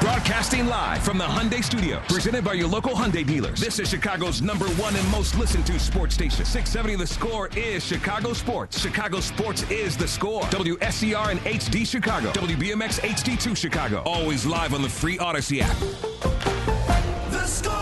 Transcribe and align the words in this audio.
Broadcasting 0.00 0.66
live 0.66 1.02
from 1.02 1.18
the 1.18 1.24
Hyundai 1.24 1.62
Studios, 1.62 2.02
presented 2.08 2.44
by 2.44 2.54
your 2.54 2.68
local 2.68 2.92
Hyundai 2.92 3.26
dealers. 3.26 3.60
This 3.60 3.78
is 3.78 3.88
Chicago's 3.88 4.42
number 4.42 4.66
one 4.70 4.96
and 4.96 5.08
most 5.10 5.38
listened 5.38 5.66
to 5.66 5.78
sports 5.78 6.14
station. 6.14 6.44
670 6.44 6.96
The 6.96 7.06
Score 7.06 7.48
is 7.56 7.84
Chicago 7.84 8.32
Sports. 8.32 8.80
Chicago 8.80 9.20
Sports 9.20 9.62
is 9.70 9.96
The 9.96 10.08
Score. 10.08 10.42
WSCR 10.44 11.30
and 11.30 11.40
HD 11.40 11.86
Chicago. 11.86 12.32
WBMX 12.32 13.00
HD2 13.00 13.56
Chicago. 13.56 14.02
Always 14.04 14.44
live 14.46 14.74
on 14.74 14.82
the 14.82 14.88
free 14.88 15.18
Audacy 15.18 15.60
app. 15.60 15.76
The 17.30 17.46
Score! 17.46 17.80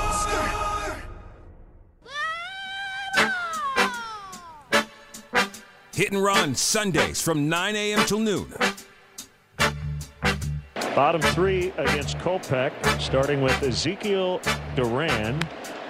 Hit 5.94 6.12
and 6.12 6.22
run 6.22 6.54
Sundays 6.54 7.20
from 7.20 7.48
9 7.48 7.74
a.m. 7.74 8.06
till 8.06 8.20
noon. 8.20 8.52
Bottom 10.98 11.22
three 11.22 11.72
against 11.77 12.18
Kopech, 12.18 12.72
starting 13.00 13.41
with 13.41 13.62
Ezekiel 13.62 14.41
Duran. 14.74 15.41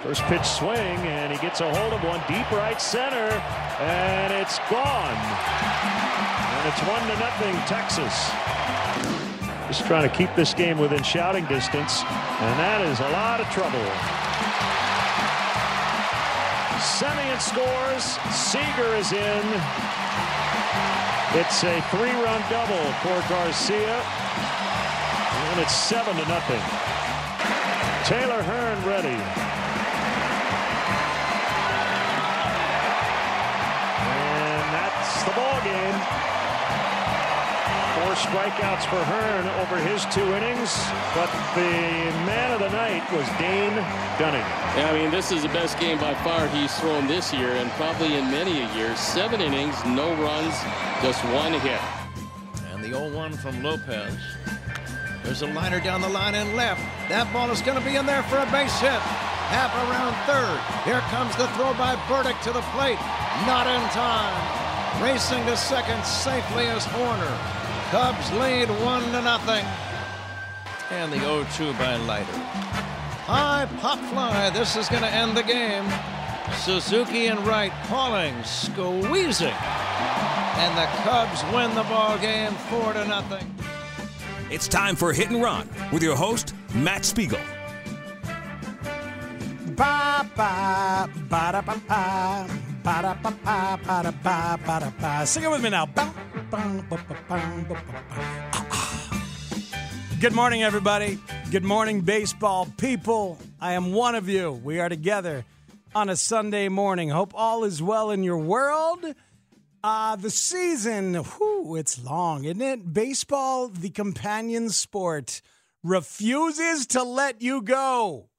First 0.03 0.21
pitch 0.25 0.45
swing, 0.45 0.77
and 0.77 1.33
he 1.33 1.39
gets 1.39 1.61
a 1.61 1.75
hold 1.75 1.93
of 1.93 2.03
one 2.03 2.21
deep 2.27 2.51
right 2.51 2.79
center, 2.79 3.33
and 3.81 4.31
it's 4.31 4.59
gone. 4.69 5.17
And 6.53 6.67
it's 6.69 6.79
one 6.85 7.01
to 7.09 7.17
nothing, 7.17 7.55
Texas. 7.65 8.13
Just 9.65 9.87
trying 9.87 10.07
to 10.07 10.15
keep 10.15 10.29
this 10.35 10.53
game 10.53 10.77
within 10.77 11.01
shouting 11.01 11.45
distance, 11.45 12.03
and 12.03 12.59
that 12.59 12.81
is 12.85 12.99
a 12.99 13.09
lot 13.09 13.41
of 13.41 13.49
trouble. 13.49 13.81
Semien 16.85 17.41
scores. 17.41 18.21
Seager 18.29 18.93
is 18.93 19.11
in. 19.11 19.45
It's 21.33 21.63
a 21.63 21.81
three-run 21.89 22.43
double 22.51 22.93
for 23.01 23.27
Garcia. 23.27 24.28
And 25.59 25.65
it's 25.65 25.75
seven 25.75 26.15
to 26.15 26.25
nothing. 26.29 26.61
Taylor 28.07 28.41
Hearn 28.43 28.79
ready. 28.87 29.19
And 33.99 34.63
that's 34.71 35.23
the 35.25 35.31
ball 35.35 35.59
game. 35.67 35.99
Four 37.99 38.15
strikeouts 38.15 38.87
for 38.87 39.03
Hearn 39.03 39.49
over 39.59 39.75
his 39.83 40.05
two 40.15 40.23
innings, 40.33 40.71
but 41.13 41.29
the 41.55 41.75
man 42.23 42.53
of 42.53 42.61
the 42.61 42.69
night 42.69 43.03
was 43.11 43.27
Dane 43.37 43.75
Dunning. 44.17 44.47
Yeah, 44.79 44.89
I 44.89 44.93
mean, 44.93 45.11
this 45.11 45.33
is 45.33 45.41
the 45.41 45.49
best 45.49 45.77
game 45.77 45.99
by 45.99 46.13
far 46.23 46.47
he's 46.47 46.73
thrown 46.79 47.05
this 47.05 47.33
year 47.33 47.51
and 47.51 47.69
probably 47.71 48.15
in 48.15 48.31
many 48.31 48.61
a 48.61 48.75
year. 48.75 48.95
Seven 48.95 49.41
innings, 49.41 49.75
no 49.83 50.15
runs, 50.23 50.55
just 51.01 51.21
one 51.25 51.51
hit. 51.51 51.81
And 52.71 52.81
the 52.81 52.91
0-1 52.91 53.35
from 53.35 53.61
Lopez. 53.61 54.15
There's 55.29 55.43
a 55.43 55.53
liner 55.53 55.79
down 55.79 56.01
the 56.01 56.09
line 56.09 56.33
and 56.33 56.55
left. 56.55 56.81
That 57.07 57.31
ball 57.31 57.51
is 57.51 57.61
going 57.61 57.77
to 57.77 57.85
be 57.85 57.97
in 57.97 58.07
there 58.07 58.23
for 58.23 58.41
a 58.41 58.49
base 58.49 58.73
hit. 58.81 58.97
Half 59.53 59.69
around 59.85 60.17
third. 60.25 60.57
Here 60.89 61.05
comes 61.13 61.37
the 61.37 61.45
throw 61.53 61.69
by 61.77 61.93
Burdick 62.09 62.41
to 62.41 62.51
the 62.51 62.65
plate. 62.73 62.97
Not 63.45 63.69
in 63.69 63.77
time. 63.93 64.33
Racing 64.97 65.45
to 65.45 65.53
second 65.53 66.01
safely 66.01 66.65
as 66.65 66.81
Hoerner. 66.97 67.37
Cubs 67.93 68.25
lead 68.41 68.73
one 68.81 69.05
to 69.13 69.21
nothing. 69.21 69.61
And 70.89 71.13
the 71.13 71.17
0-2 71.17 71.77
by 71.77 71.97
Leiter. 72.09 72.39
High 73.29 73.69
pop 73.77 73.99
fly. 74.09 74.49
This 74.49 74.75
is 74.75 74.89
going 74.89 75.03
to 75.03 75.13
end 75.13 75.37
the 75.37 75.45
game. 75.45 75.85
Suzuki 76.57 77.27
and 77.27 77.37
Wright 77.45 77.71
calling, 77.85 78.33
squeezing. 78.41 79.53
And 79.53 80.73
the 80.73 80.89
Cubs 81.05 81.45
win 81.53 81.69
the 81.75 81.85
ball 81.85 82.17
game 82.17 82.53
four 82.73 82.93
to 82.93 83.05
nothing. 83.05 83.45
It's 84.51 84.67
time 84.67 84.95
for 84.95 85.13
Hit 85.13 85.29
and 85.29 85.43
Run 85.43 85.69
with 85.91 86.01
your 86.01 86.15
host, 86.15 86.55
Matt 86.73 87.05
Spiegel. 87.05 87.39
Ba 89.75 90.27
ba 90.35 91.07
ba 91.29 91.51
da 91.51 91.61
ba 91.61 91.79
ba 91.87 92.47
ba 92.83 93.01
da 93.03 93.13
ba 93.13 93.31
ba 93.45 94.03
da 94.03 94.11
ba 94.11 94.59
ba 94.65 94.79
da 94.79 94.91
ba. 94.99 95.27
Sing 95.27 95.43
it 95.43 95.51
with 95.51 95.61
me 95.61 95.69
now. 95.69 95.87
Ah, 95.95 96.13
ah. 98.71 99.21
Good 100.19 100.33
morning, 100.33 100.63
everybody. 100.63 101.19
Good 101.51 101.63
morning, 101.63 102.01
baseball 102.01 102.67
people. 102.77 103.37
I 103.61 103.73
am 103.73 103.93
one 103.93 104.15
of 104.15 104.27
you. 104.27 104.51
We 104.51 104.79
are 104.79 104.89
together 104.89 105.45
on 105.93 106.09
a 106.09 106.15
Sunday 106.15 106.69
morning. 106.69 107.09
Hope 107.09 107.33
all 107.35 107.65
is 107.65 107.83
well 107.83 108.09
in 108.09 108.23
your 108.23 108.39
world. 108.39 109.05
Uh, 109.81 110.17
the 110.17 110.29
season, 110.29 111.15
whew, 111.15 111.77
it's 111.77 112.03
long, 112.03 112.43
isn't 112.43 112.61
it? 112.61 112.93
Baseball, 112.93 113.69
the 113.69 113.89
companion 113.89 114.69
sport, 114.69 115.41
refuses 115.83 116.85
to 116.87 117.01
let 117.01 117.41
you 117.41 117.61
go. 117.61 118.29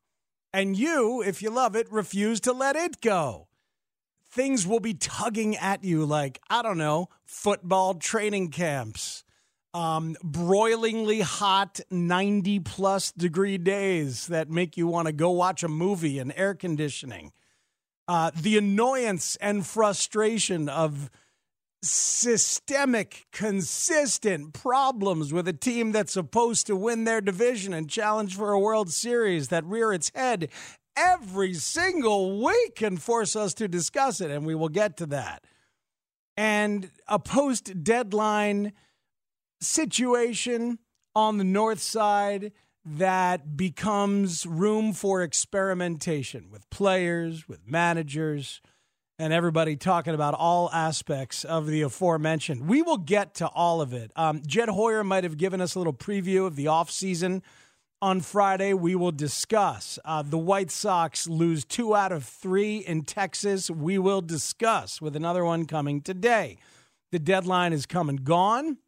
And 0.53 0.77
you, 0.77 1.23
if 1.23 1.41
you 1.41 1.49
love 1.49 1.75
it, 1.77 1.91
refuse 1.91 2.41
to 2.41 2.53
let 2.53 2.77
it 2.77 3.01
go. 3.01 3.49
Things 4.31 4.67
will 4.67 4.81
be 4.81 4.93
tugging 4.93 5.57
at 5.57 5.83
you 5.83 6.05
like, 6.05 6.41
I 6.51 6.61
don't 6.61 6.79
know, 6.79 7.09
football 7.25 7.95
training 7.95 8.51
camps, 8.51 9.25
um, 9.73 10.17
broilingly 10.23 11.23
hot 11.23 11.81
90 11.91 12.61
plus 12.61 13.13
degree 13.13 13.57
days 13.57 14.27
that 14.27 14.51
make 14.51 14.77
you 14.77 14.87
want 14.87 15.07
to 15.07 15.13
go 15.13 15.31
watch 15.31 15.63
a 15.63 15.69
movie 15.69 16.19
and 16.19 16.35
air 16.37 16.55
conditioning. 16.55 17.33
Uh, 18.07 18.31
the 18.35 18.59
annoyance 18.59 19.37
and 19.37 19.65
frustration 19.65 20.69
of 20.69 21.11
systemic, 21.83 23.27
consistent 23.33 24.53
problems 24.53 25.33
with 25.33 25.49
a 25.49 25.53
team 25.53 25.93
that's 25.93 26.13
supposed 26.13 26.67
to 26.67 26.77
win 26.77 27.05
their 27.05 27.21
division 27.21 27.73
and 27.73 27.89
challenge 27.89 28.37
for 28.37 28.53
a 28.53 28.59
World 28.59 28.91
Series 28.91 29.49
that 29.49 29.65
rear 29.65 29.93
its 29.93 30.11
head 30.15 30.51
every 30.97 31.55
single 31.55 32.43
week 32.43 32.83
and 32.83 33.01
force 33.01 33.35
us 33.35 33.55
to 33.55 33.69
discuss 33.69 34.21
it. 34.21 34.31
And 34.31 34.45
we 34.45 34.55
will 34.55 34.69
get 34.69 34.97
to 34.99 35.07
that. 35.07 35.45
And 36.37 36.91
a 37.09 37.19
post 37.19 37.83
deadline 37.83 38.73
situation 39.61 40.79
on 41.15 41.39
the 41.39 41.45
north 41.45 41.81
side 41.81 42.53
that 42.85 43.57
becomes 43.57 44.47
room 44.47 44.93
for 44.93 45.23
experimentation 45.23 46.51
with 46.51 46.69
players, 46.71 47.47
with 47.47 47.61
managers 47.67 48.61
and 49.21 49.35
everybody 49.35 49.77
talking 49.77 50.15
about 50.15 50.33
all 50.33 50.71
aspects 50.73 51.45
of 51.45 51.67
the 51.67 51.83
aforementioned. 51.83 52.67
We 52.67 52.81
will 52.81 52.97
get 52.97 53.35
to 53.35 53.49
all 53.49 53.83
of 53.83 53.93
it. 53.93 54.11
Um, 54.17 54.41
Jed 54.47 54.71
Hoyer 54.71 55.05
might 55.05 55.25
have 55.25 55.37
given 55.37 55.61
us 55.61 55.75
a 55.75 55.79
little 55.79 55.93
preview 55.93 56.47
of 56.47 56.57
the 56.57 56.65
offseason 56.65 57.43
on 58.01 58.23
Friday. 58.23 58.73
We 58.73 58.95
will 58.95 59.13
discuss. 59.13 59.99
Uh, 60.07 60.23
the 60.23 60.39
White 60.39 60.71
Sox 60.71 61.29
lose 61.29 61.67
two 61.67 61.95
out 61.95 62.13
of 62.13 62.25
three 62.25 62.79
in 62.79 63.03
Texas. 63.03 63.71
We 63.71 63.99
will 63.99 64.23
discuss 64.23 65.03
with 65.03 65.15
another 65.15 65.45
one 65.45 65.67
coming 65.67 66.01
today. 66.01 66.57
The 67.13 67.19
deadline 67.19 67.75
is 67.75 67.85
come 67.85 68.09
and 68.09 68.25
gone. 68.25 68.79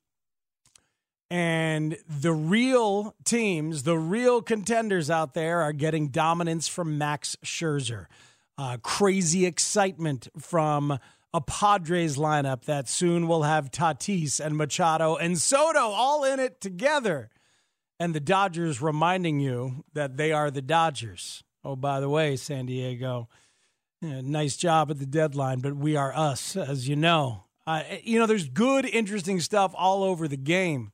And 1.30 1.98
the 2.08 2.32
real 2.32 3.14
teams, 3.24 3.82
the 3.82 3.98
real 3.98 4.40
contenders 4.40 5.10
out 5.10 5.34
there 5.34 5.60
are 5.60 5.74
getting 5.74 6.08
dominance 6.08 6.68
from 6.68 6.96
Max 6.96 7.36
Scherzer 7.44 8.06
uh, 8.58 8.76
crazy 8.82 9.46
excitement 9.46 10.28
from 10.38 10.98
a 11.34 11.40
Padres 11.40 12.16
lineup 12.16 12.64
that 12.66 12.88
soon 12.88 13.26
will 13.26 13.42
have 13.44 13.70
Tatis 13.70 14.38
and 14.44 14.56
Machado 14.56 15.16
and 15.16 15.38
Soto 15.38 15.78
all 15.78 16.24
in 16.24 16.38
it 16.38 16.60
together. 16.60 17.30
and 17.98 18.14
the 18.14 18.20
Dodgers 18.20 18.82
reminding 18.82 19.38
you 19.38 19.84
that 19.92 20.16
they 20.16 20.32
are 20.32 20.50
the 20.50 20.60
Dodgers. 20.60 21.44
Oh, 21.64 21.76
by 21.76 22.00
the 22.00 22.08
way, 22.08 22.34
San 22.34 22.66
Diego, 22.66 23.28
yeah, 24.00 24.20
nice 24.20 24.56
job 24.56 24.90
at 24.90 24.98
the 24.98 25.06
deadline, 25.06 25.60
but 25.60 25.76
we 25.76 25.94
are 25.94 26.12
us, 26.12 26.56
as 26.56 26.88
you 26.88 26.96
know. 26.96 27.44
Uh, 27.64 27.84
you 28.02 28.18
know, 28.18 28.26
there's 28.26 28.48
good, 28.48 28.84
interesting 28.86 29.38
stuff 29.38 29.72
all 29.76 30.02
over 30.02 30.26
the 30.26 30.36
game, 30.36 30.90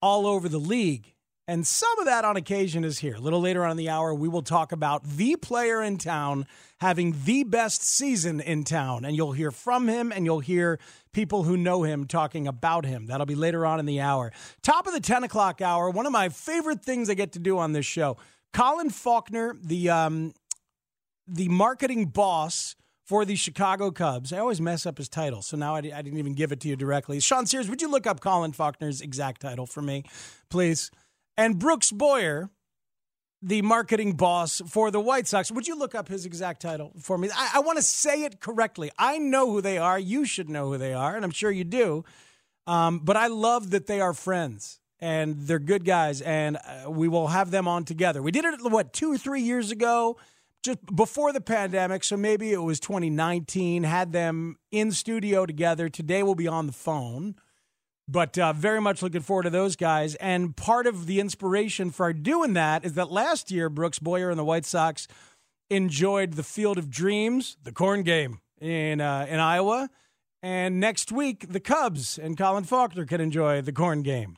all 0.00 0.26
over 0.26 0.48
the 0.48 0.58
league. 0.58 1.14
And 1.52 1.66
some 1.66 1.98
of 1.98 2.06
that 2.06 2.24
on 2.24 2.38
occasion 2.38 2.82
is 2.82 3.00
here. 3.00 3.16
A 3.16 3.20
little 3.20 3.42
later 3.42 3.62
on 3.62 3.72
in 3.72 3.76
the 3.76 3.90
hour, 3.90 4.14
we 4.14 4.26
will 4.26 4.40
talk 4.40 4.72
about 4.72 5.04
the 5.04 5.36
player 5.36 5.82
in 5.82 5.98
town 5.98 6.46
having 6.80 7.14
the 7.26 7.44
best 7.44 7.82
season 7.82 8.40
in 8.40 8.64
town. 8.64 9.04
And 9.04 9.14
you'll 9.14 9.32
hear 9.32 9.50
from 9.50 9.86
him 9.86 10.12
and 10.12 10.24
you'll 10.24 10.40
hear 10.40 10.78
people 11.12 11.42
who 11.42 11.58
know 11.58 11.82
him 11.82 12.06
talking 12.06 12.46
about 12.48 12.86
him. 12.86 13.04
That'll 13.04 13.26
be 13.26 13.34
later 13.34 13.66
on 13.66 13.80
in 13.80 13.84
the 13.84 14.00
hour. 14.00 14.32
Top 14.62 14.86
of 14.86 14.94
the 14.94 15.00
10 15.00 15.24
o'clock 15.24 15.60
hour, 15.60 15.90
one 15.90 16.06
of 16.06 16.12
my 16.12 16.30
favorite 16.30 16.82
things 16.82 17.10
I 17.10 17.14
get 17.14 17.32
to 17.32 17.38
do 17.38 17.58
on 17.58 17.72
this 17.72 17.84
show. 17.84 18.16
Colin 18.54 18.88
Faulkner, 18.88 19.54
the 19.62 19.90
um, 19.90 20.32
the 21.28 21.48
marketing 21.48 22.06
boss 22.06 22.76
for 23.04 23.26
the 23.26 23.36
Chicago 23.36 23.90
Cubs. 23.90 24.32
I 24.32 24.38
always 24.38 24.62
mess 24.62 24.86
up 24.86 24.96
his 24.96 25.10
title, 25.10 25.42
so 25.42 25.58
now 25.58 25.74
I, 25.74 25.80
I 25.80 26.00
didn't 26.00 26.18
even 26.18 26.32
give 26.32 26.50
it 26.50 26.60
to 26.60 26.68
you 26.68 26.76
directly. 26.76 27.20
Sean 27.20 27.44
Sears, 27.44 27.68
would 27.68 27.82
you 27.82 27.90
look 27.90 28.06
up 28.06 28.20
Colin 28.20 28.52
Faulkner's 28.52 29.02
exact 29.02 29.42
title 29.42 29.66
for 29.66 29.82
me, 29.82 30.04
please? 30.48 30.90
And 31.36 31.58
Brooks 31.58 31.90
Boyer, 31.90 32.50
the 33.40 33.62
marketing 33.62 34.14
boss 34.14 34.62
for 34.68 34.90
the 34.90 35.00
White 35.00 35.26
Sox, 35.26 35.50
would 35.50 35.66
you 35.66 35.76
look 35.76 35.94
up 35.94 36.08
his 36.08 36.26
exact 36.26 36.62
title 36.62 36.92
for 37.00 37.18
me? 37.18 37.28
I, 37.34 37.52
I 37.54 37.60
want 37.60 37.78
to 37.78 37.82
say 37.82 38.24
it 38.24 38.40
correctly. 38.40 38.90
I 38.98 39.18
know 39.18 39.50
who 39.50 39.60
they 39.60 39.78
are. 39.78 39.98
You 39.98 40.24
should 40.24 40.48
know 40.48 40.70
who 40.70 40.78
they 40.78 40.92
are, 40.92 41.16
and 41.16 41.24
I'm 41.24 41.30
sure 41.30 41.50
you 41.50 41.64
do. 41.64 42.04
Um, 42.66 43.00
but 43.00 43.16
I 43.16 43.26
love 43.26 43.70
that 43.70 43.86
they 43.86 44.00
are 44.00 44.14
friends 44.14 44.78
and 45.00 45.36
they're 45.36 45.58
good 45.58 45.84
guys, 45.84 46.20
and 46.20 46.56
uh, 46.56 46.88
we 46.88 47.08
will 47.08 47.26
have 47.26 47.50
them 47.50 47.66
on 47.66 47.84
together. 47.84 48.22
We 48.22 48.30
did 48.30 48.44
it, 48.44 48.62
what, 48.62 48.92
two 48.92 49.12
or 49.12 49.18
three 49.18 49.42
years 49.42 49.72
ago? 49.72 50.16
just 50.62 50.78
before 50.94 51.32
the 51.32 51.40
pandemic, 51.40 52.04
so 52.04 52.16
maybe 52.16 52.52
it 52.52 52.62
was 52.62 52.78
2019, 52.78 53.82
had 53.82 54.12
them 54.12 54.56
in 54.70 54.92
studio 54.92 55.44
together. 55.44 55.88
Today 55.88 56.22
we'll 56.22 56.34
be 56.34 56.48
on 56.48 56.66
the 56.66 56.72
phone, 56.72 57.34
but 58.08 58.36
uh, 58.38 58.52
very 58.52 58.80
much 58.80 59.02
looking 59.02 59.20
forward 59.20 59.44
to 59.44 59.50
those 59.50 59.76
guys. 59.76 60.14
And 60.16 60.56
part 60.56 60.86
of 60.86 61.06
the 61.06 61.20
inspiration 61.20 61.90
for 61.90 62.12
doing 62.12 62.52
that 62.54 62.84
is 62.84 62.94
that 62.94 63.10
last 63.10 63.50
year, 63.50 63.68
Brooks 63.68 63.98
Boyer 63.98 64.30
and 64.30 64.38
the 64.38 64.44
White 64.44 64.64
Sox 64.64 65.06
enjoyed 65.70 66.34
the 66.34 66.42
Field 66.42 66.78
of 66.78 66.90
Dreams, 66.90 67.56
the 67.62 67.72
corn 67.72 68.02
game 68.02 68.40
in, 68.60 69.00
uh, 69.00 69.26
in 69.28 69.40
Iowa. 69.40 69.88
And 70.42 70.80
next 70.80 71.12
week, 71.12 71.52
the 71.52 71.60
Cubs 71.60 72.18
and 72.18 72.36
Colin 72.36 72.64
Faulkner 72.64 73.06
can 73.06 73.20
enjoy 73.20 73.62
the 73.62 73.72
corn 73.72 74.02
game 74.02 74.36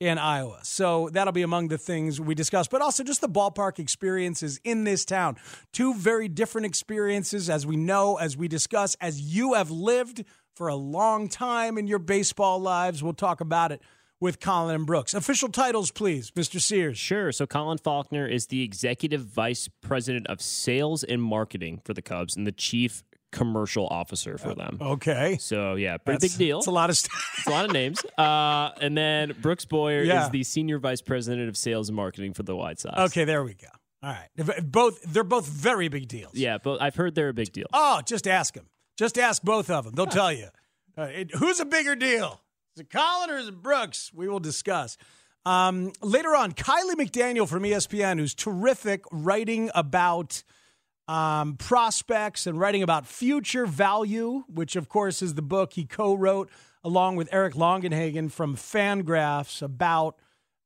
in 0.00 0.18
Iowa. 0.18 0.60
So 0.62 1.08
that'll 1.12 1.32
be 1.32 1.42
among 1.42 1.68
the 1.68 1.78
things 1.78 2.20
we 2.20 2.34
discuss, 2.34 2.68
but 2.68 2.82
also 2.82 3.02
just 3.02 3.20
the 3.20 3.28
ballpark 3.28 3.78
experiences 3.78 4.60
in 4.62 4.84
this 4.84 5.04
town. 5.04 5.36
Two 5.72 5.94
very 5.94 6.28
different 6.28 6.66
experiences, 6.66 7.50
as 7.50 7.66
we 7.66 7.76
know, 7.76 8.16
as 8.16 8.36
we 8.36 8.46
discuss, 8.46 8.94
as 9.00 9.20
you 9.20 9.54
have 9.54 9.70
lived 9.70 10.24
for 10.58 10.66
a 10.66 10.74
long 10.74 11.28
time 11.28 11.78
in 11.78 11.86
your 11.86 12.00
baseball 12.00 12.58
lives. 12.58 13.00
We'll 13.00 13.12
talk 13.12 13.40
about 13.40 13.70
it 13.70 13.80
with 14.18 14.40
Colin 14.40 14.74
and 14.74 14.84
Brooks. 14.84 15.14
Official 15.14 15.48
titles, 15.50 15.92
please, 15.92 16.32
Mr. 16.32 16.60
Sears. 16.60 16.98
Sure. 16.98 17.30
So 17.30 17.46
Colin 17.46 17.78
Faulkner 17.78 18.26
is 18.26 18.48
the 18.48 18.64
executive 18.64 19.20
vice 19.20 19.68
president 19.80 20.26
of 20.26 20.42
sales 20.42 21.04
and 21.04 21.22
marketing 21.22 21.80
for 21.84 21.94
the 21.94 22.02
Cubs 22.02 22.36
and 22.36 22.44
the 22.44 22.50
chief 22.50 23.04
commercial 23.30 23.86
officer 23.86 24.36
for 24.36 24.52
them. 24.52 24.78
Okay. 24.80 25.36
So 25.38 25.76
yeah, 25.76 25.96
pretty 25.96 26.18
That's, 26.18 26.34
big 26.34 26.38
deal. 26.38 26.58
It's 26.58 26.66
a 26.66 26.72
lot 26.72 26.90
of 26.90 26.96
st- 26.96 27.12
it's 27.38 27.46
a 27.46 27.50
lot 27.50 27.64
of 27.64 27.72
names. 27.72 28.04
Uh, 28.18 28.72
and 28.80 28.98
then 28.98 29.36
Brooks 29.40 29.64
Boyer 29.64 30.02
yeah. 30.02 30.24
is 30.24 30.30
the 30.30 30.42
senior 30.42 30.80
vice 30.80 31.02
president 31.02 31.48
of 31.48 31.56
sales 31.56 31.88
and 31.88 31.94
marketing 31.94 32.34
for 32.34 32.42
the 32.42 32.56
White 32.56 32.80
Sox. 32.80 32.98
Okay, 32.98 33.24
there 33.24 33.44
we 33.44 33.54
go. 33.54 33.68
All 34.02 34.10
right, 34.10 34.62
both 34.64 35.02
they're 35.02 35.22
both 35.22 35.46
very 35.46 35.88
big 35.88 36.08
deals. 36.08 36.34
Yeah, 36.34 36.58
but 36.58 36.82
I've 36.82 36.96
heard 36.96 37.14
they're 37.14 37.28
a 37.28 37.34
big 37.34 37.52
deal. 37.52 37.66
Oh, 37.72 38.00
just 38.04 38.26
ask 38.26 38.54
them. 38.54 38.66
Just 38.98 39.16
ask 39.16 39.42
both 39.42 39.70
of 39.70 39.84
them. 39.84 39.94
They'll 39.94 40.06
tell 40.06 40.32
you. 40.32 40.48
Uh, 40.96 41.02
it, 41.02 41.34
who's 41.34 41.60
a 41.60 41.64
bigger 41.64 41.94
deal? 41.94 42.40
Is 42.74 42.80
it 42.80 42.90
Colin 42.90 43.30
or 43.30 43.38
is 43.38 43.46
it 43.46 43.62
Brooks? 43.62 44.10
We 44.12 44.28
will 44.28 44.40
discuss. 44.40 44.98
Um, 45.46 45.92
later 46.02 46.34
on, 46.34 46.52
Kiley 46.52 46.94
McDaniel 46.94 47.48
from 47.48 47.62
ESPN, 47.62 48.18
who's 48.18 48.34
terrific 48.34 49.04
writing 49.12 49.70
about 49.74 50.42
um, 51.06 51.56
prospects 51.56 52.46
and 52.46 52.58
writing 52.58 52.82
about 52.82 53.06
future 53.06 53.66
value, 53.66 54.42
which 54.48 54.74
of 54.74 54.88
course 54.88 55.22
is 55.22 55.34
the 55.34 55.42
book 55.42 55.74
he 55.74 55.84
co-wrote 55.84 56.50
along 56.84 57.16
with 57.16 57.28
Eric 57.32 57.54
Longenhagen 57.54 58.30
from 58.30 58.56
Fangraphs 58.56 59.62
about 59.62 60.16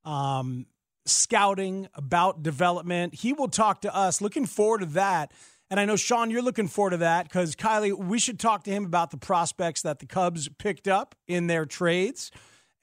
um, 0.05 0.67
scouting, 1.05 1.89
about 1.95 2.43
development. 2.43 3.15
He 3.15 3.33
will 3.33 3.49
talk 3.49 3.83
to 3.83 3.95
us. 3.95 4.21
Looking 4.21 4.47
forward 4.47 4.81
to 4.81 4.87
that. 4.87 5.33
And 5.73 5.81
I 5.81 5.87
know, 5.87 5.97
Sean, 5.97 6.31
you're 6.31 6.43
looking 6.43 6.69
forward 6.69 6.91
to 6.91 6.97
that 6.99 7.23
because, 7.27 7.57
Kiley, 7.57 7.97
we 7.97 8.19
should 8.19 8.39
talk 8.39 8.65
to 8.65 8.71
him 8.71 8.85
about 8.85 9.11
the 9.11 9.17
prospects 9.17 9.81
that 9.81 10.01
the 10.01 10.07
Cubs 10.07 10.47
picked 10.59 10.87
up 10.87 11.15
in 11.27 11.47
their 11.47 11.65
trades. 11.65 12.31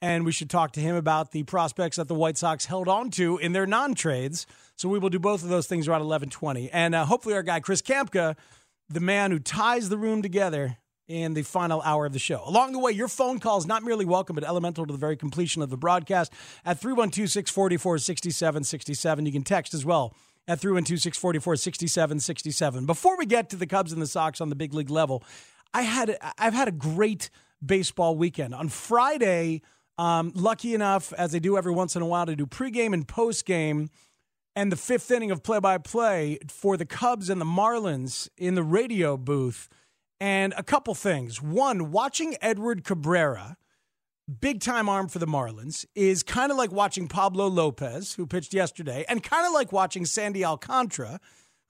And 0.02 0.24
we 0.24 0.32
should 0.32 0.50
talk 0.50 0.72
to 0.72 0.80
him 0.80 0.96
about 0.96 1.30
the 1.30 1.44
prospects 1.44 1.98
that 1.98 2.08
the 2.08 2.16
White 2.16 2.36
Sox 2.36 2.66
held 2.66 2.88
on 2.88 3.12
to 3.12 3.38
in 3.38 3.52
their 3.52 3.64
non 3.64 3.94
trades. 3.94 4.44
So 4.74 4.88
we 4.88 4.98
will 4.98 5.08
do 5.08 5.20
both 5.20 5.44
of 5.44 5.50
those 5.50 5.68
things 5.68 5.86
around 5.86 6.00
1120. 6.00 6.68
And 6.72 6.96
uh, 6.96 7.04
hopefully, 7.04 7.36
our 7.36 7.44
guy, 7.44 7.60
Chris 7.60 7.80
Kamka, 7.80 8.34
the 8.88 8.98
man 8.98 9.30
who 9.30 9.38
ties 9.38 9.88
the 9.88 9.96
room 9.96 10.20
together 10.20 10.76
in 11.06 11.34
the 11.34 11.42
final 11.42 11.80
hour 11.82 12.06
of 12.06 12.12
the 12.12 12.18
show. 12.18 12.42
Along 12.44 12.72
the 12.72 12.80
way, 12.80 12.90
your 12.90 13.06
phone 13.06 13.38
call 13.38 13.58
is 13.58 13.66
not 13.66 13.84
merely 13.84 14.04
welcome, 14.04 14.34
but 14.34 14.42
elemental 14.42 14.84
to 14.84 14.92
the 14.92 14.98
very 14.98 15.16
completion 15.16 15.62
of 15.62 15.70
the 15.70 15.76
broadcast 15.76 16.32
at 16.64 16.80
312 16.80 17.30
644 17.30 17.98
6767. 17.98 19.26
You 19.26 19.32
can 19.32 19.44
text 19.44 19.74
as 19.74 19.84
well 19.84 20.12
at 20.48 20.60
312 20.60 21.00
644 21.00 21.56
6767. 21.56 22.86
Before 22.86 23.16
we 23.16 23.26
get 23.26 23.50
to 23.50 23.56
the 23.56 23.66
Cubs 23.66 23.92
and 23.92 24.00
the 24.00 24.06
Sox 24.06 24.40
on 24.40 24.48
the 24.48 24.56
big 24.56 24.74
league 24.74 24.90
level, 24.90 25.24
I 25.72 25.82
had 25.82 26.16
I've 26.38 26.54
had 26.54 26.68
a 26.68 26.72
great 26.72 27.30
baseball 27.64 28.16
weekend. 28.16 28.54
On 28.54 28.68
Friday, 28.68 29.62
um, 29.98 30.32
lucky 30.34 30.74
enough, 30.74 31.12
as 31.12 31.34
I 31.34 31.38
do 31.38 31.56
every 31.56 31.72
once 31.72 31.94
in 31.94 32.02
a 32.02 32.06
while, 32.06 32.26
to 32.26 32.36
do 32.36 32.46
pregame 32.46 32.94
and 32.94 33.06
postgame 33.06 33.88
and 34.56 34.72
the 34.72 34.76
fifth 34.76 35.10
inning 35.10 35.30
of 35.30 35.42
play 35.42 35.60
by 35.60 35.78
play 35.78 36.38
for 36.48 36.76
the 36.76 36.86
Cubs 36.86 37.30
and 37.30 37.40
the 37.40 37.44
Marlins 37.46 38.28
in 38.36 38.54
the 38.54 38.62
radio 38.62 39.16
booth. 39.16 39.68
And 40.22 40.52
a 40.56 40.62
couple 40.62 40.94
things. 40.94 41.40
One, 41.40 41.90
watching 41.90 42.36
Edward 42.42 42.84
Cabrera, 42.84 43.56
big 44.40 44.60
time 44.60 44.88
arm 44.88 45.08
for 45.08 45.18
the 45.18 45.26
Marlins, 45.26 45.84
is 45.94 46.22
kind 46.22 46.52
of 46.52 46.58
like 46.58 46.72
watching 46.72 47.08
Pablo 47.08 47.48
Lopez, 47.48 48.14
who 48.14 48.26
pitched 48.26 48.54
yesterday, 48.54 49.04
and 49.08 49.22
kind 49.22 49.46
of 49.46 49.52
like 49.52 49.72
watching 49.72 50.06
Sandy 50.06 50.44
Alcantara 50.44 51.20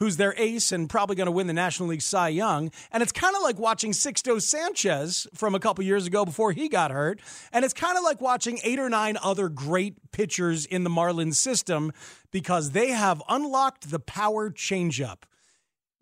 who's 0.01 0.17
their 0.17 0.35
ace 0.39 0.73
and 0.73 0.89
probably 0.89 1.15
going 1.15 1.27
to 1.27 1.31
win 1.33 1.47
the 1.47 1.53
National 1.53 1.91
League 1.91 2.03
Cy 2.03 2.31
Young. 2.31 2.73
And 2.91 3.03
it's 3.03 3.13
kind 3.13 3.37
of 3.37 3.43
like 3.43 3.59
watching 3.59 3.93
Sixto 3.93 4.41
Sanchez 4.41 5.27
from 5.35 5.55
a 5.55 5.61
couple 5.61 5.85
years 5.85 6.07
ago 6.07 6.25
before 6.25 6.53
he 6.53 6.69
got 6.69 6.91
hurt. 6.91 7.21
And 7.53 7.65
it's 7.65 7.75
kind 7.75 7.97
of 7.97 8.03
like 8.03 8.21
watching 8.21 8.59
eight 8.65 8.79
or 8.79 8.89
nine 8.89 9.19
other 9.23 9.51
great 9.51 10.11
pitchers 10.11 10.65
in 10.65 10.85
the 10.85 10.91
Marlins 10.91 11.35
system 11.35 11.93
because 12.31 12.71
they 12.71 12.89
have 12.89 13.23
unlocked 13.29 13.91
the 13.91 14.01
power 14.01 14.51
changeup. 14.51 15.25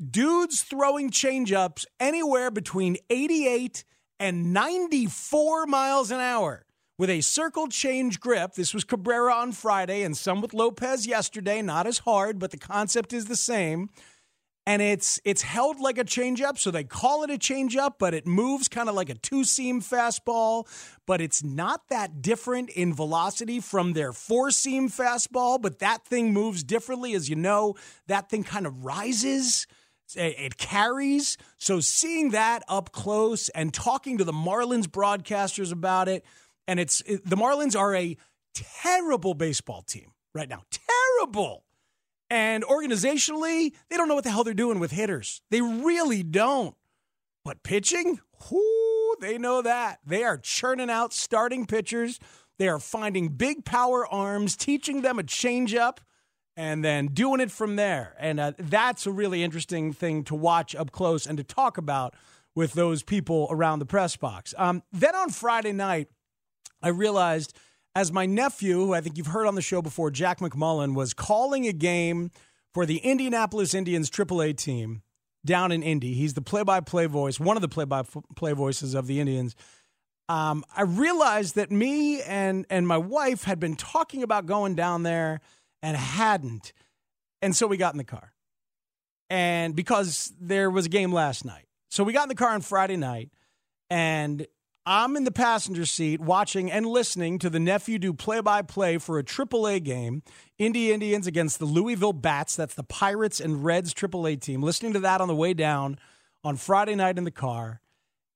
Dudes 0.01 0.63
throwing 0.63 1.11
changeups 1.11 1.85
anywhere 1.99 2.53
between 2.53 2.99
88 3.11 3.85
and 4.21 4.53
94 4.53 5.67
miles 5.67 6.11
an 6.11 6.21
hour 6.21 6.65
with 6.99 7.11
a 7.11 7.21
circle 7.21 7.69
change 7.69 8.21
grip. 8.21 8.55
This 8.55 8.75
was 8.75 8.85
Cabrera 8.85 9.33
on 9.33 9.53
Friday 9.53 10.03
and 10.03 10.17
some 10.17 10.41
with 10.41 10.53
Lopez 10.53 11.07
yesterday, 11.07 11.63
not 11.63 11.87
as 11.87 11.99
hard, 11.99 12.39
but 12.39 12.51
the 12.51 12.59
concept 12.59 13.13
is 13.13 13.27
the 13.27 13.37
same. 13.37 13.89
And 14.67 14.83
it's 14.83 15.19
it's 15.25 15.41
held 15.41 15.81
like 15.81 15.97
a 15.97 16.05
changeup, 16.05 16.59
so 16.59 16.71
they 16.71 16.85
call 16.85 17.23
it 17.23 17.31
a 17.31 17.39
changeup, 17.39 17.95
but 17.99 18.13
it 18.13 18.27
moves 18.27 18.69
kind 18.69 18.91
of 18.91 18.95
like 18.95 19.09
a 19.09 19.15
two-seam 19.15 19.81
fastball, 19.81 20.67
but 21.07 21.23
it's 21.23 21.43
not 21.43 21.89
that 21.89 22.21
different 22.21 22.69
in 22.69 22.93
velocity 22.93 23.61
from 23.61 23.95
their 23.95 24.13
four-seam 24.13 24.91
fastball, 24.91 25.59
but 25.59 25.79
that 25.79 26.05
thing 26.05 26.35
moves 26.35 26.63
differently 26.63 27.15
as 27.15 27.31
you 27.31 27.37
know. 27.37 27.77
That 28.09 28.29
thing 28.29 28.45
kind 28.45 28.67
of 28.67 28.85
rises 28.85 29.67
it 30.17 30.57
carries. 30.57 31.37
So 31.59 31.81
seeing 31.81 32.31
that 32.31 32.63
up 32.69 32.93
close 32.93 33.49
and 33.51 33.73
talking 33.73 34.19
to 34.19 34.25
the 34.25 34.33
Marlins 34.33 34.87
broadcasters 34.87 35.73
about 35.73 36.09
it, 36.09 36.25
and 36.67 36.81
it's 36.81 37.01
it, 37.03 37.29
the 37.29 37.37
Marlins 37.37 37.79
are 37.79 37.95
a 37.95 38.17
terrible 38.55 39.35
baseball 39.35 39.83
team 39.83 40.13
right 40.35 40.49
now. 40.49 40.63
Terrible. 40.71 41.65
And 42.31 42.63
organizationally, 42.65 43.73
they 43.89 43.97
don't 43.97 44.09
know 44.09 44.15
what 44.15 44.25
the 44.25 44.31
hell 44.31 44.45
they're 44.45 44.55
doing 44.55 44.81
with 44.81 44.91
hitters. 44.91 45.41
They 45.51 45.63
really 45.63 46.23
don't. 46.23 46.75
But 47.45 47.63
pitching, 47.63 48.21
whoo, 48.51 49.15
they 49.21 49.39
know 49.39 49.63
that. 49.63 50.01
They 50.05 50.25
are 50.25 50.37
churning 50.37 50.91
out 50.91 51.15
starting 51.15 51.65
pitchers. 51.65 52.19
They 52.59 52.69
are 52.69 52.79
finding 52.79 53.29
big 53.29 53.65
power 53.65 54.07
arms, 54.07 54.57
teaching 54.57 55.01
them 55.01 55.19
a 55.19 55.23
changeup, 55.23 55.99
and 56.59 56.85
then 56.85 57.07
doing 57.07 57.41
it 57.41 57.53
from 57.53 57.77
there. 57.77 58.17
And 58.19 58.41
uh, 58.41 58.53
that's 58.59 59.07
a 59.07 59.13
really 59.13 59.45
interesting 59.45 59.93
thing 59.93 60.25
to 60.25 60.35
watch 60.35 60.75
up 60.75 60.91
close 60.91 61.25
and 61.25 61.39
to 61.39 61.45
talk 61.45 61.79
about 61.79 62.15
with 62.57 62.73
those 62.73 63.05
people 63.05 63.47
around 63.49 63.79
the 63.79 63.87
press 63.87 64.17
box. 64.17 64.55
Um, 64.59 64.83
then 64.93 65.15
on 65.15 65.31
Friday 65.31 65.71
night, 65.71 66.09
I 66.83 66.89
realized 66.89 67.57
as 67.95 68.11
my 68.11 68.27
nephew, 68.27 68.75
who 68.75 68.93
I 68.93 69.01
think 69.01 69.17
you've 69.17 69.29
heard 69.29 69.47
on 69.47 69.55
the 69.55 69.63
show 69.63 69.81
before, 69.81 70.11
Jack 70.11 70.41
McMullen, 70.41 70.97
was 70.97 71.15
calling 71.15 71.69
a 71.69 71.73
game 71.73 72.33
for 72.75 72.85
the 72.85 72.99
Indianapolis 72.99 73.73
Indians 73.73 74.11
AAA 74.11 74.57
team 74.57 75.03
down 75.47 75.71
in 75.71 75.85
Indy. 75.85 76.15
He's 76.15 76.35
the 76.35 76.43
play-by-play 76.43 77.07
voice, 77.07 77.39
one 77.39 77.57
of 77.57 77.61
the 77.61 77.69
play-by-play 77.69 78.53
voices 78.53 78.95
of 78.95 79.07
the 79.07 79.21
Indians. 79.21 79.55
Um, 80.29 80.65
I 80.77 80.83
realized 80.83 81.55
that 81.55 81.71
me 81.71 82.21
and 82.23 82.67
and 82.69 82.87
my 82.87 82.99
wife 82.99 83.45
had 83.45 83.61
been 83.61 83.77
talking 83.77 84.25
about 84.25 84.47
going 84.47 84.75
down 84.75 85.05
there 85.05 85.41
and 85.83 85.97
hadn't, 85.97 86.73
and 87.43 87.55
so 87.55 87.67
we 87.67 87.77
got 87.77 87.95
in 87.95 87.99
the 87.99 88.05
car, 88.05 88.33
and 89.31 89.75
because 89.75 90.33
there 90.41 90.71
was 90.71 90.87
a 90.87 90.91
game 90.91 91.13
last 91.13 91.45
night, 91.45 91.67
so 91.91 92.05
we 92.05 92.13
got 92.13 92.25
in 92.25 92.29
the 92.29 92.35
car 92.35 92.51
on 92.51 92.61
Friday 92.61 92.97
night, 92.97 93.31
and 93.91 94.47
I'm 94.91 95.17
in 95.17 95.25
the 95.25 95.31
passenger 95.31 95.85
seat 95.85 96.19
watching 96.19 96.73
and 96.73 96.87
listening 96.87 97.39
to 97.41 97.51
the 97.51 97.61
nephew 97.61 97.99
do 97.99 98.15
play 98.15 98.41
by 98.41 98.63
play 98.63 98.97
for 98.97 99.19
a 99.19 99.23
AAA 99.23 99.85
game, 99.85 100.23
Indy 100.57 100.93
Indians 100.93 101.27
against 101.27 101.59
the 101.59 101.67
Louisville 101.67 102.15
Bats. 102.15 102.57
That's 102.57 102.73
the 102.75 102.83
Pirates 102.83 103.39
and 103.39 103.63
Reds 103.63 103.93
AAA 103.93 104.41
team. 104.41 104.63
Listening 104.63 104.95
to 104.95 105.01
that 105.01 105.21
on 105.21 105.29
the 105.29 105.35
way 105.35 105.53
down 105.53 105.99
on 106.43 106.57
Friday 106.57 106.95
night 106.95 107.19
in 107.19 107.25
the 107.25 107.31
car. 107.31 107.83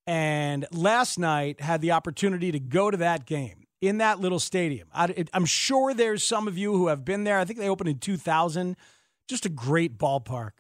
And 0.07 0.67
last 0.73 1.19
night 1.19 1.63
had 1.63 1.81
the 1.81 1.93
opportunity 1.93 2.53
to 2.53 2.61
go 2.61 2.91
to 2.91 2.99
that 2.99 3.25
game 3.25 3.62
in 3.83 3.99
that 3.99 4.21
little 4.21 4.39
stadium. 4.39 4.89
I, 4.95 5.27
am 5.35 5.45
sure 5.45 5.93
there's 5.93 6.23
some 6.23 6.47
of 6.47 6.57
you 6.57 6.73
who 6.73 6.87
have 6.87 7.05
been 7.05 7.25
there. 7.25 7.39
I 7.39 7.45
think 7.45 7.59
they 7.59 7.69
opened 7.69 7.91
in 7.91 7.99
2000. 7.99 8.77
Just 9.29 9.45
a 9.45 9.49
great 9.49 9.99
ballpark. 9.99 10.53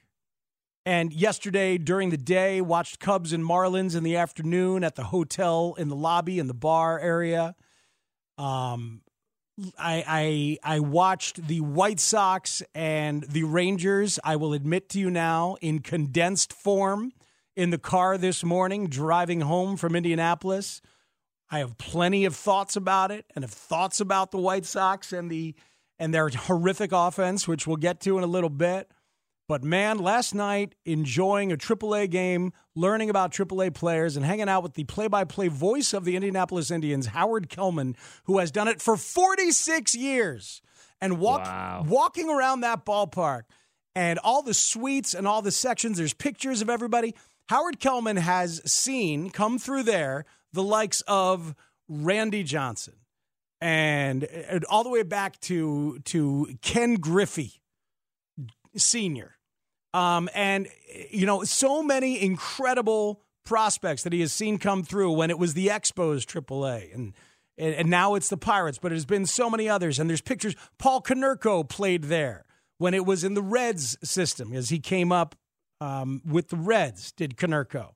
And 0.84 1.12
yesterday 1.12 1.78
during 1.78 2.10
the 2.10 2.16
day, 2.16 2.60
watched 2.60 2.98
Cubs 2.98 3.32
and 3.32 3.44
Marlins 3.44 3.94
in 3.94 4.02
the 4.02 4.16
afternoon 4.16 4.82
at 4.82 4.96
the 4.96 5.04
hotel 5.04 5.76
in 5.78 5.88
the 5.88 5.94
lobby 5.94 6.40
in 6.40 6.48
the 6.48 6.54
bar 6.54 6.98
area. 6.98 7.54
Um, 8.36 9.02
I, 9.78 10.58
I 10.64 10.76
I 10.76 10.80
watched 10.80 11.46
the 11.46 11.60
White 11.60 12.00
Sox 12.00 12.62
and 12.74 13.22
the 13.22 13.44
Rangers. 13.44 14.18
I 14.24 14.34
will 14.34 14.54
admit 14.54 14.88
to 14.90 14.98
you 14.98 15.10
now, 15.10 15.56
in 15.60 15.80
condensed 15.80 16.52
form, 16.52 17.12
in 17.54 17.70
the 17.70 17.78
car 17.78 18.18
this 18.18 18.42
morning, 18.42 18.88
driving 18.88 19.42
home 19.42 19.76
from 19.76 19.94
Indianapolis. 19.94 20.80
I 21.52 21.58
have 21.58 21.76
plenty 21.76 22.24
of 22.24 22.34
thoughts 22.34 22.76
about 22.76 23.10
it, 23.10 23.26
and 23.34 23.44
have 23.44 23.52
thoughts 23.52 24.00
about 24.00 24.30
the 24.30 24.38
White 24.38 24.64
Sox 24.64 25.12
and 25.12 25.30
the 25.30 25.54
and 25.98 26.12
their 26.12 26.28
horrific 26.30 26.90
offense, 26.92 27.46
which 27.46 27.66
we'll 27.66 27.76
get 27.76 28.00
to 28.00 28.16
in 28.18 28.24
a 28.24 28.26
little 28.26 28.50
bit. 28.50 28.90
But 29.48 29.62
man, 29.62 29.98
last 29.98 30.34
night, 30.34 30.74
enjoying 30.86 31.52
a 31.52 31.56
AAA 31.56 32.08
game, 32.10 32.52
learning 32.74 33.10
about 33.10 33.32
AAA 33.32 33.74
players, 33.74 34.16
and 34.16 34.24
hanging 34.24 34.48
out 34.48 34.62
with 34.62 34.74
the 34.74 34.84
play 34.84 35.08
by 35.08 35.24
play 35.24 35.48
voice 35.48 35.92
of 35.92 36.04
the 36.06 36.16
Indianapolis 36.16 36.70
Indians, 36.70 37.08
Howard 37.08 37.50
Kellman, 37.50 37.96
who 38.24 38.38
has 38.38 38.50
done 38.50 38.66
it 38.66 38.80
for 38.80 38.96
46 38.96 39.94
years. 39.94 40.62
And 41.02 41.18
walk, 41.18 41.44
wow. 41.44 41.84
walking 41.86 42.30
around 42.30 42.60
that 42.60 42.86
ballpark 42.86 43.42
and 43.94 44.18
all 44.20 44.42
the 44.42 44.54
suites 44.54 45.14
and 45.14 45.26
all 45.26 45.42
the 45.42 45.50
sections, 45.50 45.98
there's 45.98 46.14
pictures 46.14 46.62
of 46.62 46.70
everybody. 46.70 47.14
Howard 47.48 47.80
Kellman 47.80 48.16
has 48.16 48.60
seen 48.70 49.30
come 49.30 49.58
through 49.58 49.82
there 49.84 50.24
the 50.52 50.62
likes 50.62 51.02
of 51.02 51.54
Randy 51.88 52.42
Johnson 52.42 52.94
and, 53.60 54.24
and 54.24 54.64
all 54.66 54.84
the 54.84 54.90
way 54.90 55.02
back 55.02 55.40
to, 55.40 55.98
to 56.06 56.56
Ken 56.62 56.94
Griffey 56.94 57.62
Sr. 58.76 59.36
Um, 59.94 60.28
and, 60.34 60.68
you 61.10 61.26
know, 61.26 61.44
so 61.44 61.82
many 61.82 62.20
incredible 62.22 63.22
prospects 63.44 64.02
that 64.04 64.12
he 64.12 64.20
has 64.20 64.32
seen 64.32 64.58
come 64.58 64.82
through 64.82 65.12
when 65.12 65.30
it 65.30 65.38
was 65.38 65.54
the 65.54 65.68
Expos 65.68 66.24
AAA 66.24 66.94
and 66.94 67.14
and 67.58 67.90
now 67.90 68.14
it's 68.14 68.30
the 68.30 68.38
Pirates, 68.38 68.78
but 68.78 68.88
there's 68.88 69.04
been 69.04 69.26
so 69.26 69.50
many 69.50 69.68
others. 69.68 69.98
And 69.98 70.08
there's 70.08 70.22
pictures. 70.22 70.56
Paul 70.78 71.02
Konerko 71.02 71.68
played 71.68 72.04
there 72.04 72.44
when 72.78 72.94
it 72.94 73.04
was 73.04 73.24
in 73.24 73.34
the 73.34 73.42
Reds 73.42 73.96
system 74.02 74.54
as 74.54 74.70
he 74.70 74.78
came 74.78 75.12
up 75.12 75.36
um, 75.82 76.22
with 76.24 76.48
the 76.48 76.56
Reds, 76.56 77.12
did 77.12 77.36
Konerko. 77.36 77.90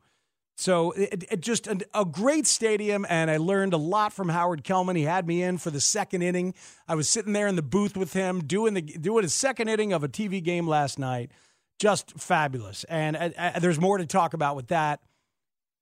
So 0.58 0.92
it, 0.92 1.24
it 1.30 1.40
just 1.40 1.66
a, 1.66 1.78
a, 1.92 2.04
great 2.04 2.46
stadium, 2.46 3.04
and 3.10 3.30
I 3.30 3.36
learned 3.36 3.74
a 3.74 3.78
lot 3.78 4.14
from 4.14 4.30
Howard 4.30 4.64
Kellman. 4.64 4.96
He 4.96 5.02
had 5.02 5.26
me 5.26 5.42
in 5.42 5.58
for 5.58 5.70
the 5.70 5.80
second 5.80 6.22
inning. 6.22 6.54
I 6.88 6.94
was 6.94 7.10
sitting 7.10 7.34
there 7.34 7.46
in 7.46 7.56
the 7.56 7.62
booth 7.62 7.94
with 7.94 8.14
him 8.14 8.40
doing 8.40 8.72
the 8.72 8.80
doing 8.80 9.24
a 9.24 9.28
second 9.28 9.68
inning 9.68 9.92
of 9.92 10.02
a 10.02 10.08
TV 10.08 10.42
game 10.42 10.66
last 10.66 10.98
night 10.98 11.30
just 11.78 12.18
fabulous. 12.18 12.84
And 12.84 13.34
there's 13.60 13.80
more 13.80 13.98
to 13.98 14.06
talk 14.06 14.34
about 14.34 14.56
with 14.56 14.68
that. 14.68 15.00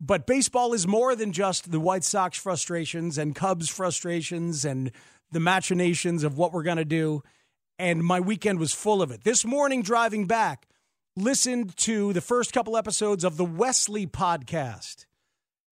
But 0.01 0.27
baseball 0.27 0.73
is 0.73 0.87
more 0.87 1.15
than 1.15 1.33
just 1.33 1.71
the 1.71 1.81
White 1.81 2.05
Sox 2.05 2.37
frustrations 2.37 3.17
and 3.17 3.35
Cubs 3.35 3.69
frustrations 3.69 4.65
and 4.65 4.91
the 5.31 5.41
machinations 5.41 6.25
of 6.25 6.37
what 6.37 6.53
we're 6.53 6.63
going 6.63 6.79
to 6.79 6.85
do. 6.85 7.23
And 7.79 8.03
my 8.03 8.21
weekend 8.21 8.59
was 8.59 8.73
full 8.73 9.03
of 9.03 9.11
it. 9.11 9.25
This 9.25 9.45
morning, 9.45 9.83
driving 9.83 10.27
back, 10.27 10.67
listened 11.17 11.77
to 11.77 12.13
the 12.13 12.21
first 12.21 12.53
couple 12.53 12.77
episodes 12.77 13.23
of 13.23 13.37
the 13.37 13.45
Wesley 13.45 14.05
podcast. 14.05 15.07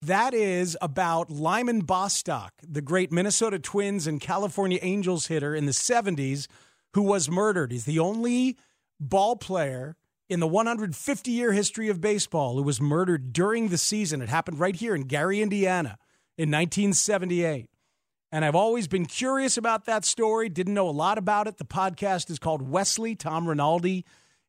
That 0.01 0.35
is 0.35 0.77
about 0.81 1.31
Lyman 1.31 1.81
Bostock, 1.81 2.53
the 2.63 2.81
great 2.81 3.11
Minnesota 3.11 3.59
Twins 3.59 4.07
and 4.07 4.21
California 4.21 4.79
Angels 4.83 5.27
hitter 5.27 5.55
in 5.55 5.67
the 5.67 5.73
70s, 5.73 6.47
who 6.95 7.03
was 7.03 7.29
murdered. 7.29 7.73
He's 7.73 7.87
the 7.87 7.99
only 7.99 8.57
ball 9.01 9.35
player 9.35 9.97
in 10.29 10.39
the 10.39 10.47
150 10.47 11.31
year 11.33 11.53
history 11.53 11.89
of 11.89 12.01
baseball 12.01 12.57
who 12.57 12.63
was 12.63 12.81
murdered 12.81 13.33
during 13.33 13.69
the 13.69 13.79
season. 13.79 14.23
It 14.23 14.29
happened 14.29 14.61
right 14.61 14.77
here 14.77 14.95
in 14.95 15.03
Gary, 15.03 15.43
Indiana 15.43 15.99
in 16.39 16.51
1978. 16.51 17.69
And 18.31 18.45
I've 18.45 18.55
always 18.55 18.87
been 18.87 19.07
curious 19.07 19.57
about 19.57 19.87
that 19.87 20.05
story, 20.05 20.49
didn't 20.49 20.75
know 20.75 20.89
a 20.89 20.91
lot 20.91 21.19
about 21.19 21.49
it. 21.49 21.59
The 21.59 21.65
podcast 21.65 22.31
is 22.31 22.39
called 22.39 22.63
Wesley. 22.63 23.17
Tom 23.17 23.49
Rinaldi 23.49 24.05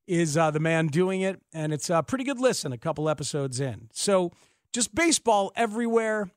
is 0.08 0.38
uh, 0.38 0.52
the 0.52 0.60
man 0.60 0.88
doing 0.88 1.22
it, 1.22 1.42
and 1.54 1.74
it's 1.74 1.90
a 1.90 2.04
pretty 2.04 2.24
good 2.24 2.40
listen 2.40 2.74
a 2.74 2.78
couple 2.78 3.10
episodes 3.10 3.60
in. 3.60 3.90
So 3.94 4.32
just 4.74 4.94
baseball 4.94 5.52
everywhere, 5.56 6.30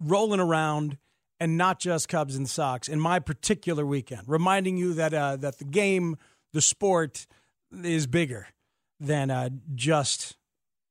rolling 0.00 0.40
around, 0.40 0.98
and 1.38 1.56
not 1.56 1.78
just 1.78 2.08
Cubs 2.08 2.36
and 2.36 2.48
Sox 2.48 2.88
in 2.88 3.00
my 3.00 3.18
particular 3.18 3.84
weekend, 3.84 4.22
reminding 4.26 4.76
you 4.76 4.94
that, 4.94 5.12
uh, 5.12 5.36
that 5.36 5.58
the 5.58 5.64
game, 5.64 6.16
the 6.52 6.60
sport, 6.60 7.26
is 7.82 8.06
bigger 8.06 8.48
than 9.00 9.30
uh, 9.30 9.50
just 9.74 10.36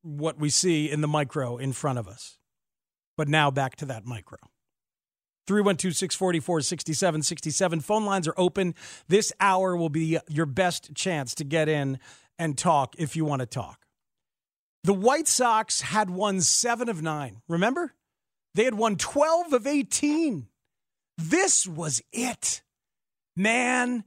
what 0.01 0.37
we 0.37 0.49
see 0.49 0.89
in 0.89 1.01
the 1.01 1.07
micro 1.07 1.57
in 1.57 1.73
front 1.73 1.97
of 1.97 2.07
us. 2.07 2.37
But 3.15 3.27
now 3.27 3.51
back 3.51 3.75
to 3.77 3.85
that 3.85 4.05
micro. 4.05 4.37
312 5.47 5.95
644 5.95 6.61
6767. 6.61 7.79
Phone 7.81 8.05
lines 8.05 8.27
are 8.27 8.33
open. 8.37 8.75
This 9.07 9.33
hour 9.39 9.75
will 9.75 9.89
be 9.89 10.17
your 10.29 10.45
best 10.45 10.93
chance 10.95 11.35
to 11.35 11.43
get 11.43 11.69
in 11.69 11.99
and 12.39 12.57
talk 12.57 12.95
if 12.97 13.15
you 13.15 13.25
want 13.25 13.41
to 13.41 13.45
talk. 13.45 13.79
The 14.83 14.93
White 14.93 15.27
Sox 15.27 15.81
had 15.81 16.09
won 16.09 16.41
seven 16.41 16.89
of 16.89 17.01
nine. 17.01 17.41
Remember? 17.47 17.93
They 18.55 18.65
had 18.65 18.75
won 18.75 18.97
12 18.97 19.53
of 19.53 19.65
18. 19.65 20.47
This 21.17 21.65
was 21.65 22.01
it. 22.11 22.61
Man, 23.35 24.03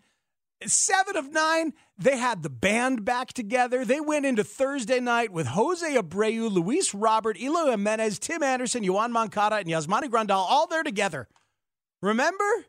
seven 0.65 1.17
of 1.17 1.33
nine. 1.33 1.73
They 1.99 2.17
had 2.17 2.43
the 2.43 2.51
band 2.51 3.05
back 3.05 3.33
together. 3.33 3.85
They 3.85 4.01
went 4.01 4.27
into 4.27 4.45
Thursday 4.45 5.01
night 5.01 5.33
with 5.33 5.49
Jose 5.49 5.95
Abreu, 5.95 6.51
Luis 6.51 6.95
Robert, 6.95 7.39
Eloy 7.41 7.71
Jimenez, 7.71 8.19
Tim 8.19 8.43
Anderson, 8.43 8.85
Yoan 8.85 9.11
Moncada, 9.11 9.57
and 9.57 9.67
Yasmani 9.67 10.09
Grandal 10.09 10.47
all 10.49 10.67
there 10.67 10.83
together. 10.83 11.29
Remember? 12.03 12.67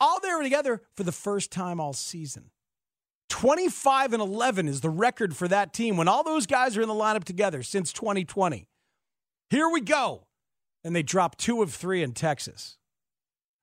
All 0.00 0.20
there 0.20 0.40
together 0.42 0.82
for 0.96 1.02
the 1.02 1.12
first 1.12 1.50
time 1.50 1.80
all 1.80 1.92
season. 1.92 2.50
25 3.28 4.14
and 4.14 4.22
11 4.22 4.68
is 4.68 4.80
the 4.80 4.90
record 4.90 5.36
for 5.36 5.48
that 5.48 5.72
team 5.72 5.96
when 5.96 6.08
all 6.08 6.24
those 6.24 6.46
guys 6.46 6.76
are 6.76 6.82
in 6.82 6.88
the 6.88 6.94
lineup 6.94 7.24
together 7.24 7.62
since 7.62 7.92
2020. 7.92 8.68
Here 9.50 9.68
we 9.68 9.80
go. 9.80 10.26
And 10.84 10.94
they 10.94 11.02
dropped 11.02 11.38
two 11.38 11.60
of 11.60 11.74
three 11.74 12.02
in 12.02 12.12
Texas. 12.12 12.77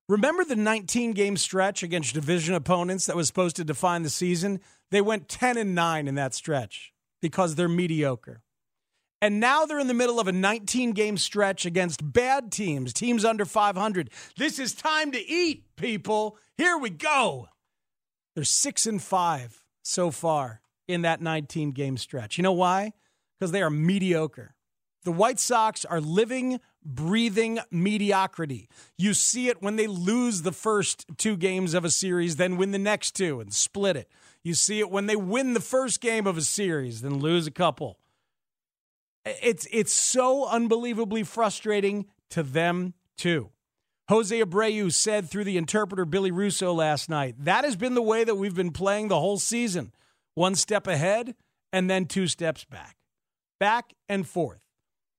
Remember 0.08 0.44
the 0.44 0.56
19 0.56 1.12
game 1.12 1.36
stretch 1.36 1.82
against 1.82 2.14
division 2.14 2.54
opponents 2.54 3.06
that 3.06 3.16
was 3.16 3.26
supposed 3.26 3.56
to 3.56 3.64
define 3.64 4.02
the 4.02 4.10
season? 4.10 4.60
They 4.90 5.00
went 5.00 5.28
10 5.28 5.56
and 5.56 5.74
9 5.74 6.06
in 6.06 6.14
that 6.14 6.32
stretch 6.32 6.92
because 7.20 7.56
they're 7.56 7.68
mediocre. 7.68 8.42
And 9.20 9.40
now 9.40 9.64
they're 9.64 9.80
in 9.80 9.88
the 9.88 9.94
middle 9.94 10.20
of 10.20 10.28
a 10.28 10.32
19 10.32 10.92
game 10.92 11.16
stretch 11.16 11.66
against 11.66 12.12
bad 12.12 12.52
teams, 12.52 12.92
teams 12.92 13.24
under 13.24 13.44
500. 13.44 14.10
This 14.36 14.58
is 14.58 14.74
time 14.74 15.10
to 15.10 15.18
eat, 15.18 15.64
people. 15.76 16.38
Here 16.56 16.78
we 16.78 16.90
go. 16.90 17.48
They're 18.34 18.44
6 18.44 18.86
and 18.86 19.02
5 19.02 19.64
so 19.82 20.10
far 20.10 20.60
in 20.86 21.02
that 21.02 21.20
19 21.20 21.72
game 21.72 21.96
stretch. 21.96 22.36
You 22.36 22.42
know 22.42 22.52
why? 22.52 22.92
Because 23.38 23.50
they 23.50 23.62
are 23.62 23.70
mediocre. 23.70 24.55
The 25.06 25.12
White 25.12 25.38
Sox 25.38 25.84
are 25.84 26.00
living, 26.00 26.58
breathing 26.84 27.60
mediocrity. 27.70 28.68
You 28.98 29.14
see 29.14 29.46
it 29.46 29.62
when 29.62 29.76
they 29.76 29.86
lose 29.86 30.42
the 30.42 30.50
first 30.50 31.06
two 31.16 31.36
games 31.36 31.74
of 31.74 31.84
a 31.84 31.90
series, 31.90 32.34
then 32.34 32.56
win 32.56 32.72
the 32.72 32.78
next 32.80 33.12
two 33.12 33.38
and 33.38 33.54
split 33.54 33.94
it. 33.94 34.10
You 34.42 34.54
see 34.54 34.80
it 34.80 34.90
when 34.90 35.06
they 35.06 35.14
win 35.14 35.54
the 35.54 35.60
first 35.60 36.00
game 36.00 36.26
of 36.26 36.36
a 36.36 36.42
series, 36.42 37.02
then 37.02 37.20
lose 37.20 37.46
a 37.46 37.52
couple. 37.52 38.00
It's 39.24 39.68
it's 39.70 39.92
so 39.92 40.44
unbelievably 40.48 41.22
frustrating 41.22 42.06
to 42.30 42.42
them 42.42 42.94
too. 43.16 43.50
Jose 44.08 44.36
Abreu 44.36 44.92
said 44.92 45.30
through 45.30 45.44
the 45.44 45.56
interpreter 45.56 46.04
Billy 46.04 46.32
Russo 46.32 46.72
last 46.72 47.08
night, 47.08 47.36
that 47.44 47.62
has 47.62 47.76
been 47.76 47.94
the 47.94 48.02
way 48.02 48.24
that 48.24 48.34
we've 48.34 48.56
been 48.56 48.72
playing 48.72 49.06
the 49.06 49.20
whole 49.20 49.38
season. 49.38 49.92
One 50.34 50.56
step 50.56 50.88
ahead 50.88 51.36
and 51.72 51.88
then 51.88 52.06
two 52.06 52.26
steps 52.26 52.64
back. 52.64 52.96
Back 53.60 53.94
and 54.08 54.26
forth. 54.26 54.65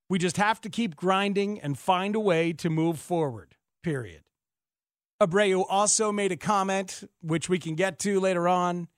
We 0.08 0.18
just 0.18 0.36
have 0.36 0.60
to 0.62 0.70
keep 0.70 0.96
grinding 0.96 1.60
and 1.60 1.78
find 1.78 2.16
a 2.16 2.20
way 2.20 2.52
to 2.54 2.70
move 2.70 2.98
forward. 2.98 3.56
Period. 3.82 4.22
Abreu 5.20 5.64
also 5.68 6.12
made 6.12 6.32
a 6.32 6.36
comment, 6.36 7.04
which 7.20 7.48
we 7.48 7.58
can 7.58 7.74
get 7.74 7.98
to 8.00 8.20
later 8.20 8.48
on, 8.48 8.88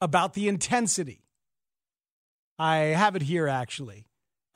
about 0.00 0.34
the 0.34 0.48
intensity. 0.48 1.22
I 2.58 2.76
have 2.76 3.14
it 3.14 3.22
here 3.22 3.46
actually. 3.46 4.06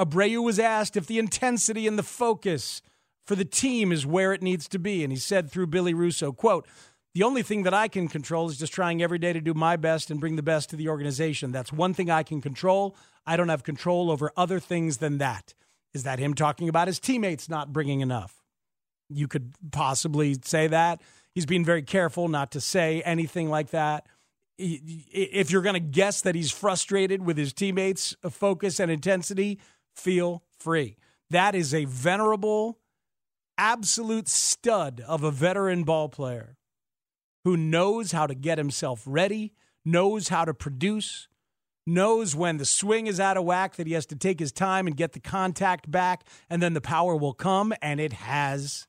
Abreu 0.01 0.43
was 0.43 0.59
asked 0.59 0.97
if 0.97 1.07
the 1.07 1.19
intensity 1.19 1.87
and 1.87 1.99
the 1.99 2.03
focus 2.03 2.83
for 3.27 3.37
the 3.37 3.45
team 3.45 3.93
is 3.93 4.07
where 4.07 4.33
it 4.33 4.43
needs 4.43 4.69
to 4.69 4.79
be. 4.79 5.05
And 5.05 5.13
he 5.13 5.19
said 5.19 5.51
through 5.51 5.69
Billy 5.69 5.95
Russo, 5.95 6.33
quote, 6.33 6.67
the 7.15 7.23
only 7.23 7.43
thing 7.43 7.63
that 7.63 7.75
I 7.75 7.87
can 7.87 8.09
control 8.09 8.49
is 8.49 8.59
just 8.59 8.73
trying 8.73 9.01
every 9.01 9.19
day 9.19 9.33
to 9.33 9.41
do 9.41 9.55
my 9.55 9.77
best 9.77 10.11
and 10.11 10.19
bring 10.19 10.35
the 10.35 10.43
best 10.43 10.71
to 10.71 10.77
the 10.77 10.89
organization. 10.89 11.53
That's 11.53 11.73
one 11.73 11.95
thing 11.95 12.11
I 12.11 12.25
can 12.25 12.41
control. 12.41 12.97
I 13.25 13.37
don't 13.37 13.49
have 13.51 13.63
control 13.63 14.11
over 14.11 14.33
other 14.37 14.59
things 14.59 14.99
than 14.99 15.19
that. 15.19 15.55
Is 15.95 16.03
that 16.03 16.19
him 16.19 16.35
talking 16.35 16.69
about 16.69 16.89
his 16.89 16.99
teammates 16.99 17.49
not 17.49 17.73
bringing 17.73 18.01
enough? 18.01 18.43
You 19.09 19.29
could 19.29 19.55
possibly 19.71 20.37
say 20.45 20.67
that. 20.67 21.01
He's 21.35 21.47
being 21.47 21.65
very 21.65 21.83
careful 21.83 22.29
not 22.29 22.51
to 22.53 22.61
say 22.61 23.01
anything 23.03 23.49
like 23.49 23.71
that. 23.71 24.07
If 24.59 25.51
you're 25.51 25.63
going 25.63 25.75
to 25.75 25.81
guess 25.81 26.21
that 26.23 26.35
he's 26.35 26.51
frustrated 26.51 27.25
with 27.25 27.37
his 27.37 27.53
teammates' 27.53 28.17
focus 28.31 28.81
and 28.81 28.91
intensity, 28.91 29.61
feel 29.95 30.43
free. 30.59 30.97
That 31.31 31.55
is 31.55 31.75
a 31.75 31.85
venerable, 31.87 32.79
absolute 33.59 34.29
stud 34.29 35.03
of 35.07 35.25
a 35.25 35.31
veteran 35.31 35.85
ball 35.85 36.09
player 36.09 36.57
who 37.45 37.57
knows 37.57 38.13
how 38.13 38.27
to 38.27 38.35
get 38.35 38.59
himself 38.59 39.03
ready, 39.07 39.53
knows 39.85 40.29
how 40.29 40.45
to 40.45 40.55
produce, 40.55 41.29
knows 41.87 42.35
when 42.35 42.57
the 42.57 42.65
swing 42.65 43.07
is 43.07 43.21
out 43.21 43.37
of 43.37 43.45
whack 43.45 43.77
that 43.77 43.87
he 43.87 43.93
has 43.93 44.07
to 44.07 44.17
take 44.17 44.41
his 44.41 44.53
time 44.53 44.87
and 44.87 44.97
get 44.97 45.13
the 45.13 45.21
contact 45.21 45.91
back, 45.91 46.27
and 46.49 46.63
then 46.63 46.75
the 46.75 46.81
power 46.81 47.17
will 47.17 47.35
come, 47.35 47.73
and 47.83 48.01
it 48.01 48.13
has. 48.13 48.87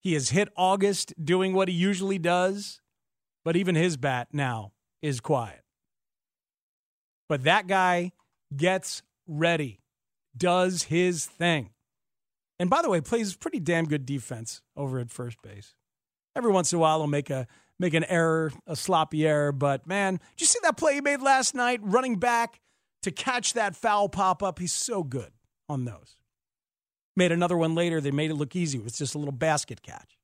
He 0.00 0.14
has 0.14 0.30
hit 0.30 0.48
August 0.56 1.14
doing 1.22 1.54
what 1.54 1.68
he 1.68 1.74
usually 1.74 2.18
does, 2.18 2.80
but 3.44 3.56
even 3.56 3.74
his 3.74 3.96
bat 3.96 4.28
now 4.32 4.72
is 5.00 5.20
quiet. 5.20 5.62
But 7.28 7.44
that 7.44 7.66
guy 7.66 8.12
gets 8.54 9.02
ready, 9.26 9.80
does 10.36 10.84
his 10.84 11.26
thing. 11.26 11.70
And 12.58 12.68
by 12.68 12.82
the 12.82 12.90
way, 12.90 13.00
plays 13.00 13.34
pretty 13.34 13.60
damn 13.60 13.86
good 13.86 14.04
defense 14.04 14.60
over 14.76 14.98
at 14.98 15.10
first 15.10 15.40
base. 15.42 15.74
Every 16.36 16.52
once 16.52 16.72
in 16.72 16.76
a 16.76 16.80
while, 16.80 16.98
he'll 16.98 17.06
make 17.06 17.30
a 17.30 17.46
make 17.82 17.94
an 17.94 18.04
error, 18.04 18.52
a 18.66 18.76
sloppy 18.76 19.26
error. 19.26 19.52
But 19.52 19.86
man, 19.86 20.14
did 20.14 20.40
you 20.40 20.46
see 20.46 20.60
that 20.62 20.76
play 20.76 20.94
he 20.94 21.00
made 21.00 21.20
last 21.20 21.54
night, 21.54 21.80
running 21.82 22.16
back 22.16 22.60
to 23.02 23.10
catch 23.10 23.52
that 23.54 23.76
foul 23.76 24.08
pop 24.08 24.42
up? 24.42 24.58
He's 24.58 24.72
so 24.72 25.02
good 25.02 25.32
on 25.68 25.84
those. 25.84 26.16
Made 27.16 27.32
another 27.32 27.58
one 27.58 27.74
later. 27.74 28.00
They 28.00 28.12
made 28.12 28.30
it 28.30 28.34
look 28.34 28.56
easy. 28.56 28.78
It 28.78 28.84
was 28.84 28.96
just 28.96 29.14
a 29.14 29.18
little 29.18 29.32
basket 29.32 29.82
catch. 29.82 30.16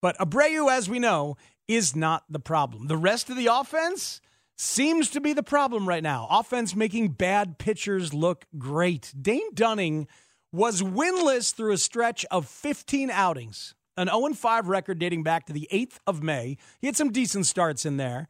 But 0.00 0.16
Abreu, 0.18 0.70
as 0.70 0.88
we 0.88 1.00
know, 1.00 1.36
is 1.66 1.96
not 1.96 2.24
the 2.28 2.38
problem. 2.38 2.86
The 2.86 2.96
rest 2.96 3.30
of 3.30 3.36
the 3.36 3.46
offense 3.46 4.20
seems 4.56 5.10
to 5.10 5.20
be 5.20 5.32
the 5.32 5.42
problem 5.42 5.88
right 5.88 6.02
now. 6.02 6.28
Offense 6.30 6.76
making 6.76 7.08
bad 7.12 7.58
pitchers 7.58 8.12
look 8.12 8.44
great. 8.58 9.12
Dane 9.20 9.54
Dunning 9.54 10.06
was 10.52 10.82
winless 10.82 11.54
through 11.54 11.72
a 11.72 11.78
stretch 11.78 12.24
of 12.30 12.46
15 12.46 13.10
outings 13.10 13.74
an 13.98 14.08
0 14.08 14.32
5 14.32 14.68
record 14.68 14.98
dating 14.98 15.24
back 15.24 15.44
to 15.46 15.52
the 15.52 15.68
8th 15.72 15.98
of 16.06 16.22
May. 16.22 16.56
He 16.80 16.86
had 16.86 16.96
some 16.96 17.10
decent 17.10 17.46
starts 17.46 17.84
in 17.84 17.96
there, 17.96 18.28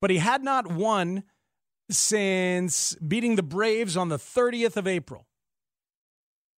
but 0.00 0.10
he 0.10 0.18
had 0.18 0.42
not 0.42 0.72
won 0.72 1.22
since 1.90 2.94
beating 2.96 3.36
the 3.36 3.42
Braves 3.42 3.96
on 3.96 4.08
the 4.08 4.16
30th 4.16 4.76
of 4.76 4.88
April. 4.88 5.26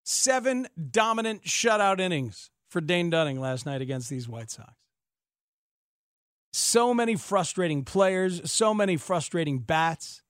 Seven 0.04 0.68
dominant 0.90 1.42
shutout 1.44 1.98
innings 1.98 2.50
for 2.68 2.80
Dane 2.80 3.10
Dunning 3.10 3.40
last 3.40 3.66
night 3.66 3.82
against 3.82 4.08
these 4.08 4.28
White 4.28 4.50
Sox. 4.50 4.72
So 6.52 6.94
many 6.94 7.16
frustrating 7.16 7.84
players, 7.84 8.52
so 8.52 8.72
many 8.72 8.96
frustrating 8.96 9.58
bats. 9.58 10.22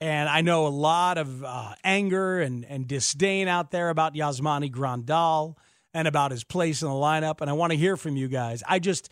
And 0.00 0.28
I 0.28 0.40
know 0.42 0.66
a 0.66 0.68
lot 0.68 1.18
of 1.18 1.42
uh, 1.42 1.74
anger 1.82 2.40
and, 2.40 2.64
and 2.64 2.86
disdain 2.86 3.48
out 3.48 3.70
there 3.70 3.88
about 3.88 4.14
Yasmani 4.14 4.70
Grandal 4.70 5.56
and 5.94 6.06
about 6.06 6.30
his 6.30 6.44
place 6.44 6.82
in 6.82 6.88
the 6.88 6.94
lineup. 6.94 7.40
And 7.40 7.50
I 7.50 7.54
want 7.54 7.72
to 7.72 7.78
hear 7.78 7.96
from 7.96 8.16
you 8.16 8.28
guys. 8.28 8.62
I 8.68 8.78
just, 8.78 9.10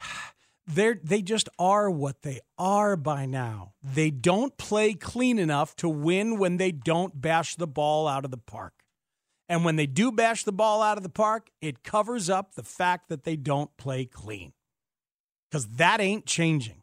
they 0.66 0.94
they 1.02 1.22
just 1.22 1.48
are 1.58 1.90
what 1.90 2.22
they 2.22 2.40
are 2.58 2.96
by 2.96 3.26
now. 3.26 3.72
They 3.82 4.10
don't 4.10 4.56
play 4.56 4.94
clean 4.94 5.38
enough 5.38 5.74
to 5.76 5.88
win 5.88 6.38
when 6.38 6.56
they 6.56 6.72
don't 6.72 7.20
bash 7.20 7.56
the 7.56 7.66
ball 7.66 8.06
out 8.06 8.24
of 8.24 8.30
the 8.30 8.38
park. 8.38 8.74
And 9.48 9.64
when 9.64 9.74
they 9.74 9.86
do 9.86 10.12
bash 10.12 10.44
the 10.44 10.52
ball 10.52 10.80
out 10.80 10.96
of 10.96 11.02
the 11.02 11.08
park, 11.08 11.50
it 11.60 11.82
covers 11.82 12.30
up 12.30 12.54
the 12.54 12.62
fact 12.62 13.08
that 13.08 13.24
they 13.24 13.34
don't 13.34 13.76
play 13.76 14.04
clean. 14.04 14.52
Because 15.50 15.66
that 15.66 16.00
ain't 16.00 16.24
changing. 16.24 16.82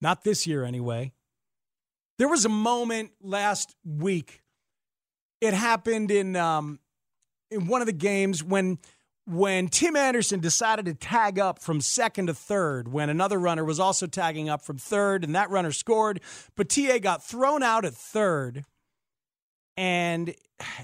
Not 0.00 0.22
this 0.22 0.46
year, 0.46 0.62
anyway. 0.62 1.12
There 2.18 2.28
was 2.28 2.44
a 2.44 2.48
moment 2.48 3.10
last 3.20 3.74
week. 3.84 4.42
It 5.40 5.52
happened 5.52 6.12
in 6.12 6.36
um, 6.36 6.78
in 7.50 7.66
one 7.66 7.80
of 7.80 7.86
the 7.86 7.92
games 7.92 8.42
when 8.42 8.78
when 9.28 9.68
Tim 9.68 9.94
Anderson 9.94 10.40
decided 10.40 10.86
to 10.86 10.94
tag 10.94 11.38
up 11.38 11.60
from 11.60 11.82
second 11.82 12.28
to 12.28 12.34
third, 12.34 12.88
when 12.88 13.10
another 13.10 13.38
runner 13.38 13.62
was 13.62 13.78
also 13.78 14.06
tagging 14.06 14.48
up 14.48 14.62
from 14.62 14.78
third, 14.78 15.22
and 15.22 15.34
that 15.34 15.50
runner 15.50 15.70
scored, 15.70 16.20
but 16.56 16.70
TA 16.70 16.98
got 16.98 17.22
thrown 17.22 17.62
out 17.62 17.84
at 17.84 17.92
third, 17.92 18.64
and 19.76 20.30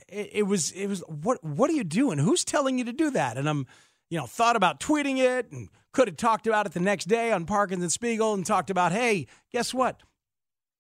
it, 0.09 0.31
it, 0.33 0.47
was 0.47 0.73
it 0.73 0.89
was 0.89 1.03
what 1.09 1.43
what 1.43 1.71
are 1.71 1.75
you 1.75 1.85
doing? 1.85 2.19
Who's 2.19 2.45
telling 2.45 2.79
you 2.79 2.85
to 2.85 2.93
do 2.93 3.11
that? 3.13 3.39
And 3.39 3.49
I'm 3.49 3.67
you 4.11 4.19
know 4.19 4.27
thought 4.27 4.57
about 4.57 4.79
tweeting 4.79 5.19
it 5.19 5.51
and 5.51 5.71
could 5.93 6.09
have 6.09 6.19
talked 6.19 6.47
about 6.47 6.67
it 6.67 6.73
the 6.73 6.81
next 6.81 7.07
day 7.07 7.33
on 7.33 7.47
Parkins 7.47 7.83
and 7.83 7.93
Spiegel 7.93 8.35
and 8.35 8.45
talked 8.45 8.69
about 8.69 8.93
hey, 8.93 9.27
guess 9.53 9.73
what? 9.73 10.03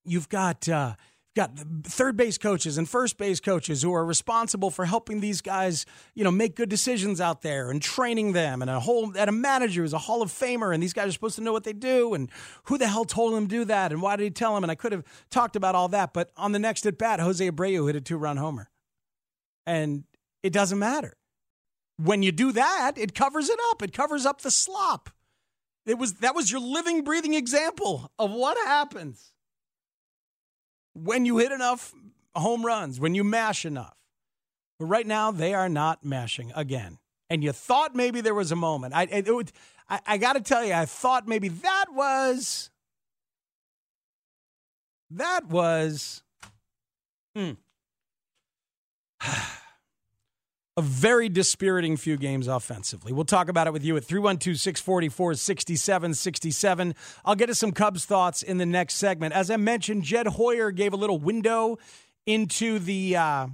You've 0.05 0.29
got. 0.29 0.69
Uh, 0.69 0.97
got 1.35 1.59
third 1.83 2.17
base 2.17 2.39
coaches 2.39 2.79
and 2.79 2.89
first 2.89 3.19
base 3.19 3.41
coaches 3.41 3.83
who 3.83 3.93
are 3.93 4.05
responsible 4.05 4.71
for 4.71 4.85
helping 4.85 5.21
these 5.21 5.41
guys, 5.41 5.85
you 6.15 6.23
know, 6.23 6.31
make 6.31 6.55
good 6.55 6.69
decisions 6.69 7.21
out 7.21 7.43
there 7.43 7.71
and 7.71 7.83
training 7.83 8.33
them, 8.33 8.63
and 8.63 8.71
a 8.71 8.81
whole 8.81 9.13
and 9.17 9.29
a 9.29 9.33
manager 9.33 9.83
who's 9.83 9.93
a 9.93 9.99
Hall 9.99 10.23
of 10.23 10.31
Famer, 10.31 10.73
and 10.73 10.83
these 10.83 10.93
guys 10.93 11.09
are 11.09 11.13
supposed 11.13 11.37
to 11.37 11.43
know 11.43 11.53
what 11.53 11.65
they 11.65 11.73
do, 11.73 12.15
and 12.15 12.31
who 12.65 12.79
the 12.79 12.87
hell 12.87 13.05
told 13.05 13.35
them 13.35 13.49
to 13.49 13.51
do 13.51 13.65
that, 13.65 13.91
and 13.93 14.01
why 14.01 14.17
did 14.17 14.25
he 14.25 14.31
tell 14.31 14.55
them? 14.55 14.63
And 14.63 14.71
I 14.71 14.77
could 14.77 14.93
have 14.93 15.05
talked 15.31 15.57
about 15.57 15.75
all 15.75 15.89
that, 15.89 16.13
but 16.15 16.31
on 16.37 16.53
the 16.53 16.59
next 16.59 16.87
at 16.87 16.99
bat, 16.99 17.21
Jose 17.21 17.51
Abreu 17.51 17.87
hit 17.87 17.97
a 17.97 18.01
two 18.01 18.17
run 18.17 18.37
homer, 18.37 18.71
and 19.67 20.05
it 20.43 20.53
doesn't 20.53 20.79
matter. 20.79 21.17
When 21.97 22.23
you 22.23 22.33
do 22.33 22.53
that, 22.53 22.93
it 22.97 23.15
covers 23.15 23.49
it 23.49 23.59
up. 23.71 23.81
It 23.83 23.93
covers 23.93 24.27
up 24.27 24.41
the 24.41 24.51
slop. 24.51 25.11
It 25.87 25.99
was 25.99 26.15
that 26.15 26.35
was 26.35 26.51
your 26.51 26.61
living, 26.61 27.03
breathing 27.05 27.35
example 27.35 28.11
of 28.19 28.33
what 28.33 28.57
happens 28.57 29.34
when 30.95 31.27
you 31.27 31.39
hit 31.39 31.53
enough 31.53 31.93
home 32.35 32.65
runs, 32.65 32.99
when 32.99 33.15
you 33.15 33.25
mash 33.25 33.65
enough. 33.65 33.97
But 34.79 34.87
right 34.87 35.07
now, 35.07 35.31
they 35.31 35.55
are 35.55 35.69
not 35.69 36.05
mashing 36.05 36.53
again. 36.55 36.99
And 37.31 37.43
you 37.43 37.53
thought 37.53 37.95
maybe 37.95 38.21
there 38.21 38.35
was 38.35 38.53
a 38.53 38.57
moment. 38.57 38.95
I, 38.95 39.05
it, 39.05 39.53
I, 39.89 40.01
I 40.07 40.19
got 40.19 40.35
to 40.35 40.41
tell 40.41 40.65
you, 40.65 40.73
I 40.73 40.85
thought 40.85 41.27
maybe 41.27 41.49
that 41.49 41.87
was. 41.93 42.71
That 45.11 45.47
was. 45.47 46.23
Hmm. 47.37 47.53
a 50.77 50.83
very 50.83 51.29
dispiriting 51.29 51.97
few 51.97 52.17
games 52.17 52.49
offensively. 52.49 53.13
We'll 53.13 53.25
talk 53.25 53.49
about 53.49 53.67
it 53.67 53.73
with 53.73 53.85
you 53.85 53.97
at 53.97 54.05
312 54.05 54.59
644 54.59 55.35
6767. 55.35 56.95
I'll 57.25 57.37
get 57.37 57.47
to 57.47 57.55
some 57.55 57.73
Cubs 57.73 58.05
thoughts 58.05 58.43
in 58.43 58.59
the 58.59 58.67
next 58.67 58.95
segment. 58.95 59.35
As 59.35 59.51
I 59.51 59.57
mentioned, 59.57 60.03
Jed 60.03 60.27
Hoyer 60.27 60.73
gave 60.73 60.93
a 60.93 60.97
little 60.97 61.19
window 61.19 61.79
into 62.27 62.79
the 62.81 63.17
uh, 63.17 63.47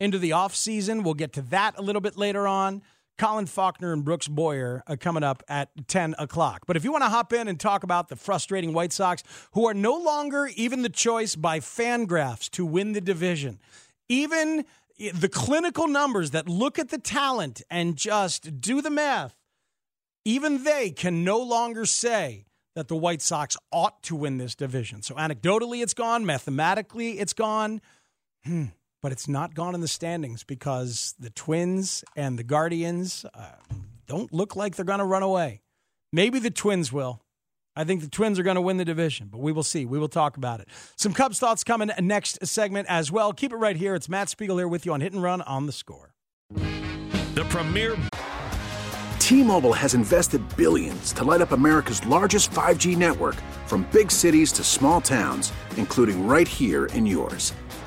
into 0.00 0.18
the 0.18 0.30
offseason. 0.30 1.04
We'll 1.04 1.14
get 1.14 1.32
to 1.34 1.42
that 1.42 1.78
a 1.78 1.82
little 1.82 2.00
bit 2.00 2.16
later 2.16 2.48
on. 2.48 2.82
Colin 3.18 3.46
Faulkner 3.46 3.92
and 3.92 4.04
Brooks 4.04 4.28
Boyer 4.28 4.84
are 4.86 4.96
coming 4.96 5.24
up 5.24 5.42
at 5.48 5.70
10 5.88 6.14
o'clock. 6.20 6.62
But 6.68 6.76
if 6.76 6.84
you 6.84 6.92
want 6.92 7.02
to 7.02 7.08
hop 7.08 7.32
in 7.32 7.48
and 7.48 7.58
talk 7.58 7.82
about 7.82 8.08
the 8.08 8.14
frustrating 8.14 8.72
White 8.72 8.92
Sox, 8.92 9.24
who 9.52 9.66
are 9.66 9.74
no 9.74 9.96
longer 9.96 10.48
even 10.54 10.82
the 10.82 10.88
choice 10.88 11.34
by 11.34 11.58
Fangraphs 11.58 12.48
to 12.50 12.64
win 12.64 12.92
the 12.92 13.00
division, 13.00 13.58
even 14.08 14.64
the 14.98 15.28
clinical 15.28 15.86
numbers 15.86 16.32
that 16.32 16.48
look 16.48 16.78
at 16.78 16.88
the 16.88 16.98
talent 16.98 17.62
and 17.70 17.96
just 17.96 18.60
do 18.60 18.82
the 18.82 18.90
math, 18.90 19.36
even 20.24 20.64
they 20.64 20.90
can 20.90 21.24
no 21.24 21.38
longer 21.38 21.84
say 21.84 22.46
that 22.74 22.88
the 22.88 22.96
White 22.96 23.22
Sox 23.22 23.56
ought 23.72 24.02
to 24.04 24.14
win 24.14 24.38
this 24.38 24.54
division. 24.54 25.02
So 25.02 25.14
anecdotally, 25.14 25.82
it's 25.82 25.94
gone. 25.94 26.26
Mathematically, 26.26 27.18
it's 27.18 27.32
gone. 27.32 27.80
Hmm. 28.44 28.66
but 29.02 29.12
it's 29.12 29.28
not 29.28 29.54
gone 29.54 29.74
in 29.74 29.80
the 29.80 29.88
standings 29.88 30.44
because 30.44 31.14
the 31.18 31.30
Twins 31.30 32.04
and 32.16 32.38
the 32.38 32.44
Guardians 32.44 33.24
uh, 33.34 33.50
don't 34.06 34.32
look 34.32 34.56
like 34.56 34.76
they're 34.76 34.84
going 34.84 35.00
to 35.00 35.04
run 35.04 35.22
away. 35.22 35.60
Maybe 36.12 36.38
the 36.38 36.50
Twins 36.50 36.92
will. 36.92 37.20
I 37.78 37.84
think 37.84 38.00
the 38.00 38.08
Twins 38.08 38.40
are 38.40 38.42
going 38.42 38.56
to 38.56 38.60
win 38.60 38.76
the 38.76 38.84
division, 38.84 39.28
but 39.30 39.38
we 39.38 39.52
will 39.52 39.62
see. 39.62 39.86
We 39.86 40.00
will 40.00 40.08
talk 40.08 40.36
about 40.36 40.58
it. 40.58 40.66
Some 40.96 41.14
Cubs 41.14 41.38
thoughts 41.38 41.62
coming 41.62 41.92
next 42.00 42.44
segment 42.44 42.88
as 42.90 43.12
well. 43.12 43.32
Keep 43.32 43.52
it 43.52 43.56
right 43.56 43.76
here. 43.76 43.94
It's 43.94 44.08
Matt 44.08 44.28
Spiegel 44.28 44.58
here 44.58 44.66
with 44.66 44.84
you 44.84 44.92
on 44.92 45.00
Hit 45.00 45.12
and 45.12 45.22
Run 45.22 45.42
on 45.42 45.66
the 45.66 45.72
score. 45.72 46.12
The 46.54 47.46
premier. 47.48 47.96
T-Mobile 49.20 49.74
has 49.74 49.94
invested 49.94 50.42
billions 50.56 51.12
to 51.12 51.22
light 51.22 51.40
up 51.40 51.52
America's 51.52 52.04
largest 52.04 52.50
5G 52.50 52.96
network 52.96 53.36
from 53.66 53.86
big 53.92 54.10
cities 54.10 54.50
to 54.52 54.64
small 54.64 55.00
towns, 55.00 55.52
including 55.76 56.26
right 56.26 56.48
here 56.48 56.86
in 56.86 57.06
yours. 57.06 57.52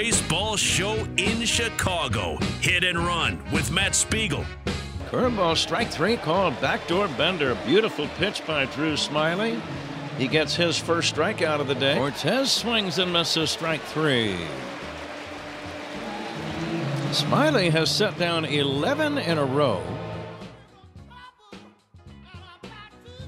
Baseball 0.00 0.56
show 0.56 0.94
in 1.18 1.44
Chicago. 1.44 2.38
Hit 2.62 2.84
and 2.84 2.98
run 2.98 3.38
with 3.52 3.70
Matt 3.70 3.94
Spiegel. 3.94 4.46
Curveball 5.10 5.58
strike 5.58 5.90
three 5.90 6.16
called 6.16 6.58
backdoor 6.58 7.06
bender. 7.18 7.54
Beautiful 7.66 8.08
pitch 8.16 8.42
by 8.46 8.64
Drew 8.64 8.94
Smyly. 8.94 9.60
He 10.16 10.26
gets 10.26 10.56
his 10.56 10.78
first 10.78 11.14
strikeout 11.14 11.60
of 11.60 11.68
the 11.68 11.74
day. 11.74 11.98
Cortez 11.98 12.50
swings 12.50 12.98
and 12.98 13.12
misses 13.12 13.50
strike 13.50 13.82
three. 13.82 14.38
Smyly 17.10 17.70
has 17.70 17.94
set 17.94 18.18
down 18.18 18.46
11 18.46 19.18
in 19.18 19.36
a 19.36 19.44
row. 19.44 19.82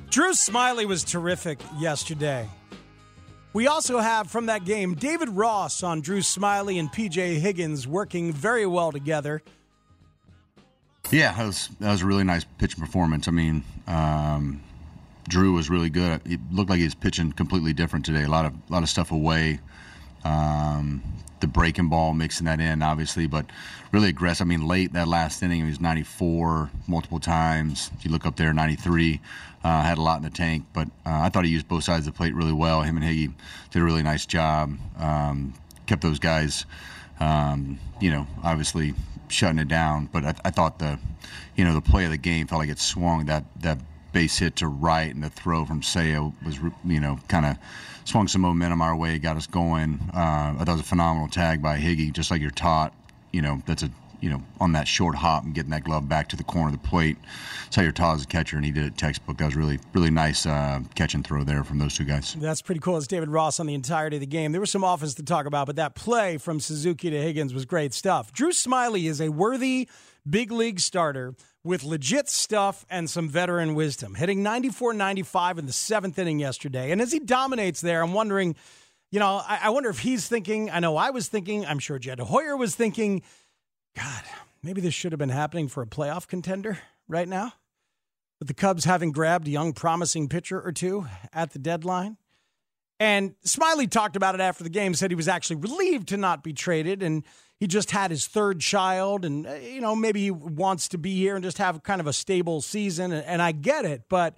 Drew 0.08 0.32
Smyly 0.32 0.86
was 0.86 1.04
terrific 1.04 1.58
yesterday. 1.78 2.48
We 3.52 3.66
also 3.66 3.98
have 3.98 4.30
from 4.30 4.46
that 4.46 4.64
game 4.64 4.94
David 4.94 5.28
Ross 5.28 5.82
on 5.82 6.00
Drew 6.00 6.20
Smyly 6.20 6.80
and 6.80 6.90
PJ 6.90 7.38
Higgins 7.38 7.86
working 7.86 8.32
very 8.32 8.66
well 8.66 8.92
together. 8.92 9.42
Yeah, 11.10 11.34
that 11.34 11.46
was 11.46 11.68
that 11.80 11.90
was 11.90 12.02
a 12.02 12.06
really 12.06 12.24
nice 12.24 12.44
pitching 12.58 12.80
performance. 12.80 13.28
I 13.28 13.32
mean, 13.32 13.64
um, 13.86 14.62
Drew 15.28 15.52
was 15.52 15.68
really 15.68 15.90
good. 15.90 16.22
It 16.24 16.40
looked 16.50 16.70
like 16.70 16.78
he 16.78 16.84
was 16.84 16.94
pitching 16.94 17.32
completely 17.32 17.74
different 17.74 18.06
today. 18.06 18.22
A 18.22 18.28
lot 18.28 18.46
of 18.46 18.54
a 18.54 18.72
lot 18.72 18.82
of 18.82 18.88
stuff 18.88 19.12
away. 19.12 19.60
Um, 20.24 21.02
the 21.40 21.46
breaking 21.48 21.88
ball, 21.88 22.14
mixing 22.14 22.46
that 22.46 22.60
in, 22.60 22.82
obviously, 22.82 23.26
but 23.26 23.44
really 23.90 24.08
aggressive. 24.08 24.46
I 24.46 24.48
mean, 24.48 24.66
late 24.66 24.92
that 24.92 25.08
last 25.08 25.42
inning, 25.42 25.62
he 25.62 25.68
was 25.68 25.80
94 25.80 26.70
multiple 26.86 27.18
times. 27.18 27.90
If 27.98 28.04
you 28.04 28.12
look 28.12 28.24
up 28.24 28.36
there, 28.36 28.54
93. 28.54 29.20
Uh, 29.64 29.82
had 29.82 29.96
a 29.96 30.02
lot 30.02 30.16
in 30.16 30.24
the 30.24 30.30
tank, 30.30 30.64
but 30.72 30.88
uh, 31.06 31.20
I 31.22 31.28
thought 31.28 31.44
he 31.44 31.50
used 31.50 31.68
both 31.68 31.84
sides 31.84 32.06
of 32.06 32.12
the 32.12 32.16
plate 32.16 32.34
really 32.34 32.52
well. 32.52 32.82
Him 32.82 32.96
and 32.96 33.06
Higgy 33.06 33.32
did 33.70 33.80
a 33.80 33.84
really 33.84 34.02
nice 34.02 34.26
job. 34.26 34.76
Um, 34.98 35.54
kept 35.86 36.02
those 36.02 36.18
guys, 36.18 36.66
um, 37.20 37.78
you 38.00 38.10
know, 38.10 38.26
obviously 38.42 38.94
shutting 39.28 39.58
it 39.58 39.68
down. 39.68 40.08
But 40.12 40.24
I, 40.24 40.34
I, 40.46 40.50
thought 40.50 40.78
the, 40.78 40.98
you 41.56 41.64
know, 41.64 41.74
the 41.74 41.80
play 41.80 42.04
of 42.04 42.10
the 42.10 42.16
game 42.16 42.48
felt 42.48 42.58
like 42.58 42.70
it 42.70 42.78
swung 42.78 43.26
that 43.26 43.44
that 43.60 43.78
base 44.12 44.38
hit 44.38 44.56
to 44.56 44.66
right 44.66 45.14
and 45.14 45.22
the 45.22 45.30
throw 45.30 45.64
from 45.64 45.80
Seiya 45.80 46.32
was, 46.44 46.58
you 46.84 47.00
know, 47.00 47.18
kind 47.28 47.46
of 47.46 47.56
swung 48.04 48.28
some 48.28 48.42
momentum 48.42 48.82
our 48.82 48.96
way, 48.96 49.18
got 49.18 49.36
us 49.36 49.46
going. 49.46 49.98
Uh, 50.14 50.54
I 50.54 50.54
thought 50.58 50.68
it 50.68 50.72
was 50.72 50.80
a 50.80 50.84
phenomenal 50.84 51.28
tag 51.28 51.62
by 51.62 51.78
Higgy, 51.78 52.12
just 52.12 52.30
like 52.30 52.40
you're 52.40 52.50
taught. 52.50 52.92
You 53.32 53.42
know, 53.42 53.62
that's 53.66 53.82
a 53.82 53.90
you 54.22 54.30
know, 54.30 54.40
on 54.60 54.72
that 54.72 54.86
short 54.86 55.16
hop 55.16 55.44
and 55.44 55.52
getting 55.52 55.72
that 55.72 55.82
glove 55.82 56.08
back 56.08 56.28
to 56.28 56.36
the 56.36 56.44
corner 56.44 56.68
of 56.68 56.80
the 56.80 56.88
plate. 56.88 57.18
You're 57.76 57.90
taught 57.90 58.16
as 58.16 58.22
a 58.22 58.26
catcher, 58.26 58.56
and 58.56 58.64
he 58.64 58.70
did 58.70 58.84
it 58.84 58.96
textbook. 58.96 59.38
That 59.38 59.46
was 59.46 59.56
really, 59.56 59.80
really 59.92 60.10
nice 60.10 60.46
uh, 60.46 60.80
catch 60.94 61.14
and 61.14 61.26
throw 61.26 61.42
there 61.42 61.64
from 61.64 61.78
those 61.78 61.94
two 61.94 62.04
guys. 62.04 62.34
That's 62.34 62.62
pretty 62.62 62.80
cool. 62.80 62.96
It's 62.98 63.06
David 63.06 63.30
Ross 63.30 63.58
on 63.58 63.66
the 63.66 63.74
entirety 63.74 64.16
of 64.16 64.20
the 64.20 64.26
game. 64.26 64.52
There 64.52 64.60
was 64.60 64.70
some 64.70 64.84
offense 64.84 65.14
to 65.14 65.24
talk 65.24 65.46
about, 65.46 65.66
but 65.66 65.76
that 65.76 65.94
play 65.94 66.38
from 66.38 66.60
Suzuki 66.60 67.10
to 67.10 67.20
Higgins 67.20 67.52
was 67.52 67.64
great 67.64 67.92
stuff. 67.94 68.32
Drew 68.32 68.50
Smyly 68.50 69.08
is 69.08 69.20
a 69.20 69.30
worthy 69.30 69.88
big 70.28 70.52
league 70.52 70.78
starter 70.78 71.34
with 71.64 71.82
legit 71.82 72.28
stuff 72.28 72.84
and 72.90 73.10
some 73.10 73.28
veteran 73.28 73.74
wisdom, 73.74 74.14
hitting 74.14 74.42
94 74.42 74.92
95 74.92 75.58
in 75.58 75.66
the 75.66 75.72
seventh 75.72 76.18
inning 76.18 76.38
yesterday. 76.38 76.90
And 76.92 77.00
as 77.00 77.10
he 77.10 77.18
dominates 77.18 77.80
there, 77.80 78.02
I'm 78.02 78.12
wondering, 78.12 78.54
you 79.10 79.18
know, 79.18 79.42
I, 79.44 79.60
I 79.62 79.70
wonder 79.70 79.88
if 79.88 80.00
he's 80.00 80.28
thinking, 80.28 80.70
I 80.70 80.78
know 80.78 80.96
I 80.96 81.10
was 81.10 81.28
thinking, 81.28 81.66
I'm 81.66 81.78
sure 81.78 81.98
Jed 81.98 82.20
Hoyer 82.20 82.56
was 82.56 82.74
thinking, 82.76 83.22
God, 83.96 84.22
maybe 84.62 84.80
this 84.80 84.94
should 84.94 85.12
have 85.12 85.18
been 85.18 85.28
happening 85.28 85.68
for 85.68 85.82
a 85.82 85.86
playoff 85.86 86.26
contender 86.26 86.78
right 87.08 87.28
now. 87.28 87.52
With 88.38 88.48
the 88.48 88.54
Cubs 88.54 88.84
having 88.84 89.12
grabbed 89.12 89.46
a 89.46 89.50
young, 89.50 89.72
promising 89.72 90.28
pitcher 90.28 90.60
or 90.60 90.72
two 90.72 91.06
at 91.32 91.52
the 91.52 91.58
deadline. 91.58 92.16
And 92.98 93.34
Smyly 93.44 93.90
talked 93.90 94.16
about 94.16 94.34
it 94.34 94.40
after 94.40 94.64
the 94.64 94.70
game, 94.70 94.94
said 94.94 95.10
he 95.10 95.16
was 95.16 95.28
actually 95.28 95.56
relieved 95.56 96.08
to 96.08 96.16
not 96.16 96.42
be 96.42 96.52
traded. 96.52 97.02
And 97.02 97.24
he 97.58 97.66
just 97.66 97.90
had 97.90 98.10
his 98.10 98.26
third 98.26 98.60
child. 98.60 99.24
And, 99.24 99.46
uh, 99.46 99.54
you 99.54 99.80
know, 99.80 99.94
maybe 99.94 100.22
he 100.22 100.30
wants 100.30 100.88
to 100.88 100.98
be 100.98 101.14
here 101.14 101.36
and 101.36 101.44
just 101.44 101.58
have 101.58 101.82
kind 101.82 102.00
of 102.00 102.06
a 102.06 102.12
stable 102.12 102.60
season. 102.60 103.12
And 103.12 103.40
I 103.40 103.52
get 103.52 103.84
it. 103.84 104.04
But 104.08 104.36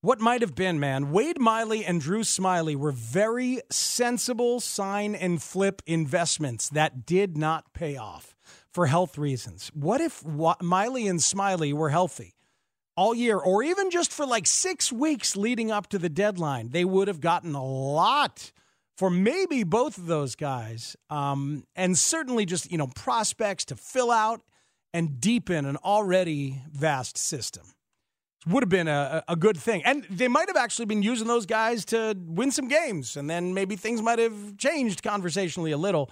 what 0.00 0.20
might 0.20 0.42
have 0.42 0.54
been, 0.54 0.78
man, 0.78 1.10
Wade 1.10 1.40
Miley 1.40 1.84
and 1.84 2.00
Drew 2.00 2.20
Smyly 2.20 2.76
were 2.76 2.92
very 2.92 3.60
sensible 3.70 4.60
sign 4.60 5.14
and 5.14 5.42
flip 5.42 5.82
investments 5.86 6.68
that 6.70 7.06
did 7.06 7.36
not 7.36 7.72
pay 7.72 7.96
off 7.96 8.33
for 8.74 8.86
health 8.86 9.16
reasons. 9.16 9.70
What 9.72 10.00
if 10.00 10.22
Miley 10.26 11.06
and 11.06 11.20
Smyly 11.20 11.72
were 11.72 11.90
healthy 11.90 12.34
all 12.96 13.14
year, 13.14 13.38
or 13.38 13.62
even 13.62 13.90
just 13.90 14.12
for 14.12 14.26
like 14.26 14.46
six 14.46 14.92
weeks 14.92 15.36
leading 15.36 15.70
up 15.70 15.88
to 15.90 15.98
the 15.98 16.08
deadline? 16.08 16.70
They 16.70 16.84
would 16.84 17.08
have 17.08 17.20
gotten 17.20 17.54
a 17.54 17.64
lot 17.64 18.52
for 18.98 19.10
maybe 19.10 19.62
both 19.62 19.96
of 19.96 20.06
those 20.06 20.34
guys, 20.34 20.96
um, 21.08 21.64
and 21.74 21.96
certainly 21.96 22.44
just 22.44 22.70
you 22.70 22.76
know 22.76 22.88
prospects 22.88 23.64
to 23.66 23.76
fill 23.76 24.10
out 24.10 24.42
and 24.92 25.20
deepen 25.20 25.66
an 25.66 25.76
already 25.78 26.60
vast 26.72 27.16
system. 27.16 27.64
Would 28.46 28.62
have 28.62 28.68
been 28.68 28.88
a, 28.88 29.24
a 29.26 29.36
good 29.36 29.56
thing. 29.56 29.82
And 29.84 30.04
they 30.10 30.28
might 30.28 30.48
have 30.48 30.56
actually 30.56 30.84
been 30.84 31.02
using 31.02 31.26
those 31.26 31.46
guys 31.46 31.86
to 31.86 32.14
win 32.26 32.50
some 32.50 32.68
games. 32.68 33.16
And 33.16 33.28
then 33.28 33.54
maybe 33.54 33.74
things 33.74 34.02
might 34.02 34.18
have 34.18 34.58
changed 34.58 35.02
conversationally 35.02 35.72
a 35.72 35.78
little. 35.78 36.10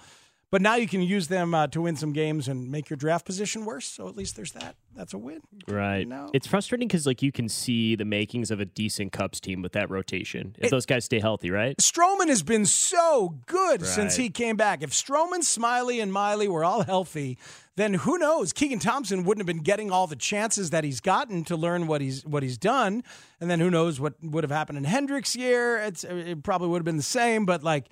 But 0.53 0.61
now 0.61 0.75
you 0.75 0.87
can 0.87 1.01
use 1.01 1.29
them 1.29 1.55
uh, 1.55 1.65
to 1.69 1.81
win 1.81 1.95
some 1.95 2.13
games 2.13 2.47
and 2.47 2.69
make 2.69 2.87
your 2.87 2.95
draft 2.97 3.25
position 3.25 3.65
worse. 3.65 3.87
So 3.87 4.07
at 4.07 4.15
least 4.15 4.35
there's 4.35 4.51
that. 4.51 4.75
That's 4.95 5.11
a 5.15 5.17
win. 5.17 5.41
Right. 5.67 6.07
It's 6.31 6.45
frustrating 6.45 6.87
because 6.87 7.07
like 7.07 7.23
you 7.23 7.31
can 7.31 7.49
see 7.49 7.95
the 7.95 8.05
makings 8.05 8.51
of 8.51 8.59
a 8.59 8.65
decent 8.65 9.13
Cubs 9.13 9.39
team 9.39 9.63
with 9.63 9.71
that 9.71 9.89
rotation 9.89 10.55
if 10.59 10.65
It- 10.65 10.69
those 10.69 10.85
guys 10.85 11.05
stay 11.05 11.19
healthy, 11.19 11.49
right? 11.49 11.75
Stroman 11.77 12.27
has 12.27 12.43
been 12.43 12.67
so 12.67 13.39
good 13.47 13.83
since 13.83 14.15
he 14.15 14.29
came 14.29 14.55
back. 14.55 14.83
If 14.83 14.91
Stroman, 14.91 15.39
Smyly, 15.39 15.99
and 15.99 16.13
Miley 16.13 16.47
were 16.47 16.63
all 16.63 16.83
healthy, 16.83 17.39
then 17.75 17.95
who 17.95 18.19
knows? 18.19 18.53
Keegan 18.53 18.77
Thompson 18.77 19.23
wouldn't 19.23 19.41
have 19.41 19.47
been 19.47 19.63
getting 19.63 19.89
all 19.89 20.05
the 20.05 20.15
chances 20.15 20.69
that 20.69 20.83
he's 20.83 21.01
gotten 21.01 21.43
to 21.45 21.55
learn 21.55 21.87
what 21.87 21.99
he's 21.99 22.23
what 22.27 22.43
he's 22.43 22.59
done, 22.59 23.03
and 23.41 23.49
then 23.49 23.59
who 23.59 23.71
knows 23.71 23.99
what 23.99 24.13
would 24.21 24.43
have 24.43 24.51
happened 24.51 24.77
in 24.77 24.83
Hendricks' 24.83 25.35
year? 25.35 25.79
It's 25.79 26.03
it 26.03 26.43
probably 26.43 26.67
would 26.67 26.77
have 26.77 26.85
been 26.85 26.97
the 26.97 27.01
same, 27.03 27.47
but 27.47 27.63
like. 27.63 27.87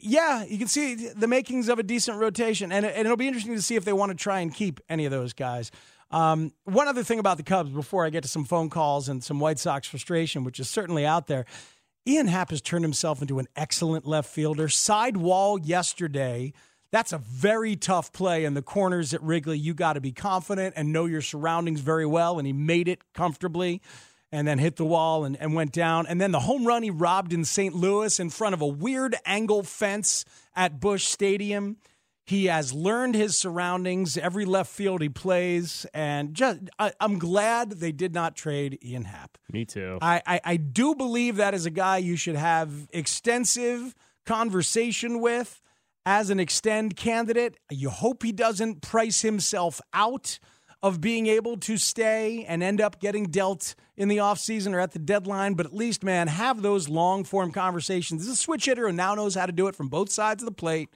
Yeah, 0.00 0.44
you 0.44 0.58
can 0.58 0.68
see 0.68 0.94
the 0.94 1.28
makings 1.28 1.68
of 1.68 1.78
a 1.78 1.82
decent 1.82 2.18
rotation, 2.18 2.72
and, 2.72 2.86
and 2.86 3.00
it'll 3.00 3.16
be 3.16 3.26
interesting 3.26 3.54
to 3.54 3.62
see 3.62 3.76
if 3.76 3.84
they 3.84 3.92
want 3.92 4.10
to 4.10 4.16
try 4.16 4.40
and 4.40 4.54
keep 4.54 4.80
any 4.88 5.04
of 5.04 5.10
those 5.10 5.32
guys. 5.32 5.70
Um, 6.10 6.52
one 6.64 6.88
other 6.88 7.02
thing 7.02 7.18
about 7.18 7.38
the 7.38 7.42
Cubs 7.42 7.70
before 7.70 8.04
I 8.04 8.10
get 8.10 8.22
to 8.22 8.28
some 8.28 8.44
phone 8.44 8.68
calls 8.68 9.08
and 9.08 9.24
some 9.24 9.40
White 9.40 9.58
Sox 9.58 9.88
frustration, 9.88 10.44
which 10.44 10.60
is 10.60 10.68
certainly 10.68 11.06
out 11.06 11.26
there. 11.26 11.46
Ian 12.06 12.26
Happ 12.26 12.50
has 12.50 12.60
turned 12.60 12.84
himself 12.84 13.22
into 13.22 13.38
an 13.38 13.46
excellent 13.56 14.06
left 14.06 14.28
fielder. 14.28 14.68
Side 14.68 15.16
wall 15.16 15.58
yesterday. 15.58 16.52
That's 16.90 17.12
a 17.12 17.18
very 17.18 17.76
tough 17.76 18.12
play 18.12 18.44
in 18.44 18.52
the 18.52 18.60
corners 18.60 19.14
at 19.14 19.22
Wrigley. 19.22 19.58
You 19.58 19.72
got 19.72 19.94
to 19.94 20.00
be 20.00 20.12
confident 20.12 20.74
and 20.76 20.92
know 20.92 21.06
your 21.06 21.22
surroundings 21.22 21.80
very 21.80 22.04
well. 22.04 22.38
And 22.38 22.46
he 22.46 22.52
made 22.52 22.88
it 22.88 23.00
comfortably 23.14 23.80
and 24.32 24.48
then 24.48 24.58
hit 24.58 24.76
the 24.76 24.84
wall 24.84 25.24
and, 25.24 25.36
and 25.36 25.54
went 25.54 25.72
down. 25.72 26.06
And 26.06 26.20
then 26.20 26.32
the 26.32 26.40
home 26.40 26.66
run 26.66 26.82
he 26.82 26.90
robbed 26.90 27.32
in 27.32 27.44
St. 27.44 27.74
Louis 27.74 28.18
in 28.18 28.30
front 28.30 28.54
of 28.54 28.62
a 28.62 28.66
weird 28.66 29.14
angle 29.26 29.62
fence 29.62 30.24
at 30.56 30.80
Busch 30.80 31.04
Stadium. 31.04 31.76
He 32.24 32.46
has 32.46 32.72
learned 32.72 33.14
his 33.14 33.36
surroundings, 33.36 34.16
every 34.16 34.44
left 34.44 34.70
field 34.70 35.02
he 35.02 35.08
plays, 35.08 35.86
and 35.92 36.34
just 36.34 36.60
I, 36.78 36.92
I'm 37.00 37.18
glad 37.18 37.72
they 37.72 37.92
did 37.92 38.14
not 38.14 38.36
trade 38.36 38.78
Ian 38.82 39.04
Happ. 39.04 39.38
Me 39.52 39.64
too. 39.64 39.98
I, 40.00 40.22
I, 40.26 40.40
I 40.44 40.56
do 40.56 40.94
believe 40.94 41.36
that 41.36 41.52
is 41.52 41.66
a 41.66 41.70
guy 41.70 41.98
you 41.98 42.16
should 42.16 42.36
have 42.36 42.88
extensive 42.92 43.94
conversation 44.24 45.20
with 45.20 45.60
as 46.06 46.30
an 46.30 46.38
extend 46.38 46.96
candidate. 46.96 47.56
You 47.70 47.90
hope 47.90 48.22
he 48.22 48.32
doesn't 48.32 48.82
price 48.82 49.22
himself 49.22 49.80
out 49.92 50.38
of 50.82 51.00
being 51.00 51.26
able 51.28 51.56
to 51.56 51.76
stay 51.76 52.44
and 52.44 52.62
end 52.62 52.80
up 52.80 52.98
getting 53.00 53.24
dealt 53.26 53.74
in 53.96 54.08
the 54.08 54.16
offseason 54.16 54.72
or 54.74 54.80
at 54.80 54.90
the 54.92 54.98
deadline. 54.98 55.54
But 55.54 55.66
at 55.66 55.74
least, 55.74 56.02
man, 56.02 56.26
have 56.28 56.60
those 56.62 56.88
long 56.88 57.22
form 57.24 57.52
conversations. 57.52 58.22
This 58.22 58.28
is 58.32 58.34
a 58.38 58.42
switch 58.42 58.64
hitter 58.64 58.88
who 58.88 58.92
now 58.92 59.14
knows 59.14 59.34
how 59.36 59.46
to 59.46 59.52
do 59.52 59.68
it 59.68 59.76
from 59.76 59.88
both 59.88 60.10
sides 60.10 60.42
of 60.42 60.46
the 60.46 60.52
plate 60.54 60.88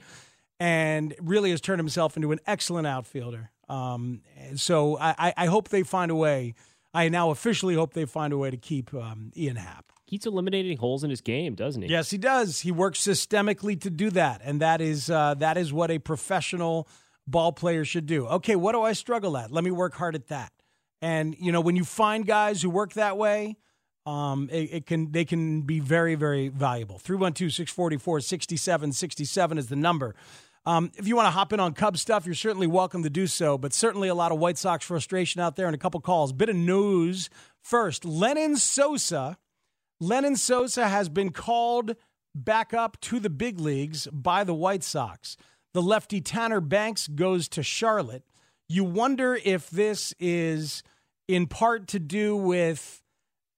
and 0.59 1.15
really 1.21 1.51
has 1.51 1.61
turned 1.61 1.79
himself 1.79 2.17
into 2.17 2.33
an 2.33 2.41
excellent 2.47 2.87
outfielder. 2.87 3.51
Um, 3.69 4.23
so 4.57 4.97
I, 4.99 5.15
I- 5.19 5.35
I 5.37 5.47
hope 5.47 5.69
they 5.69 5.83
find 5.83 6.11
a 6.11 6.15
way. 6.15 6.55
I 6.95 7.09
now 7.09 7.31
officially 7.31 7.75
hope 7.75 7.93
they 7.93 8.07
find 8.07 8.33
a 8.33 8.39
way 8.39 8.51
to 8.51 8.57
keep 8.57 8.95
um, 8.95 9.31
Ian 9.37 9.57
Happ. 9.57 9.93
He's 10.07 10.25
eliminating 10.25 10.79
holes 10.79 11.03
in 11.05 11.11
his 11.11 11.21
game, 11.21 11.55
doesn't 11.57 11.83
he? 11.83 11.89
Yes, 11.89 12.11
he 12.11 12.17
does. 12.17 12.61
He 12.61 12.71
works 12.73 13.01
systemically 13.01 13.79
to 13.81 13.91
do 13.91 14.09
that, 14.11 14.41
and 14.45 14.61
that 14.63 14.81
is 14.81 15.11
uh, 15.11 15.35
that 15.39 15.57
is 15.57 15.73
what 15.73 15.91
a 15.91 15.99
professional 15.99 16.89
ball 17.27 17.53
players 17.53 17.89
should 17.89 18.07
do. 18.07 18.27
Okay, 18.27 18.57
what 18.57 18.73
do 18.73 18.83
I 18.83 18.93
struggle 18.93 19.37
at? 19.37 19.51
Let 19.51 19.65
me 19.65 19.71
work 19.71 19.95
hard 19.95 20.15
at 20.15 20.29
that. 20.29 20.53
And 21.03 21.37
you 21.39 21.53
know, 21.53 21.61
when 21.61 21.77
you 21.77 21.85
find 21.85 22.27
guys 22.27 22.63
who 22.63 22.71
work 22.71 22.95
that 22.95 23.19
way, 23.19 23.57
um, 24.07 24.49
it, 24.51 24.71
it 24.73 24.87
can 24.87 25.13
they 25.13 25.25
can 25.25 25.63
be 25.63 25.81
very 25.81 26.15
very 26.15 26.49
valuable. 26.49 27.01
312-644-6767 27.01 29.59
is 29.59 29.67
the 29.69 29.77
number. 29.77 30.15
Um, 30.65 30.91
if 30.97 31.07
you 31.07 31.15
want 31.15 31.27
to 31.27 31.31
hop 31.31 31.53
in 31.53 31.61
on 31.61 31.75
Cub 31.75 31.97
stuff, 31.97 32.27
you're 32.27 32.35
certainly 32.35 32.67
welcome 32.67 33.05
to 33.05 33.11
do 33.11 33.29
so. 33.29 33.57
But 33.57 33.73
certainly 33.73 34.09
a 34.09 34.15
lot 34.15 34.33
of 34.33 34.39
White 34.39 34.59
Sox 34.59 34.85
frustration 34.85 35.41
out 35.41 35.55
there 35.55 35.67
and 35.67 35.77
a 35.77 35.79
couple 35.79 36.01
calls. 36.01 36.33
Bit 36.33 36.49
of 36.49 36.57
news 36.57 37.31
first. 37.63 38.03
Lenyn 38.03 38.57
Sosa. 38.57 39.39
Lenyn 40.03 40.37
Sosa 40.37 40.89
has 40.89 41.09
been 41.09 41.31
called 41.31 41.95
back 42.35 42.75
up 42.75 43.01
to 43.01 43.21
the 43.21 43.31
big 43.31 43.61
leagues 43.61 44.09
by 44.09 44.43
the 44.43 44.55
White 44.55 44.83
Sox. 44.83 45.37
The 45.77 45.83
lefty 45.83 46.23
Tanner 46.23 46.63
Banks 46.63 47.07
goes 47.07 47.49
to 47.49 47.63
Charlotte. 47.63 48.25
You 48.67 48.83
wonder 48.83 49.39
if 49.45 49.69
this 49.69 50.15
is 50.19 50.83
in 51.29 51.47
part 51.49 51.87
to 51.89 51.99
do 51.99 52.35
with 52.35 53.03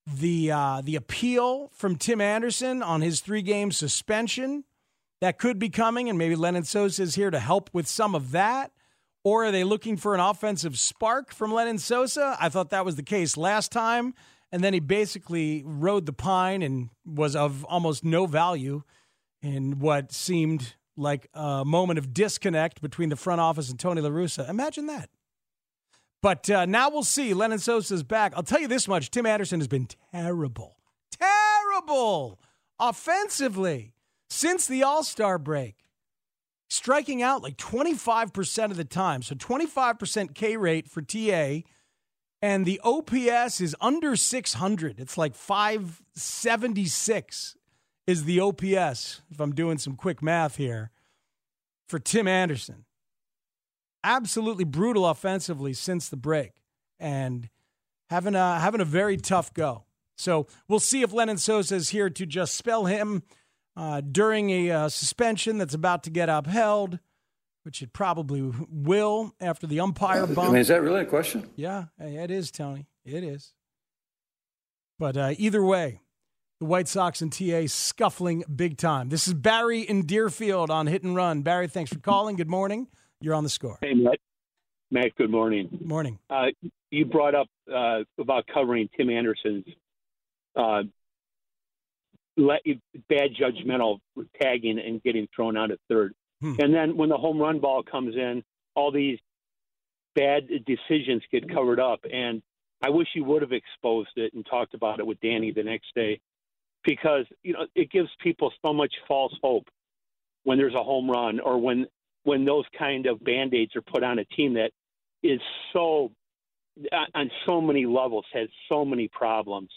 the 0.05 0.51
uh, 0.51 0.81
the 0.83 0.97
appeal 0.97 1.71
from 1.73 1.95
Tim 1.95 2.21
Anderson 2.21 2.83
on 2.83 3.03
his 3.03 3.21
three 3.21 3.41
game 3.41 3.71
suspension 3.71 4.65
that 5.21 5.39
could 5.39 5.61
be 5.61 5.69
coming, 5.69 6.09
and 6.09 6.19
maybe 6.19 6.35
Lenyn 6.35 6.67
Sosa 6.67 7.05
is 7.05 7.15
here 7.15 7.31
to 7.31 7.39
help 7.39 7.71
with 7.73 7.87
some 7.87 8.17
of 8.17 8.33
that. 8.33 8.73
Or 9.23 9.45
are 9.45 9.53
they 9.53 9.63
looking 9.63 9.97
for 9.97 10.13
an 10.13 10.21
offensive 10.21 10.77
spark 10.77 11.33
from 11.33 11.53
Lenyn 11.53 11.79
Sosa? 11.79 12.37
I 12.41 12.49
thought 12.49 12.71
that 12.71 12.85
was 12.85 12.97
the 12.97 13.05
case 13.05 13.37
last 13.37 13.71
time. 13.71 14.13
And 14.51 14.65
then 14.65 14.75
he 14.75 14.81
basically 14.81 15.63
rode 15.65 16.05
the 16.05 16.13
pine 16.13 16.63
and 16.63 16.91
was 17.07 17.37
of 17.37 17.65
almost 17.67 18.05
no 18.05 18.27
value 18.27 18.83
in 19.41 19.79
what 19.79 20.11
seemed 20.11 20.75
like 20.99 21.29
a 21.33 21.65
moment 21.65 21.99
of 21.99 22.13
disconnect 22.13 22.83
between 22.83 23.09
the 23.09 23.17
front 23.17 23.41
office 23.41 23.71
and 23.71 23.79
Tony 23.79 24.01
La 24.01 24.11
Russa. 24.11 24.49
Imagine 24.49 24.87
that. 24.87 25.09
But 26.21 26.51
uh, 26.51 26.67
now 26.67 26.91
we'll 26.91 27.05
see. 27.05 27.33
Lenyn 27.33 27.61
Sosa's 27.61 28.03
back. 28.03 28.33
I'll 28.37 28.43
tell 28.43 28.61
you 28.61 28.69
this 28.69 28.89
much 28.89 29.11
Tim 29.11 29.25
Anderson 29.25 29.61
has 29.61 29.69
been 29.69 29.89
terrible, 30.13 30.77
terrible 31.11 32.41
offensively 32.79 33.95
since 34.29 34.67
the 34.67 34.83
All 34.83 35.05
Star 35.05 35.39
break. 35.39 35.77
Striking 36.71 37.23
out 37.23 37.43
like 37.43 37.57
25% 37.57 38.71
of 38.71 38.77
the 38.77 38.85
time. 38.85 39.23
So 39.23 39.35
25% 39.35 40.35
K 40.35 40.59
rate 40.59 40.87
for 40.89 41.01
TA. 41.01 41.61
And 42.41 42.65
the 42.67 42.81
OPS 42.85 43.61
is 43.61 43.75
under 43.81 44.15
600. 44.15 45.01
It's 45.01 45.19
like 45.19 45.35
576 45.35 47.57
is 48.09 48.25
the 48.25 48.41
OPS, 48.41 49.21
if 49.31 49.39
I'm 49.39 49.55
doing 49.55 49.79
some 49.79 49.95
quick 49.95 50.23
math 50.23 50.57
here, 50.57 50.91
for 51.87 51.99
Tim 51.99 52.27
Anderson 52.27 52.87
absolutely 54.05 54.65
brutal 54.65 55.07
offensively 55.07 55.75
since 55.75 56.09
the 56.09 56.17
break 56.17 56.53
and 56.99 57.49
having 58.11 58.35
a 58.35 58.59
having 58.59 58.81
a 58.81 58.85
very 58.85 59.17
tough 59.17 59.53
go. 59.53 59.85
So 60.17 60.47
we'll 60.67 60.81
see 60.81 61.03
if 61.03 61.11
Lenyn 61.11 61.39
Sosa 61.39 61.77
is 61.77 61.91
here 61.91 62.11
to 62.11 62.27
just 62.27 62.55
spell 62.55 62.87
him 62.87 63.23
uh, 63.77 64.01
during 64.01 64.51
a 64.51 64.71
uh, 64.71 64.89
suspension 64.89 65.59
that's 65.59 65.75
about 65.75 66.03
to 66.05 66.11
get 66.11 66.29
upheld, 66.29 66.99
which 67.63 67.83
it 67.83 67.93
probably 67.93 68.51
will 68.71 69.35
after 69.41 69.67
the 69.67 69.81
umpire 69.81 70.27
bump. 70.27 70.49
I 70.49 70.53
mean, 70.53 70.61
is 70.61 70.69
that 70.69 70.83
really 70.83 71.03
a 71.03 71.07
question? 71.07 71.49
Yeah, 71.55 71.85
it 71.99 72.31
is, 72.31 72.51
Tony. 72.51 72.87
It 73.05 73.23
is. 73.23 73.53
But 74.99 75.17
uh, 75.17 75.35
either 75.39 75.65
way, 75.65 76.01
the 76.61 76.65
White 76.65 76.89
Sox 76.89 77.23
and 77.23 77.33
TA 77.33 77.67
scuffling 77.67 78.43
big 78.55 78.79
time. 78.79 79.09
This 79.09 79.29
is 79.29 79.35
Barry 79.35 79.81
in 79.81 80.07
Deerfield 80.07 80.71
on 80.71 80.87
Hit 80.87 81.05
and 81.05 81.15
Run. 81.15 81.43
Barry, 81.43 81.69
thanks 81.69 81.93
for 81.93 82.01
calling. 82.01 82.37
Good 82.37 82.49
morning. 82.49 82.89
You're 83.21 83.35
on 83.35 83.45
the 83.45 83.51
score. 83.51 83.79
Hey, 83.81 83.95
Matt. 83.95 84.19
Matt, 84.91 85.15
good 85.17 85.31
morning. 85.31 85.69
Morning. 85.85 86.19
Uh, 86.29 86.47
you 86.91 87.05
brought 87.05 87.35
up 87.35 87.49
uh, 87.73 88.01
about 88.19 88.47
covering 88.53 88.89
Tim 88.97 89.11
Anderson's 89.11 89.67
uh, 90.57 90.83
bad 92.37 93.31
judgmental 93.41 93.99
tagging 94.41 94.79
and 94.85 95.03
getting 95.03 95.29
thrown 95.35 95.57
out 95.57 95.71
at 95.71 95.79
third. 95.89 96.15
Hmm. 96.41 96.55
And 96.59 96.75
then 96.75 96.97
when 96.97 97.09
the 97.09 97.17
home 97.17 97.39
run 97.39 97.61
ball 97.61 97.83
comes 97.83 98.17
in, 98.17 98.43
all 98.75 98.91
these 98.91 99.19
bad 100.17 100.49
decisions 100.67 101.23
get 101.31 101.53
covered 101.53 101.79
up. 101.79 102.01
And 102.11 102.43
I 102.83 102.91
wish 102.91 103.09
you 103.15 103.25
would 103.25 103.43
have 103.43 103.53
exposed 103.53 104.11
it 104.17 104.33
and 104.35 104.47
talked 104.47 104.75
about 104.75 104.99
it 104.99 105.07
with 105.07 105.21
Danny 105.21 105.53
the 105.53 105.63
next 105.63 105.95
day 105.95 106.21
because, 106.85 107.27
you 107.43 107.53
know, 107.53 107.67
it 107.75 107.91
gives 107.91 108.09
people 108.23 108.53
so 108.65 108.73
much 108.73 108.93
false 109.07 109.35
hope 109.43 109.67
when 110.45 110.59
there's 110.59 110.75
a 110.75 110.83
home 110.83 111.11
run 111.11 111.41
or 111.41 111.61
when 111.61 111.87
when 112.25 112.45
those 112.45 112.65
kind 112.79 113.07
of 113.07 113.23
band-aids 113.25 113.75
are 113.75 113.83
put 113.83 114.03
on 114.03 114.19
a 114.19 114.25
team 114.27 114.55
that 114.55 114.71
is 115.23 115.41
so 115.73 116.13
uh, 116.93 117.05
on 117.15 117.31
so 117.47 117.61
many 117.61 117.87
levels 117.87 118.25
has 118.33 118.49
so 118.69 118.85
many 118.85 119.09
problems. 119.09 119.71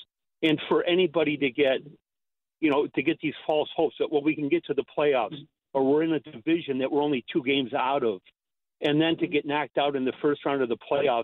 And 0.43 0.59
for 0.67 0.83
anybody 0.83 1.37
to 1.37 1.49
get 1.49 1.79
you 2.61 2.69
know 2.69 2.87
to 2.87 3.03
get 3.03 3.19
these 3.21 3.33
false 3.45 3.69
hopes 3.75 3.95
that 3.99 4.11
well 4.11 4.23
we 4.23 4.35
can 4.35 4.47
get 4.47 4.63
to 4.65 4.73
the 4.73 4.85
playoffs 4.97 5.37
or 5.73 5.83
we're 5.83 6.03
in 6.03 6.13
a 6.13 6.19
division 6.19 6.77
that 6.77 6.91
we're 6.91 7.01
only 7.01 7.25
two 7.31 7.43
games 7.43 7.73
out 7.73 8.03
of 8.03 8.21
and 8.81 9.01
then 9.01 9.17
to 9.17 9.27
get 9.27 9.45
knocked 9.45 9.77
out 9.77 9.95
in 9.95 10.05
the 10.05 10.13
first 10.21 10.45
round 10.45 10.61
of 10.61 10.69
the 10.69 10.77
playoffs 10.89 11.23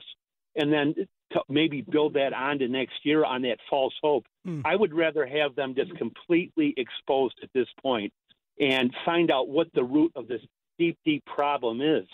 and 0.57 0.71
then 0.73 0.93
to 1.31 1.41
maybe 1.49 1.81
build 1.81 2.13
that 2.13 2.33
on 2.33 2.59
to 2.59 2.67
next 2.67 2.95
year 3.03 3.23
on 3.23 3.41
that 3.43 3.57
false 3.69 3.93
hope 4.01 4.25
hmm. 4.43 4.61
i 4.65 4.75
would 4.75 4.93
rather 4.93 5.25
have 5.25 5.55
them 5.55 5.73
just 5.75 5.95
completely 5.97 6.73
exposed 6.77 7.35
at 7.41 7.49
this 7.53 7.67
point 7.81 8.11
and 8.59 8.93
find 9.05 9.31
out 9.31 9.47
what 9.47 9.67
the 9.73 9.83
root 9.83 10.11
of 10.15 10.27
this 10.27 10.41
deep, 10.77 10.97
deep 11.05 11.23
problem 11.25 11.81
is, 11.81 12.05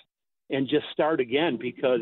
and 0.49 0.67
just 0.67 0.85
start 0.91 1.19
again 1.19 1.57
because 1.59 2.01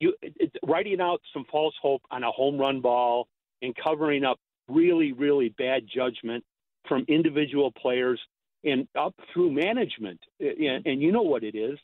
you 0.00 0.14
it, 0.22 0.52
writing 0.66 1.00
out 1.00 1.20
some 1.32 1.44
false 1.50 1.74
hope 1.80 2.02
on 2.10 2.22
a 2.22 2.30
home 2.30 2.58
run 2.58 2.80
ball 2.80 3.28
and 3.62 3.74
covering 3.82 4.24
up 4.24 4.38
really, 4.68 5.12
really 5.12 5.48
bad 5.50 5.82
judgment 5.92 6.44
from 6.86 7.04
individual 7.08 7.72
players 7.72 8.20
and 8.64 8.86
up 8.96 9.14
through 9.32 9.50
management. 9.50 10.20
And, 10.40 10.86
and 10.86 11.02
you 11.02 11.12
know 11.12 11.22
what 11.22 11.42
it 11.42 11.56
is. 11.56 11.78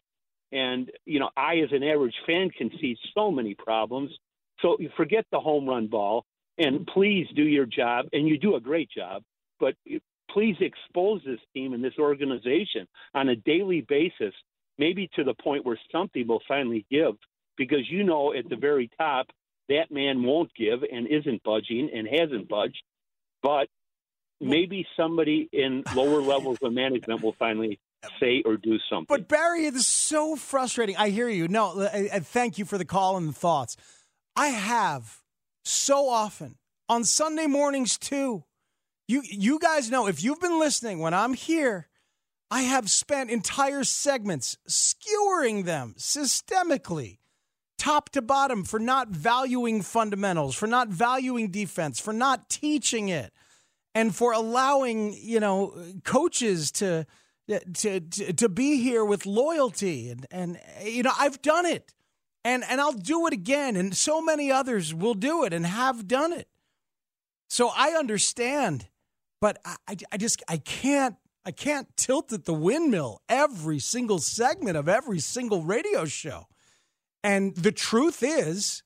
And, 0.54 0.90
you 1.04 1.18
know, 1.18 1.30
I, 1.36 1.56
as 1.56 1.72
an 1.72 1.82
average 1.82 2.14
fan, 2.26 2.48
can 2.48 2.70
see 2.80 2.96
so 3.12 3.32
many 3.32 3.54
problems. 3.54 4.10
So 4.62 4.76
you 4.78 4.88
forget 4.96 5.26
the 5.32 5.40
home 5.40 5.68
run 5.68 5.88
ball 5.88 6.24
and 6.56 6.86
please 6.86 7.26
do 7.34 7.42
your 7.42 7.66
job. 7.66 8.06
And 8.12 8.28
you 8.28 8.38
do 8.38 8.54
a 8.54 8.60
great 8.60 8.88
job. 8.88 9.22
But 9.58 9.74
please 10.30 10.56
expose 10.60 11.22
this 11.26 11.40
team 11.54 11.72
and 11.72 11.82
this 11.82 11.98
organization 11.98 12.86
on 13.14 13.28
a 13.28 13.36
daily 13.36 13.80
basis, 13.80 14.32
maybe 14.78 15.10
to 15.16 15.24
the 15.24 15.34
point 15.34 15.66
where 15.66 15.78
something 15.90 16.26
will 16.26 16.42
finally 16.46 16.86
give. 16.88 17.14
Because 17.56 17.90
you 17.90 18.04
know, 18.04 18.32
at 18.32 18.48
the 18.48 18.56
very 18.56 18.88
top, 18.96 19.26
that 19.68 19.90
man 19.90 20.22
won't 20.22 20.54
give 20.54 20.84
and 20.84 21.08
isn't 21.08 21.42
budging 21.42 21.90
and 21.92 22.06
hasn't 22.06 22.48
budged. 22.48 22.82
But 23.42 23.68
maybe 24.40 24.86
somebody 24.96 25.48
in 25.52 25.82
lower 25.96 26.20
levels 26.20 26.58
of 26.62 26.72
management 26.72 27.22
will 27.22 27.34
finally 27.38 27.80
say 28.20 28.42
or 28.44 28.56
do 28.56 28.78
something. 28.90 29.06
But 29.08 29.28
Barry, 29.28 29.66
it 29.66 29.74
is 29.74 29.86
so 29.86 30.36
frustrating. 30.36 30.96
I 30.96 31.10
hear 31.10 31.28
you. 31.28 31.48
No, 31.48 31.80
I, 31.80 32.08
I 32.12 32.18
thank 32.20 32.58
you 32.58 32.64
for 32.64 32.78
the 32.78 32.84
call 32.84 33.16
and 33.16 33.28
the 33.28 33.32
thoughts. 33.32 33.76
I 34.36 34.48
have 34.48 35.20
so 35.64 36.08
often 36.08 36.56
on 36.88 37.04
Sunday 37.04 37.46
mornings 37.46 37.98
too. 37.98 38.44
You 39.06 39.22
you 39.24 39.58
guys 39.58 39.90
know 39.90 40.06
if 40.06 40.22
you've 40.24 40.40
been 40.40 40.58
listening 40.58 40.98
when 40.98 41.14
I'm 41.14 41.34
here, 41.34 41.88
I 42.50 42.62
have 42.62 42.90
spent 42.90 43.30
entire 43.30 43.84
segments 43.84 44.56
skewering 44.66 45.64
them 45.64 45.94
systemically 45.98 47.18
top 47.78 48.10
to 48.10 48.22
bottom 48.22 48.64
for 48.64 48.78
not 48.78 49.08
valuing 49.08 49.82
fundamentals, 49.82 50.54
for 50.54 50.66
not 50.66 50.88
valuing 50.88 51.50
defense, 51.50 52.00
for 52.00 52.12
not 52.12 52.48
teaching 52.48 53.08
it, 53.08 53.32
and 53.94 54.14
for 54.14 54.32
allowing, 54.32 55.12
you 55.12 55.40
know, 55.40 55.74
coaches 56.04 56.70
to 56.72 57.06
Uh, 57.50 57.58
to 57.74 58.00
to, 58.00 58.32
to 58.32 58.48
be 58.48 58.80
here 58.80 59.04
with 59.04 59.26
loyalty 59.26 60.10
and 60.10 60.26
and 60.30 60.60
you 60.82 61.02
know, 61.02 61.12
I've 61.18 61.42
done 61.42 61.66
it. 61.66 61.92
And 62.44 62.64
and 62.68 62.80
I'll 62.80 62.92
do 62.92 63.26
it 63.26 63.32
again 63.32 63.76
and 63.76 63.96
so 63.96 64.20
many 64.20 64.50
others 64.50 64.94
will 64.94 65.14
do 65.14 65.44
it 65.44 65.52
and 65.52 65.66
have 65.66 66.08
done 66.08 66.32
it. 66.32 66.48
So 67.48 67.70
I 67.76 67.90
understand, 67.90 68.88
but 69.40 69.58
I, 69.64 69.96
I 70.10 70.16
just 70.16 70.42
I 70.48 70.56
can't 70.56 71.16
I 71.44 71.50
can't 71.50 71.94
tilt 71.96 72.32
at 72.32 72.46
the 72.46 72.54
windmill 72.54 73.20
every 73.28 73.78
single 73.78 74.18
segment 74.18 74.76
of 74.76 74.88
every 74.88 75.20
single 75.20 75.62
radio 75.62 76.06
show. 76.06 76.46
And 77.22 77.54
the 77.54 77.72
truth 77.72 78.22
is, 78.22 78.82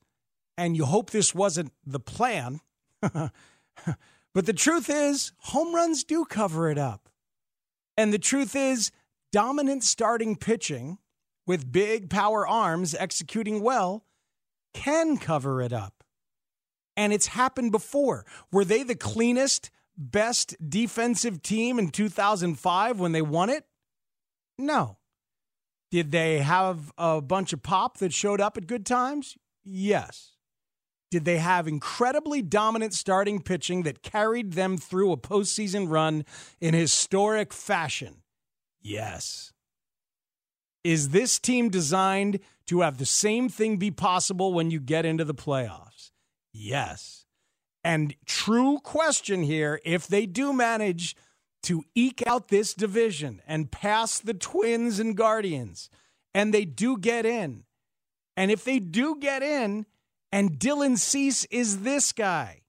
and 0.57 0.77
you 0.77 0.85
hope 0.85 1.11
this 1.11 1.35
wasn't 1.35 1.73
the 1.87 2.01
plan, 2.01 2.61
but 3.01 3.33
the 4.35 4.53
truth 4.53 4.90
is, 4.90 5.33
home 5.38 5.75
runs 5.75 6.03
do 6.03 6.25
cover 6.25 6.71
it 6.71 6.79
up. 6.79 7.09
And 7.98 8.12
the 8.12 8.18
truth 8.18 8.54
is, 8.54 8.92
dominant 9.32 9.82
starting 9.82 10.37
pitching 10.37 10.98
with 11.48 11.72
big 11.72 12.08
power 12.08 12.46
arms 12.46 12.94
executing 12.94 13.61
well 13.61 14.06
can 14.72 15.16
cover 15.16 15.61
it 15.61 15.72
up. 15.72 16.04
And 16.96 17.12
it's 17.12 17.26
happened 17.26 17.72
before. 17.72 18.24
Were 18.52 18.64
they 18.64 18.84
the 18.84 18.94
cleanest, 18.94 19.70
best 19.96 20.54
defensive 20.64 21.42
team 21.42 21.76
in 21.80 21.90
2005 21.90 23.00
when 23.00 23.11
they 23.11 23.22
won 23.22 23.50
it? 23.50 23.64
No. 24.56 24.98
Did 25.90 26.12
they 26.12 26.38
have 26.38 26.92
a 26.96 27.20
bunch 27.20 27.52
of 27.52 27.64
pop 27.64 27.98
that 27.98 28.12
showed 28.12 28.40
up 28.40 28.56
at 28.56 28.68
good 28.68 28.87
times? 28.87 29.37
Yes. 29.64 30.38
Did 31.11 31.25
they 31.25 31.38
have 31.38 31.66
incredibly 31.66 32.42
dominant 32.42 32.92
starting 32.92 33.40
pitching 33.40 33.83
that 33.85 34.03
carried 34.03 34.53
them 34.53 34.77
through 34.77 35.12
a 35.12 35.16
postseason 35.16 35.88
run 35.88 36.25
in 36.61 36.75
historic 36.75 37.53
fashion? 37.53 38.23
Yes. 38.81 39.53
Is 40.85 41.11
this 41.11 41.38
team 41.38 41.71
designed 41.71 42.40
to 42.66 42.83
have 42.83 42.99
the 42.99 43.07
same 43.07 43.49
thing 43.49 43.79
be 43.79 43.90
possible 43.90 44.53
when 44.53 44.71
you 44.71 44.81
get 44.81 45.07
into 45.07 45.25
the 45.25 45.35
playoffs? 45.35 46.11
Yes. 46.53 47.27
And 47.83 48.14
true 48.27 48.79
question 48.79 49.42
here 49.42 49.81
if 49.85 50.07
they 50.07 50.27
do 50.27 50.53
manage 50.53 51.16
to 51.64 51.85
eke 51.94 52.27
out 52.27 52.49
this 52.49 52.75
division 52.75 53.42
and 53.47 53.71
pass 53.71 54.18
the 54.18 54.35
Twins 54.35 54.99
and 54.99 55.16
Guardians, 55.16 55.90
and 56.35 56.53
they 56.53 56.64
do 56.64 56.97
get 56.99 57.27
in. 57.27 57.64
And 58.37 58.51
if 58.51 58.64
they 58.64 58.79
do 58.79 59.16
get 59.18 59.42
in, 59.42 59.87
and 60.32 60.58
Dylan 60.58 60.98
Cease 60.98 61.44
is 61.46 61.82
this 61.82 62.12
guy, 62.12 62.62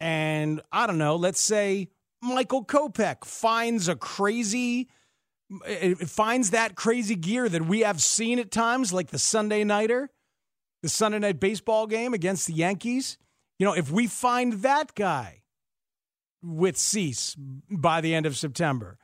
and 0.00 0.60
I 0.70 0.86
don't 0.86 0.98
know, 0.98 1.16
let's 1.16 1.40
say 1.40 1.88
Michael 2.22 2.64
Kopech 2.64 3.24
finds 3.24 3.88
a 3.88 3.96
crazy, 3.96 4.88
it 5.66 6.08
finds 6.08 6.50
that 6.50 6.74
crazy 6.74 7.16
gear 7.16 7.48
that 7.48 7.66
we 7.66 7.80
have 7.80 8.00
seen 8.02 8.38
at 8.38 8.50
times, 8.50 8.92
like 8.92 9.10
the 9.10 9.18
Sunday 9.18 9.64
Nighter, 9.64 10.10
the 10.82 10.88
Sunday 10.88 11.18
Night 11.18 11.40
Baseball 11.40 11.86
game 11.86 12.14
against 12.14 12.46
the 12.46 12.54
Yankees. 12.54 13.18
You 13.58 13.66
know, 13.66 13.74
if 13.74 13.90
we 13.90 14.06
find 14.06 14.54
that 14.54 14.94
guy, 14.94 15.42
with 16.42 16.76
Cease 16.76 17.36
by 17.70 18.00
the 18.00 18.14
end 18.14 18.26
of 18.26 18.36
September. 18.36 18.98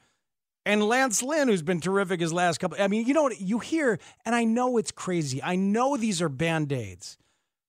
And 0.67 0.83
Lance 0.83 1.23
Lynn, 1.23 1.49
who's 1.49 1.63
been 1.63 1.81
terrific 1.81 2.21
his 2.21 2.33
last 2.33 2.59
couple. 2.59 2.77
I 2.81 2.89
mean, 2.89 3.07
you 3.07 3.15
know 3.15 3.23
what 3.23 3.41
you 3.41 3.59
hear, 3.59 3.99
and 4.25 4.35
I 4.35 4.45
know 4.45 4.77
it's 4.77 4.91
crazy. 4.91 5.43
I 5.43 5.57
know 5.57 5.97
these 5.97 6.21
are 6.21 6.29
band 6.29 6.73
aids, 6.73 7.17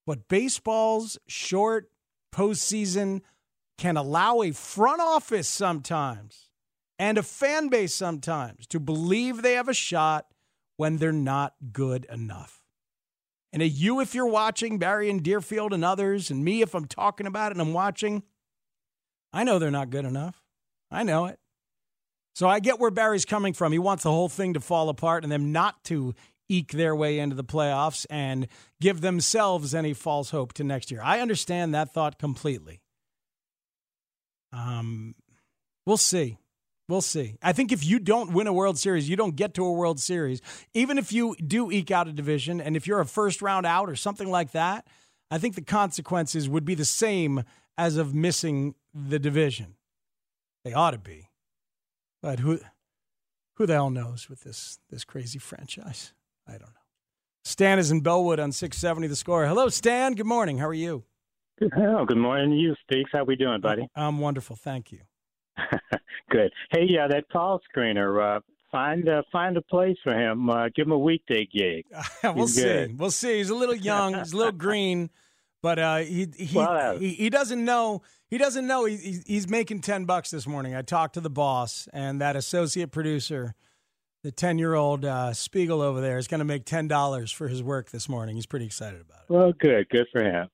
but 0.09 0.27
baseball's 0.27 1.19
short 1.27 1.91
postseason 2.33 3.21
can 3.77 3.95
allow 3.95 4.41
a 4.41 4.51
front 4.51 4.99
office 4.99 5.47
sometimes 5.47 6.49
and 6.97 7.19
a 7.19 7.21
fan 7.21 7.67
base 7.67 7.93
sometimes 7.93 8.65
to 8.65 8.79
believe 8.79 9.43
they 9.43 9.53
have 9.53 9.67
a 9.67 9.73
shot 9.75 10.25
when 10.77 10.97
they're 10.97 11.11
not 11.11 11.53
good 11.71 12.07
enough. 12.11 12.63
And 13.53 13.61
you, 13.61 13.99
if 13.99 14.15
you're 14.15 14.25
watching, 14.25 14.79
Barry 14.79 15.11
and 15.11 15.21
Deerfield 15.21 15.73
and 15.73 15.85
others, 15.85 16.31
and 16.31 16.43
me, 16.43 16.63
if 16.63 16.73
I'm 16.73 16.87
talking 16.87 17.27
about 17.27 17.51
it 17.51 17.59
and 17.59 17.61
I'm 17.61 17.73
watching, 17.73 18.23
I 19.31 19.43
know 19.43 19.59
they're 19.59 19.69
not 19.69 19.91
good 19.91 20.05
enough. 20.05 20.41
I 20.89 21.03
know 21.03 21.27
it. 21.27 21.37
So 22.33 22.47
I 22.47 22.61
get 22.61 22.79
where 22.79 22.89
Barry's 22.89 23.25
coming 23.25 23.53
from. 23.53 23.73
He 23.73 23.77
wants 23.77 24.01
the 24.01 24.11
whole 24.11 24.27
thing 24.27 24.55
to 24.55 24.59
fall 24.59 24.89
apart 24.89 25.21
and 25.21 25.31
them 25.31 25.51
not 25.51 25.83
to 25.83 26.15
eke 26.49 26.71
their 26.71 26.95
way 26.95 27.19
into 27.19 27.35
the 27.35 27.43
playoffs 27.43 28.05
and 28.09 28.47
give 28.81 29.01
themselves 29.01 29.73
any 29.73 29.93
false 29.93 30.31
hope 30.31 30.53
to 30.53 30.63
next 30.63 30.91
year. 30.91 31.01
I 31.03 31.19
understand 31.21 31.73
that 31.73 31.93
thought 31.93 32.19
completely. 32.19 32.81
Um, 34.51 35.15
we'll 35.85 35.97
see. 35.97 36.39
We'll 36.89 37.01
see. 37.01 37.37
I 37.43 37.53
think 37.53 37.71
if 37.71 37.85
you 37.85 37.99
don't 37.99 38.33
win 38.33 38.47
a 38.47 38.53
World 38.53 38.79
Series, 38.79 39.07
you 39.07 39.15
don't 39.15 39.35
get 39.35 39.53
to 39.53 39.65
a 39.65 39.71
World 39.71 39.99
Series. 39.99 40.41
Even 40.73 40.97
if 40.97 41.13
you 41.13 41.35
do 41.35 41.71
eke 41.71 41.91
out 41.91 42.07
a 42.07 42.11
division, 42.11 42.59
and 42.59 42.75
if 42.75 42.87
you're 42.87 42.99
a 42.99 43.05
first 43.05 43.43
round 43.43 43.67
out 43.67 43.89
or 43.89 43.95
something 43.95 44.29
like 44.29 44.53
that, 44.53 44.87
I 45.29 45.37
think 45.37 45.53
the 45.53 45.61
consequences 45.61 46.49
would 46.49 46.65
be 46.65 46.73
the 46.73 46.85
same 46.85 47.43
as 47.77 47.97
of 47.97 48.15
missing 48.15 48.73
the 48.91 49.19
division. 49.19 49.75
They 50.65 50.73
ought 50.73 50.91
to 50.91 50.97
be. 50.97 51.29
But 52.23 52.39
who 52.39 52.59
who 53.55 53.65
the 53.65 53.73
hell 53.73 53.91
knows 53.91 54.27
with 54.27 54.41
this 54.41 54.79
this 54.89 55.05
crazy 55.05 55.37
franchise? 55.37 56.13
I 56.49 56.53
don't 56.53 56.61
know. 56.61 56.75
Stan 57.43 57.79
is 57.79 57.91
in 57.91 58.01
Bellwood 58.01 58.39
on 58.39 58.51
670 58.51 59.07
the 59.07 59.15
score. 59.15 59.45
Hello, 59.45 59.69
Stan. 59.69 60.13
Good 60.13 60.25
morning. 60.25 60.57
How 60.57 60.67
are 60.67 60.73
you? 60.73 61.03
Oh, 61.77 62.05
good 62.05 62.17
morning 62.17 62.51
to 62.51 62.55
you, 62.55 62.75
Speaks. 62.81 63.11
How 63.13 63.23
we 63.23 63.35
doing, 63.35 63.61
buddy? 63.61 63.87
I'm 63.95 64.19
wonderful. 64.19 64.55
Thank 64.55 64.91
you. 64.91 64.99
good. 66.29 66.51
Hey, 66.71 66.85
yeah, 66.87 67.07
that 67.07 67.25
call 67.31 67.59
screener, 67.75 68.37
uh, 68.37 68.39
find 68.71 69.07
uh, 69.09 69.23
find 69.31 69.57
a 69.57 69.61
place 69.61 69.97
for 70.03 70.13
him. 70.13 70.49
Uh, 70.49 70.69
give 70.75 70.87
him 70.87 70.91
a 70.93 70.97
weekday 70.97 71.45
gig. 71.51 71.85
we'll 72.23 72.33
He's 72.45 72.55
see. 72.55 72.61
good. 72.63 72.99
We'll 72.99 73.11
see. 73.11 73.37
He's 73.37 73.49
a 73.49 73.55
little 73.55 73.75
young. 73.75 74.15
He's 74.17 74.31
a 74.33 74.37
little 74.37 74.51
green, 74.67 75.09
but 75.61 75.79
uh, 75.79 75.97
he 75.97 76.27
he, 76.37 76.55
Well, 76.57 76.97
he 76.97 77.09
he 77.09 77.29
doesn't 77.29 77.63
know. 77.63 78.01
He 78.29 78.37
doesn't 78.37 78.65
know 78.67 78.85
he, 78.85 78.95
he's- 78.95 79.23
he's 79.27 79.49
making 79.49 79.81
ten 79.81 80.05
bucks 80.05 80.29
this 80.31 80.47
morning. 80.47 80.75
I 80.75 80.81
talked 80.81 81.15
to 81.15 81.21
the 81.21 81.29
boss 81.31 81.89
and 81.91 82.21
that 82.21 82.35
associate 82.37 82.91
producer, 82.91 83.53
the 84.23 84.31
ten 84.31 84.57
year 84.59 84.73
old 84.73 85.05
uh, 85.05 85.33
Spiegel 85.33 85.81
over 85.81 86.01
there, 86.01 86.17
is 86.17 86.27
going 86.27 86.39
to 86.39 86.45
make 86.45 86.65
ten 86.65 86.87
dollars 86.87 87.31
for 87.31 87.47
his 87.47 87.63
work 87.63 87.91
this 87.91 88.09
morning. 88.09 88.35
He's 88.35 88.45
pretty 88.45 88.65
excited 88.65 89.01
about 89.01 89.19
it. 89.23 89.29
Well, 89.33 89.53
good. 89.59 89.87
Good 89.89 90.07
for 90.11 90.23
him. 90.23 90.47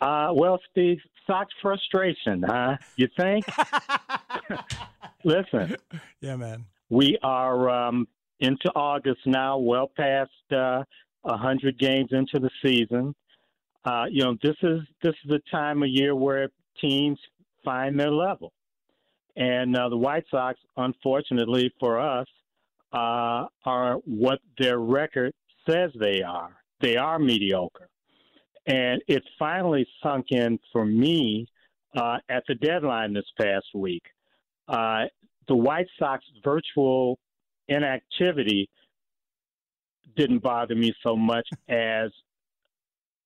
Uh, 0.00 0.28
well, 0.34 0.60
Steve, 0.70 0.98
Sox 1.26 1.52
frustration, 1.60 2.42
huh? 2.46 2.76
You 2.96 3.08
think? 3.18 3.44
Listen, 5.24 5.76
Yeah, 6.20 6.36
man. 6.36 6.64
we 6.88 7.18
are 7.22 7.68
um, 7.68 8.06
into 8.40 8.70
August 8.76 9.20
now, 9.26 9.58
well 9.58 9.90
past 9.96 10.30
uh, 10.52 10.84
a 11.24 11.36
hundred 11.36 11.78
games 11.78 12.10
into 12.12 12.38
the 12.38 12.50
season. 12.64 13.14
Uh, 13.84 14.04
you 14.10 14.22
know, 14.22 14.36
this 14.42 14.56
is 14.62 14.80
this 15.02 15.14
is 15.24 15.28
the 15.30 15.40
time 15.50 15.82
of 15.82 15.88
year 15.88 16.14
where 16.14 16.48
teams 16.80 17.18
find 17.64 17.98
their 17.98 18.12
level, 18.12 18.52
and 19.36 19.76
uh, 19.76 19.88
the 19.88 19.96
White 19.96 20.24
Sox, 20.30 20.58
unfortunately 20.76 21.72
for 21.80 21.98
us, 21.98 22.26
uh, 22.92 23.46
are 23.64 23.96
what 24.04 24.40
their 24.58 24.78
record 24.78 25.32
says 25.68 25.90
they 25.98 26.22
are. 26.22 26.56
They 26.80 26.96
are 26.96 27.18
mediocre, 27.18 27.88
and 28.66 29.02
it 29.08 29.22
finally 29.38 29.86
sunk 30.02 30.26
in 30.30 30.58
for 30.72 30.84
me 30.84 31.46
uh, 31.96 32.18
at 32.28 32.44
the 32.46 32.54
deadline 32.54 33.12
this 33.12 33.30
past 33.40 33.66
week. 33.74 34.02
Uh, 34.68 35.04
the 35.48 35.56
White 35.56 35.88
Sox 35.98 36.24
virtual 36.44 37.18
inactivity 37.68 38.68
didn't 40.16 40.42
bother 40.42 40.74
me 40.74 40.92
so 41.02 41.16
much 41.16 41.48
as 41.68 42.10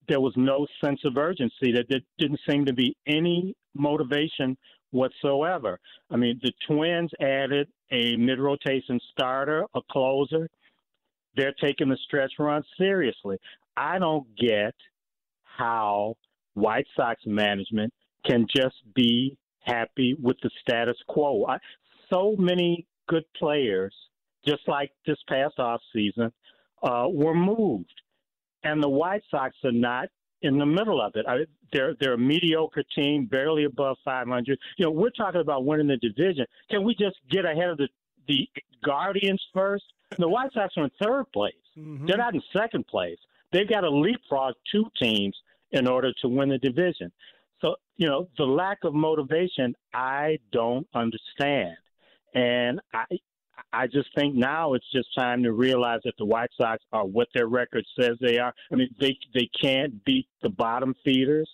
there 0.08 0.20
was 0.20 0.32
no 0.36 0.66
sense 0.84 1.00
of 1.04 1.16
urgency. 1.16 1.72
That 1.72 1.86
there 1.88 2.00
didn't 2.18 2.40
seem 2.48 2.64
to 2.66 2.72
be 2.72 2.96
any 3.06 3.54
motivation 3.74 4.56
whatsoever. 4.92 5.80
I 6.10 6.16
mean, 6.16 6.40
the 6.42 6.52
Twins 6.66 7.10
added 7.20 7.68
a 7.90 8.16
mid 8.16 8.38
rotation 8.38 9.00
starter, 9.10 9.64
a 9.74 9.80
closer. 9.90 10.48
They're 11.36 11.54
taking 11.60 11.88
the 11.88 11.98
stretch 12.04 12.32
run 12.38 12.62
seriously. 12.78 13.38
I 13.76 13.98
don't 13.98 14.26
get 14.36 14.74
how 15.42 16.16
White 16.54 16.86
Sox 16.96 17.20
management 17.26 17.92
can 18.26 18.46
just 18.54 18.76
be 18.94 19.36
happy 19.60 20.14
with 20.20 20.36
the 20.42 20.50
status 20.60 20.96
quo. 21.08 21.46
I, 21.48 21.58
so 22.12 22.36
many 22.38 22.86
good 23.08 23.24
players, 23.36 23.94
just 24.46 24.62
like 24.68 24.92
this 25.06 25.18
past 25.28 25.58
off 25.58 25.80
season, 25.92 26.32
uh, 26.82 27.06
were 27.10 27.34
moved, 27.34 27.94
and 28.64 28.82
the 28.82 28.88
White 28.88 29.22
Sox 29.30 29.54
are 29.64 29.72
not 29.72 30.08
in 30.42 30.58
the 30.58 30.66
middle 30.66 31.00
of 31.00 31.12
it. 31.14 31.24
I, 31.26 31.38
they're 31.72 31.94
they're 32.00 32.14
a 32.14 32.18
mediocre 32.18 32.84
team, 32.94 33.26
barely 33.26 33.64
above 33.64 33.96
500. 34.04 34.58
You 34.76 34.84
know, 34.84 34.90
we're 34.90 35.10
talking 35.10 35.40
about 35.40 35.64
winning 35.64 35.86
the 35.86 35.96
division. 35.96 36.46
Can 36.70 36.84
we 36.84 36.94
just 36.94 37.16
get 37.30 37.44
ahead 37.44 37.70
of 37.70 37.78
the 37.78 37.88
the 38.28 38.48
Guardians 38.84 39.42
first? 39.54 39.84
The 40.18 40.28
White 40.28 40.52
Sox 40.52 40.74
are 40.76 40.84
in 40.84 40.90
third 41.02 41.24
place. 41.32 41.54
Mm-hmm. 41.78 42.06
They're 42.06 42.18
not 42.18 42.34
in 42.34 42.42
second 42.52 42.86
place. 42.86 43.18
They've 43.50 43.68
got 43.68 43.80
to 43.80 43.90
leapfrog 43.90 44.54
two 44.70 44.86
teams 45.00 45.36
in 45.70 45.86
order 45.86 46.12
to 46.20 46.28
win 46.28 46.50
the 46.50 46.58
division. 46.58 47.10
So, 47.60 47.76
you 47.96 48.08
know, 48.08 48.28
the 48.36 48.44
lack 48.44 48.78
of 48.84 48.92
motivation, 48.92 49.74
I 49.94 50.38
don't 50.50 50.86
understand. 50.94 51.76
And 52.34 52.80
I 52.92 53.04
I 53.72 53.86
just 53.86 54.08
think 54.14 54.34
now 54.34 54.74
it's 54.74 54.90
just 54.92 55.08
time 55.16 55.42
to 55.44 55.52
realize 55.52 56.00
that 56.04 56.14
the 56.18 56.24
White 56.24 56.50
Sox 56.60 56.82
are 56.92 57.04
what 57.04 57.28
their 57.34 57.46
record 57.46 57.84
says 57.98 58.16
they 58.20 58.38
are. 58.38 58.52
I 58.70 58.74
mean, 58.74 58.94
they 59.00 59.16
they 59.34 59.48
can't 59.62 60.04
beat 60.04 60.28
the 60.42 60.50
bottom 60.50 60.94
feeders. 61.04 61.48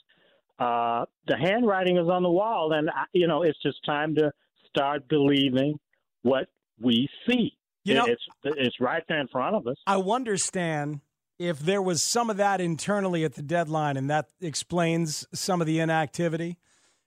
Uh, 0.59 1.05
the 1.29 1.37
handwriting 1.37 1.97
is 1.97 2.09
on 2.09 2.23
the 2.23 2.31
wall, 2.31 2.73
and 2.73 2.91
you 3.13 3.27
know 3.27 3.43
it's 3.43 3.61
just 3.63 3.85
time 3.85 4.15
to 4.17 4.33
start 4.69 5.09
believing 5.09 5.79
what 6.23 6.49
we 6.81 7.09
see. 7.29 7.53
You 7.85 7.95
know, 7.95 8.07
it's 8.07 8.23
it's 8.45 8.81
right 8.81 9.03
there 9.09 9.21
in 9.21 9.29
front 9.29 9.57
of 9.57 9.67
us. 9.67 9.77
I 9.87 9.97
wonder, 9.97 10.37
Stan, 10.37 11.01
if 11.39 11.59
there 11.61 11.81
was 11.81 12.03
some 12.03 12.29
of 12.29 12.37
that 12.37 12.61
internally 12.61 13.25
at 13.25 13.35
the 13.35 13.43
deadline, 13.43 13.97
and 13.97 14.11
that 14.11 14.29
explains 14.41 15.27
some 15.33 15.61
of 15.61 15.67
the 15.67 15.79
inactivity, 15.81 16.59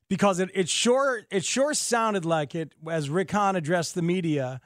because 0.08 0.40
it, 0.40 0.50
it 0.54 0.70
sure 0.70 1.24
it 1.30 1.46
sure 1.46 1.74
sounded 1.74 2.26
like 2.26 2.56
it 2.56 2.74
as 2.90 3.10
Rick 3.10 3.32
Hahn 3.32 3.56
addressed 3.56 3.94
the 3.94 4.02
media 4.02 4.62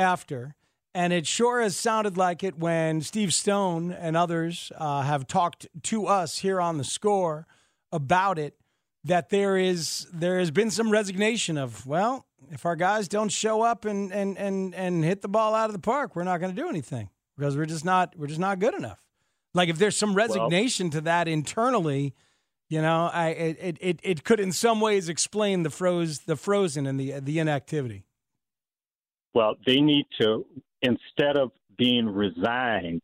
after. 0.00 0.54
And 0.92 1.12
it 1.12 1.26
sure 1.26 1.60
has 1.60 1.76
sounded 1.76 2.16
like 2.16 2.42
it 2.42 2.58
when 2.58 3.00
Steve 3.00 3.32
Stone 3.32 3.92
and 3.92 4.16
others 4.16 4.72
uh, 4.76 5.02
have 5.02 5.28
talked 5.28 5.68
to 5.84 6.06
us 6.06 6.38
here 6.38 6.60
on 6.60 6.78
the 6.78 6.84
score 6.84 7.46
about 7.92 8.38
it. 8.38 8.56
That 9.04 9.30
there 9.30 9.56
is 9.56 10.06
there 10.12 10.38
has 10.38 10.50
been 10.50 10.70
some 10.70 10.90
resignation 10.90 11.56
of 11.56 11.86
well, 11.86 12.26
if 12.50 12.66
our 12.66 12.76
guys 12.76 13.08
don't 13.08 13.30
show 13.30 13.62
up 13.62 13.86
and 13.86 14.12
and 14.12 14.36
and 14.36 14.74
and 14.74 15.02
hit 15.02 15.22
the 15.22 15.28
ball 15.28 15.54
out 15.54 15.70
of 15.70 15.72
the 15.72 15.78
park, 15.78 16.14
we're 16.14 16.24
not 16.24 16.38
going 16.38 16.54
to 16.54 16.60
do 16.60 16.68
anything 16.68 17.08
because 17.38 17.56
we're 17.56 17.64
just 17.64 17.84
not 17.84 18.14
we're 18.18 18.26
just 18.26 18.40
not 18.40 18.58
good 18.58 18.74
enough. 18.74 19.02
Like 19.54 19.70
if 19.70 19.78
there's 19.78 19.96
some 19.96 20.14
resignation 20.14 20.88
well, 20.88 20.92
to 20.92 21.00
that 21.02 21.28
internally, 21.28 22.14
you 22.68 22.82
know, 22.82 23.08
I 23.10 23.28
it, 23.28 23.78
it 23.80 24.00
it 24.02 24.24
could 24.24 24.38
in 24.38 24.52
some 24.52 24.80
ways 24.82 25.08
explain 25.08 25.62
the 25.62 25.70
froze 25.70 26.20
the 26.20 26.36
frozen 26.36 26.86
and 26.86 27.00
the 27.00 27.20
the 27.20 27.38
inactivity. 27.38 28.04
Well, 29.34 29.54
they 29.66 29.80
need 29.80 30.06
to, 30.20 30.44
instead 30.82 31.36
of 31.36 31.52
being 31.76 32.06
resigned 32.06 33.02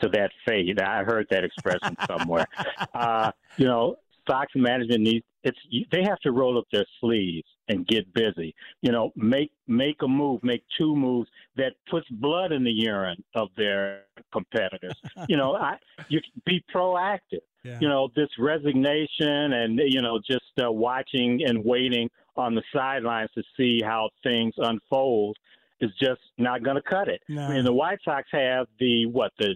to 0.00 0.08
that 0.08 0.30
fate, 0.46 0.80
I 0.80 1.04
heard 1.04 1.26
that 1.30 1.44
expression 1.44 1.96
somewhere. 2.06 2.46
uh, 2.94 3.30
you 3.56 3.66
know, 3.66 3.96
Sox 4.28 4.52
management 4.54 5.00
needs 5.00 5.24
it's 5.42 5.58
they 5.90 6.02
have 6.02 6.18
to 6.20 6.32
roll 6.32 6.58
up 6.58 6.64
their 6.72 6.84
sleeves 7.00 7.48
and 7.70 7.86
get 7.86 8.12
busy. 8.12 8.54
You 8.82 8.92
know, 8.92 9.12
make 9.16 9.52
make 9.68 10.02
a 10.02 10.08
move, 10.08 10.42
make 10.42 10.64
two 10.76 10.94
moves 10.94 11.30
that 11.56 11.72
puts 11.88 12.06
blood 12.10 12.52
in 12.52 12.64
the 12.64 12.70
urine 12.70 13.22
of 13.34 13.48
their 13.56 14.02
competitors. 14.32 14.96
you 15.28 15.36
know, 15.36 15.54
I 15.54 15.76
you 16.08 16.20
be 16.44 16.62
proactive. 16.74 17.40
Yeah. 17.62 17.78
You 17.80 17.88
know, 17.88 18.08
this 18.16 18.28
resignation 18.38 19.52
and 19.52 19.80
you 19.84 20.02
know 20.02 20.18
just 20.18 20.52
uh, 20.62 20.70
watching 20.70 21.40
and 21.46 21.64
waiting 21.64 22.10
on 22.36 22.54
the 22.54 22.62
sidelines 22.74 23.30
to 23.34 23.42
see 23.56 23.80
how 23.82 24.10
things 24.22 24.54
unfold 24.58 25.36
is 25.80 25.90
just 26.00 26.20
not 26.38 26.62
going 26.62 26.76
to 26.76 26.82
cut 26.82 27.08
it. 27.08 27.22
No. 27.28 27.42
I 27.42 27.54
mean, 27.54 27.64
the 27.64 27.72
White 27.72 27.98
Sox 28.04 28.28
have 28.32 28.66
the 28.78 29.06
what 29.06 29.32
the 29.38 29.54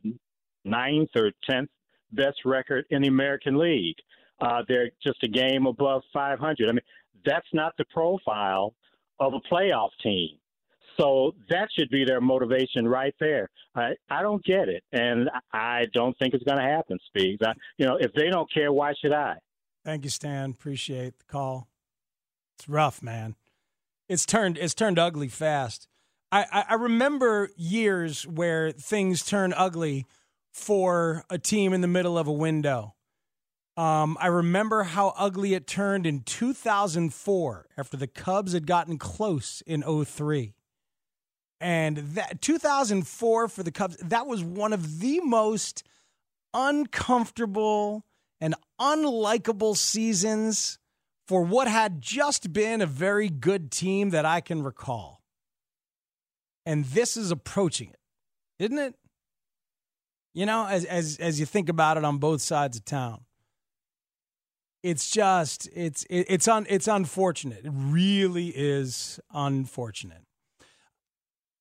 ninth 0.65 1.11
or 1.17 1.33
tenth 1.49 1.71
best 2.13 2.45
record 2.45 2.85
in 2.91 3.03
the 3.03 3.09
American 3.09 3.59
League. 3.59 3.97
Uh, 4.41 4.63
they're 4.69 4.91
just 5.03 5.23
a 5.23 5.29
game 5.29 5.67
above 5.67 6.03
500. 6.13 6.69
I 6.69 6.73
mean, 6.73 6.81
that's 7.25 7.47
not 7.53 7.75
the 7.79 7.85
profile 7.93 8.75
of 9.21 9.33
a 9.35 9.55
playoff 9.55 9.91
team. 10.03 10.37
So 10.97 11.33
that 11.51 11.69
should 11.77 11.91
be 11.91 12.05
their 12.05 12.21
motivation 12.21 12.87
right 12.87 13.15
there. 13.19 13.51
I, 13.75 13.95
I 14.09 14.23
don't 14.23 14.45
get 14.45 14.69
it, 14.69 14.85
and 14.93 15.29
I 15.53 15.87
don't 15.93 16.17
think 16.19 16.35
it's 16.35 16.45
going 16.45 16.59
to 16.59 16.65
happen. 16.65 16.99
I, 17.17 17.53
you 17.79 17.87
know, 17.87 17.97
if 17.97 18.13
they 18.13 18.31
don't 18.31 18.53
care, 18.53 18.73
why 18.73 18.95
should 19.01 19.13
I? 19.13 19.37
Thank 19.85 20.05
you, 20.05 20.11
Stan. 20.11 20.51
Appreciate 20.51 21.19
the 21.19 21.25
call. 21.25 21.69
It's 22.57 22.69
rough, 22.69 23.03
man. 23.03 23.35
It's 24.09 24.25
turned 24.25 24.59
it's 24.59 24.75
turned 24.75 24.99
ugly 24.99 25.29
fast. 25.29 25.89
I, 26.31 26.65
I 26.69 26.75
remember 26.75 27.51
years 27.57 28.27
where 28.27 28.73
things 28.73 29.25
turn 29.25 29.53
ugly 29.57 30.05
for 30.53 31.25
a 31.31 31.39
team 31.39 31.73
in 31.73 31.81
the 31.81 31.89
middle 31.89 32.19
of 32.19 32.27
a 32.27 32.33
window. 32.33 32.95
Um, 33.77 34.17
I 34.21 34.29
remember 34.29 34.85
how 34.85 35.15
ugly 35.17 35.55
it 35.55 35.67
turned 35.67 36.07
in 36.07 36.21
2004 36.21 37.67
after 37.77 37.97
the 37.97 38.07
Cubs 38.07 38.53
had 38.53 38.67
gotten 38.67 38.99
close 38.99 39.63
in 39.67 39.83
03. 39.83 40.55
And 41.61 41.97
that 41.97 42.41
2004 42.41 43.49
for 43.49 43.63
the 43.63 43.73
Cubs, 43.73 43.97
that 43.97 44.27
was 44.27 44.45
one 44.45 44.73
of 44.73 45.01
the 45.01 45.21
most 45.21 45.83
uncomfortable 46.53 48.05
and 48.41 48.55
unlikable 48.81 49.77
seasons 49.77 50.79
for 51.27 51.43
what 51.43 51.67
had 51.67 52.01
just 52.01 52.53
been 52.53 52.81
a 52.81 52.87
very 52.87 53.29
good 53.29 53.71
team 53.71 54.11
that 54.11 54.25
I 54.25 54.41
can 54.41 54.63
recall. 54.63 55.23
And 56.67 56.85
this 56.85 57.17
is 57.17 57.31
approaching 57.31 57.89
it, 57.89 57.99
isn't 58.65 58.79
it? 58.79 58.95
You 60.33 60.47
know, 60.47 60.67
as 60.67 60.85
as 60.85 61.17
as 61.19 61.39
you 61.39 61.47
think 61.47 61.69
about 61.69 61.97
it 61.97 62.05
on 62.05 62.19
both 62.19 62.41
sides 62.41 62.77
of 62.77 62.85
town. 62.85 63.25
It's 64.85 65.09
just 65.09 65.67
it's 65.75 66.05
it, 66.11 66.27
it's 66.29 66.47
un, 66.47 66.67
it's 66.69 66.87
unfortunate. 66.87 67.65
It 67.65 67.73
really 67.75 68.49
is 68.49 69.19
unfortunate. 69.33 70.21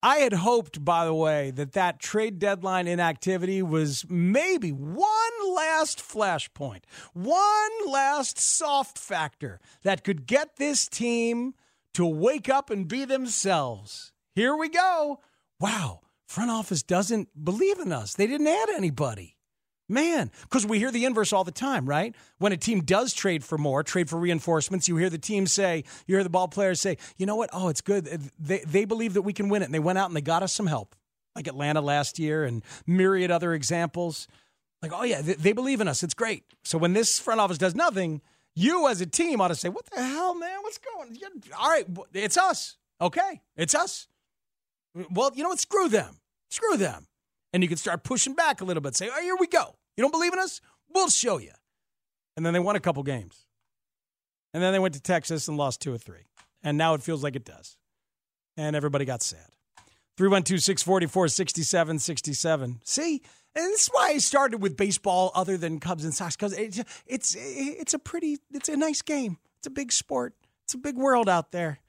I 0.03 0.17
had 0.17 0.34
hoped, 0.34 0.84
by 0.84 1.05
the 1.05 1.13
way, 1.13 1.49
that 1.51 1.71
that 1.71 2.01
trade 2.01 2.38
deadline 2.38 2.86
inactivity 2.86 3.61
was 3.61 4.05
maybe 4.09 4.71
one 4.71 5.55
last 5.55 5.99
flashpoint, 5.99 6.82
one 7.13 7.71
last 7.88 8.38
soft 8.38 8.99
factor 8.99 9.61
that 9.84 10.03
could 10.03 10.28
get 10.28 10.57
this 10.57 10.89
team 10.89 11.53
to 11.93 12.05
wake 12.05 12.49
up 12.49 12.69
and 12.69 12.89
be 12.89 13.05
themselves. 13.05 14.11
Here 14.36 14.53
we 14.53 14.67
go. 14.67 15.21
Wow, 15.61 16.01
front 16.28 16.51
office 16.51 16.84
doesn't 16.84 17.30
believe 17.41 17.80
in 17.80 17.93
us. 17.93 18.15
They 18.15 18.28
didn't 18.28 18.47
add 18.47 18.67
anybody. 18.76 19.38
Man, 19.89 20.31
because 20.43 20.65
we 20.65 20.79
hear 20.79 20.91
the 20.91 21.03
inverse 21.03 21.34
all 21.34 21.43
the 21.43 21.51
time, 21.51 21.86
right? 21.86 22.15
When 22.38 22.53
a 22.53 22.57
team 22.57 22.81
does 22.81 23.13
trade 23.13 23.43
for 23.43 23.57
more, 23.57 23.84
trade 23.84 24.09
for 24.09 24.17
reinforcements, 24.17 24.88
you 24.88 24.95
hear 24.95 25.09
the 25.09 25.17
team 25.17 25.45
say, 25.45 25.84
you 26.07 26.15
hear 26.15 26.23
the 26.23 26.29
ball 26.29 26.47
players 26.47 26.79
say, 26.79 26.97
you 27.17 27.25
know 27.25 27.36
what? 27.36 27.49
Oh, 27.51 27.67
it's 27.67 27.81
good. 27.81 28.05
They, 28.39 28.59
they 28.59 28.86
believe 28.86 29.13
that 29.15 29.23
we 29.23 29.34
can 29.34 29.49
win 29.49 29.61
it. 29.61 29.65
And 29.65 29.73
they 29.73 29.79
went 29.79 29.97
out 29.97 30.09
and 30.09 30.15
they 30.15 30.21
got 30.21 30.41
us 30.41 30.53
some 30.53 30.67
help, 30.67 30.95
like 31.36 31.47
Atlanta 31.47 31.81
last 31.81 32.17
year 32.17 32.45
and 32.45 32.63
myriad 32.88 33.29
other 33.29 33.53
examples. 33.53 34.27
Like, 34.81 34.93
oh, 34.93 35.03
yeah, 35.03 35.21
they, 35.21 35.34
they 35.34 35.51
believe 35.51 35.81
in 35.81 35.89
us. 35.89 36.01
It's 36.01 36.13
great. 36.13 36.45
So 36.63 36.77
when 36.77 36.93
this 36.93 37.19
front 37.19 37.41
office 37.41 37.57
does 37.57 37.75
nothing, 37.75 38.21
you 38.55 38.88
as 38.88 39.01
a 39.01 39.05
team 39.05 39.41
ought 39.41 39.49
to 39.49 39.55
say, 39.55 39.67
what 39.67 39.86
the 39.88 40.01
hell, 40.01 40.34
man? 40.34 40.59
What's 40.61 40.77
going 40.77 41.17
on? 41.25 41.41
All 41.59 41.69
right, 41.69 41.86
it's 42.13 42.38
us. 42.38 42.77
Okay, 43.01 43.41
it's 43.57 43.75
us. 43.75 44.07
Well, 45.11 45.31
you 45.36 45.43
know 45.43 45.49
what? 45.49 45.59
Screw 45.59 45.89
them. 45.89 46.19
Screw 46.49 46.77
them 46.77 47.07
and 47.53 47.61
you 47.63 47.69
can 47.69 47.77
start 47.77 48.03
pushing 48.03 48.33
back 48.33 48.61
a 48.61 48.65
little 48.65 48.81
bit. 48.81 48.95
Say, 48.95 49.09
oh, 49.11 49.21
here 49.21 49.35
we 49.39 49.47
go. 49.47 49.75
You 49.95 50.03
don't 50.03 50.11
believe 50.11 50.33
in 50.33 50.39
us? 50.39 50.59
We'll 50.93 51.09
show 51.09 51.37
you. 51.37 51.51
And 52.35 52.45
then 52.45 52.53
they 52.53 52.59
won 52.59 52.75
a 52.75 52.79
couple 52.79 53.03
games. 53.03 53.45
And 54.53 54.61
then 54.61 54.73
they 54.73 54.79
went 54.79 54.95
to 54.95 55.01
Texas 55.01 55.47
and 55.47 55.57
lost 55.57 55.81
two 55.81 55.93
or 55.93 55.97
three. 55.97 56.25
And 56.63 56.77
now 56.77 56.93
it 56.95 57.03
feels 57.03 57.23
like 57.23 57.35
it 57.35 57.45
does. 57.45 57.77
And 58.57 58.75
everybody 58.75 59.05
got 59.05 59.21
sad. 59.21 59.47
312 60.17 60.61
644 60.61 61.27
6767. 61.27 62.81
See? 62.83 63.21
And 63.55 63.65
this 63.65 63.83
is 63.83 63.89
why 63.91 64.09
I 64.09 64.17
started 64.17 64.61
with 64.61 64.75
baseball 64.77 65.31
other 65.35 65.57
than 65.57 65.79
Cubs 65.79 66.05
and 66.05 66.13
Sox 66.13 66.35
because 66.35 66.53
it's, 66.53 66.79
it's, 67.05 67.35
it's 67.37 67.93
a 67.93 67.99
pretty, 67.99 68.39
it's 68.51 68.69
a 68.69 68.75
nice 68.75 69.01
game. 69.01 69.37
It's 69.57 69.67
a 69.67 69.71
big 69.71 69.91
sport. 69.91 70.33
It's 70.65 70.73
a 70.73 70.77
big 70.77 70.97
world 70.97 71.29
out 71.29 71.51
there. 71.51 71.79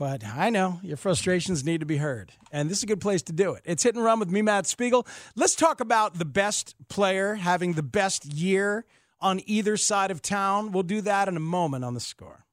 But 0.00 0.24
I 0.24 0.48
know 0.48 0.80
your 0.82 0.96
frustrations 0.96 1.62
need 1.62 1.80
to 1.80 1.86
be 1.86 1.98
heard. 1.98 2.32
And 2.50 2.70
this 2.70 2.78
is 2.78 2.84
a 2.84 2.86
good 2.86 3.02
place 3.02 3.20
to 3.24 3.34
do 3.34 3.52
it. 3.52 3.62
It's 3.66 3.82
Hit 3.82 3.96
and 3.96 4.02
Run 4.02 4.18
with 4.18 4.30
me, 4.30 4.40
Matt 4.40 4.66
Spiegel. 4.66 5.06
Let's 5.36 5.54
talk 5.54 5.78
about 5.78 6.14
the 6.14 6.24
best 6.24 6.74
player 6.88 7.34
having 7.34 7.74
the 7.74 7.82
best 7.82 8.24
year 8.24 8.86
on 9.20 9.42
either 9.44 9.76
side 9.76 10.10
of 10.10 10.22
town. 10.22 10.72
We'll 10.72 10.84
do 10.84 11.02
that 11.02 11.28
in 11.28 11.36
a 11.36 11.40
moment 11.40 11.84
on 11.84 11.92
the 11.92 12.00
score. 12.00 12.46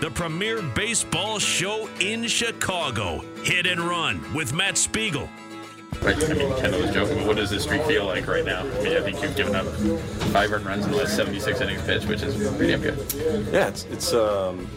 The 0.00 0.10
premier 0.12 0.60
baseball 0.60 1.38
show 1.38 1.88
in 2.00 2.26
Chicago. 2.26 3.24
Hit 3.44 3.68
and 3.68 3.80
Run 3.80 4.20
with 4.34 4.52
Matt 4.52 4.76
Spiegel. 4.76 5.28
Right. 6.02 6.16
I 6.16 6.34
mean, 6.34 6.56
Kendall 6.56 6.80
was 6.80 6.90
joking, 6.90 7.18
but 7.18 7.28
what 7.28 7.36
does 7.36 7.50
this 7.50 7.62
streak 7.62 7.84
feel 7.84 8.06
like 8.06 8.26
right 8.26 8.44
now? 8.44 8.62
I 8.62 8.82
mean, 8.82 8.96
I 8.96 9.02
think 9.02 9.22
you've 9.22 9.36
given 9.36 9.54
up 9.54 9.66
five 10.32 10.50
earned 10.50 10.66
runs 10.66 10.84
in 10.84 10.90
the 10.90 10.96
last 10.96 11.14
76 11.14 11.60
innings 11.60 11.82
pitched, 11.82 12.08
which 12.08 12.22
is 12.22 12.34
pretty 12.56 12.72
damn 12.72 12.80
good. 12.80 12.98
Yeah, 13.52 13.68
it's, 13.68 13.84
it's 13.84 14.12
um, 14.12 14.68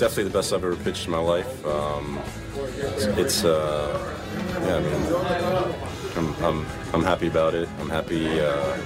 definitely 0.00 0.24
the 0.24 0.30
best 0.30 0.52
I've 0.52 0.64
ever 0.64 0.76
pitched 0.76 1.04
in 1.04 1.12
my 1.12 1.18
life. 1.18 1.66
Um, 1.66 2.18
it's, 2.56 3.04
it's 3.04 3.44
uh, 3.44 4.16
yeah, 4.62 4.76
I 4.76 4.80
mean, 4.80 6.34
I'm, 6.34 6.44
I'm, 6.44 6.66
I'm 6.94 7.04
happy 7.04 7.28
about 7.28 7.54
it. 7.54 7.68
I'm 7.78 7.90
happy 7.90 8.40
uh, 8.40 8.76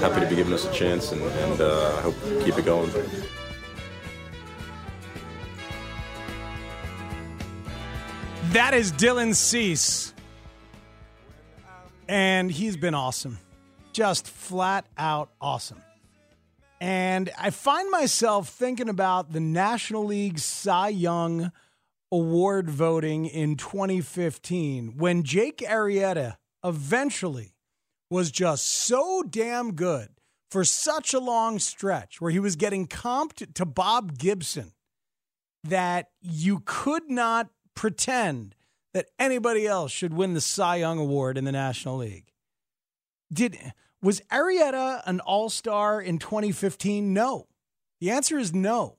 happy 0.00 0.20
to 0.20 0.26
be 0.28 0.34
giving 0.34 0.52
us 0.52 0.66
a 0.66 0.72
chance, 0.72 1.12
and, 1.12 1.20
and 1.22 1.60
uh, 1.60 1.96
I 1.98 2.00
hope 2.00 2.20
to 2.22 2.42
keep 2.44 2.58
it 2.58 2.64
going. 2.64 2.90
That 8.52 8.74
is 8.74 8.92
Dylan 8.92 9.34
Cease. 9.34 10.12
And 12.08 12.50
he's 12.50 12.76
been 12.76 12.94
awesome. 12.94 13.38
Just 13.92 14.26
flat 14.26 14.86
out 14.98 15.30
awesome. 15.40 15.80
And 16.82 17.30
I 17.38 17.50
find 17.50 17.88
myself 17.92 18.48
thinking 18.48 18.88
about 18.88 19.30
the 19.30 19.38
National 19.38 20.04
League 20.04 20.40
Cy 20.40 20.88
Young 20.88 21.52
Award 22.10 22.68
voting 22.68 23.24
in 23.24 23.54
2015 23.56 24.96
when 24.96 25.22
Jake 25.22 25.58
Arrieta 25.58 26.38
eventually 26.64 27.54
was 28.10 28.32
just 28.32 28.66
so 28.66 29.22
damn 29.22 29.74
good 29.74 30.08
for 30.50 30.64
such 30.64 31.14
a 31.14 31.20
long 31.20 31.60
stretch 31.60 32.20
where 32.20 32.32
he 32.32 32.40
was 32.40 32.56
getting 32.56 32.88
comped 32.88 33.54
to 33.54 33.64
Bob 33.64 34.18
Gibson 34.18 34.72
that 35.62 36.08
you 36.20 36.62
could 36.64 37.08
not 37.08 37.48
pretend 37.76 38.56
that 38.92 39.06
anybody 39.20 39.68
else 39.68 39.92
should 39.92 40.14
win 40.14 40.34
the 40.34 40.40
Cy 40.40 40.76
Young 40.76 40.98
Award 40.98 41.38
in 41.38 41.44
the 41.44 41.52
National 41.52 41.98
League. 41.98 42.32
Did 43.32 43.56
was 44.02 44.20
Arrieta 44.32 45.02
an 45.06 45.20
all-star 45.20 46.00
in 46.00 46.18
2015? 46.18 47.12
No. 47.12 47.46
The 48.00 48.10
answer 48.10 48.38
is 48.38 48.52
no. 48.52 48.98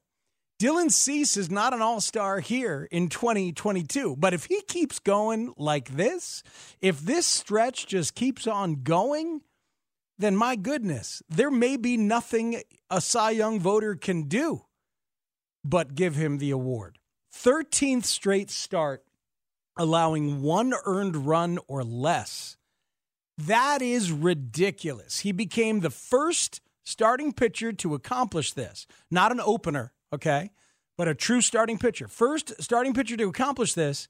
Dylan 0.61 0.91
Cease 0.91 1.35
is 1.35 1.51
not 1.51 1.73
an 1.73 1.81
all-star 1.81 2.39
here 2.39 2.87
in 2.89 3.09
2022, 3.09 4.15
but 4.17 4.33
if 4.33 4.45
he 4.45 4.61
keeps 4.61 4.99
going 4.99 5.53
like 5.57 5.89
this, 5.89 6.41
if 6.79 7.01
this 7.01 7.25
stretch 7.25 7.85
just 7.85 8.15
keeps 8.15 8.47
on 8.47 8.83
going, 8.83 9.41
then 10.17 10.35
my 10.37 10.55
goodness, 10.55 11.21
there 11.27 11.51
may 11.51 11.75
be 11.75 11.97
nothing 11.97 12.61
a 12.89 13.01
Cy 13.01 13.31
Young 13.31 13.59
voter 13.59 13.95
can 13.95 14.23
do 14.23 14.63
but 15.63 15.95
give 15.95 16.15
him 16.15 16.37
the 16.37 16.51
award. 16.51 16.99
13th 17.33 18.05
straight 18.05 18.51
start 18.51 19.03
allowing 19.77 20.41
one 20.41 20.73
earned 20.85 21.15
run 21.15 21.57
or 21.67 21.83
less. 21.83 22.57
That 23.37 23.81
is 23.81 24.11
ridiculous. 24.11 25.19
He 25.19 25.31
became 25.31 25.79
the 25.79 25.89
first 25.89 26.61
starting 26.83 27.33
pitcher 27.33 27.73
to 27.73 27.93
accomplish 27.93 28.53
this. 28.53 28.85
Not 29.09 29.31
an 29.31 29.39
opener, 29.39 29.93
okay, 30.13 30.51
but 30.97 31.07
a 31.07 31.15
true 31.15 31.41
starting 31.41 31.77
pitcher. 31.77 32.07
First 32.07 32.61
starting 32.61 32.93
pitcher 32.93 33.17
to 33.17 33.29
accomplish 33.29 33.73
this 33.73 34.07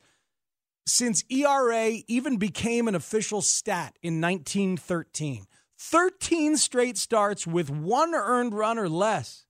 since 0.86 1.24
ERA 1.30 2.00
even 2.08 2.38
became 2.38 2.88
an 2.88 2.96
official 2.96 3.42
stat 3.42 3.98
in 4.02 4.20
1913. 4.20 5.46
13 5.78 6.58
straight 6.58 6.98
starts 6.98 7.48
with 7.48 7.70
one 7.70 8.14
earned 8.14 8.54
run 8.54 8.78
or 8.78 8.90
less. 8.90 9.46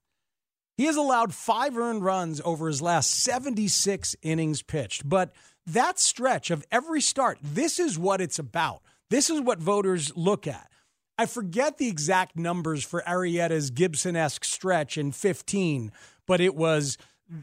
He 0.77 0.85
has 0.85 0.95
allowed 0.95 1.33
five 1.33 1.77
earned 1.77 2.03
runs 2.03 2.41
over 2.43 2.67
his 2.67 2.81
last 2.81 3.11
76 3.23 4.15
innings 4.21 4.63
pitched. 4.63 5.07
But 5.07 5.33
that 5.67 5.99
stretch 5.99 6.49
of 6.49 6.65
every 6.71 7.01
start, 7.01 7.37
this 7.41 7.79
is 7.79 7.97
what 7.99 8.21
it's 8.21 8.39
about. 8.39 8.81
This 9.09 9.29
is 9.29 9.41
what 9.41 9.59
voters 9.59 10.11
look 10.15 10.47
at. 10.47 10.69
I 11.17 11.27
forget 11.27 11.77
the 11.77 11.87
exact 11.87 12.35
numbers 12.35 12.83
for 12.83 13.03
Arrieta's 13.07 13.69
Gibson 13.69 14.15
esque 14.15 14.43
stretch 14.43 14.97
in 14.97 15.11
15, 15.11 15.91
but 16.25 16.41
it 16.41 16.55
was 16.55 16.97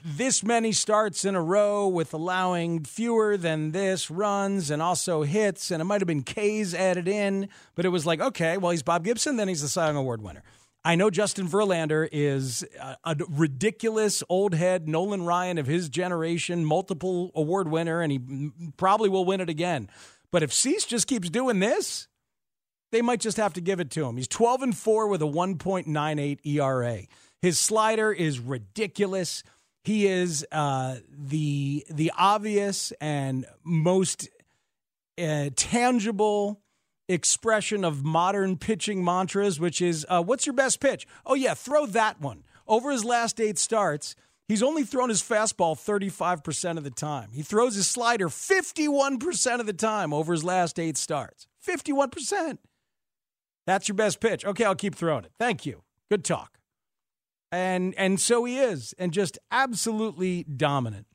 this 0.04 0.44
many 0.44 0.72
starts 0.72 1.24
in 1.24 1.34
a 1.34 1.42
row 1.42 1.88
with 1.88 2.12
allowing 2.12 2.84
fewer 2.84 3.36
than 3.36 3.72
this 3.72 4.10
runs 4.10 4.70
and 4.70 4.82
also 4.82 5.22
hits, 5.22 5.70
and 5.70 5.80
it 5.80 5.84
might 5.84 6.00
have 6.00 6.08
been 6.08 6.22
K's 6.22 6.74
added 6.74 7.08
in, 7.08 7.48
but 7.74 7.84
it 7.84 7.88
was 7.88 8.06
like, 8.06 8.20
okay, 8.20 8.56
well, 8.56 8.70
he's 8.72 8.82
Bob 8.82 9.04
Gibson, 9.04 9.36
then 9.36 9.48
he's 9.48 9.62
the 9.62 9.68
Cy 9.68 9.86
Young 9.86 9.96
Award 9.96 10.22
winner. 10.22 10.42
I 10.84 10.94
know 10.94 11.10
Justin 11.10 11.46
Verlander 11.46 12.08
is 12.10 12.64
a, 12.80 12.96
a, 13.04 13.16
ridiculous 13.28 14.22
old 14.28 14.54
head, 14.54 14.88
Nolan 14.88 15.24
Ryan 15.24 15.58
of 15.58 15.66
his 15.66 15.88
generation, 15.88 16.64
multiple 16.64 17.30
award 17.34 17.68
winner, 17.68 18.00
and 18.00 18.10
he 18.10 18.50
probably 18.76 19.10
will 19.10 19.24
win 19.24 19.40
it 19.40 19.50
again. 19.50 19.90
But 20.32 20.42
if 20.42 20.52
Cease 20.52 20.84
just 20.84 21.06
keeps 21.06 21.28
doing 21.30 21.58
this, 21.58 22.08
they 22.92 23.02
might 23.02 23.20
just 23.20 23.36
have 23.36 23.52
to 23.54 23.60
give 23.60 23.80
it 23.80 23.90
to 23.92 24.06
him. 24.06 24.16
He's 24.16 24.28
12 24.28 24.62
and 24.62 24.76
4 24.76 25.08
with 25.08 25.22
a 25.22 25.26
1.98 25.26 26.38
ERA. 26.44 27.02
His 27.42 27.58
slider 27.58 28.12
is 28.12 28.38
ridiculous. 28.38 29.42
He 29.82 30.06
is 30.06 30.46
uh, 30.52 30.96
the 31.08 31.86
the 31.88 32.12
obvious 32.16 32.92
and 33.00 33.46
most 33.64 34.28
uh, 35.18 35.50
tangible 35.56 36.60
expression 37.08 37.84
of 37.84 38.04
modern 38.04 38.58
pitching 38.58 39.02
mantras, 39.02 39.58
which 39.58 39.80
is, 39.80 40.04
uh, 40.10 40.22
"What's 40.22 40.44
your 40.44 40.52
best 40.52 40.80
pitch?" 40.80 41.06
Oh 41.24 41.34
yeah, 41.34 41.54
throw 41.54 41.86
that 41.86 42.20
one. 42.20 42.44
Over 42.68 42.90
his 42.90 43.06
last 43.06 43.40
eight 43.40 43.58
starts, 43.58 44.14
he's 44.50 44.62
only 44.62 44.82
thrown 44.82 45.08
his 45.08 45.22
fastball 45.22 45.78
35% 45.78 46.76
of 46.76 46.84
the 46.84 46.90
time. 46.90 47.30
He 47.32 47.42
throws 47.42 47.76
his 47.76 47.86
slider 47.86 48.28
51% 48.28 49.60
of 49.60 49.66
the 49.66 49.72
time 49.72 50.12
over 50.12 50.32
his 50.32 50.42
last 50.42 50.78
eight 50.78 50.96
starts. 50.96 51.46
51%. 51.66 52.58
That's 53.66 53.88
your 53.88 53.94
best 53.94 54.20
pitch. 54.20 54.44
Okay, 54.44 54.64
I'll 54.64 54.74
keep 54.74 54.94
throwing 54.94 55.24
it. 55.24 55.32
Thank 55.38 55.66
you. 55.66 55.84
Good 56.10 56.24
talk. 56.24 56.58
And 57.52 57.94
and 57.96 58.20
so 58.20 58.44
he 58.44 58.58
is, 58.58 58.94
and 58.98 59.12
just 59.12 59.38
absolutely 59.50 60.44
dominant. 60.44 61.06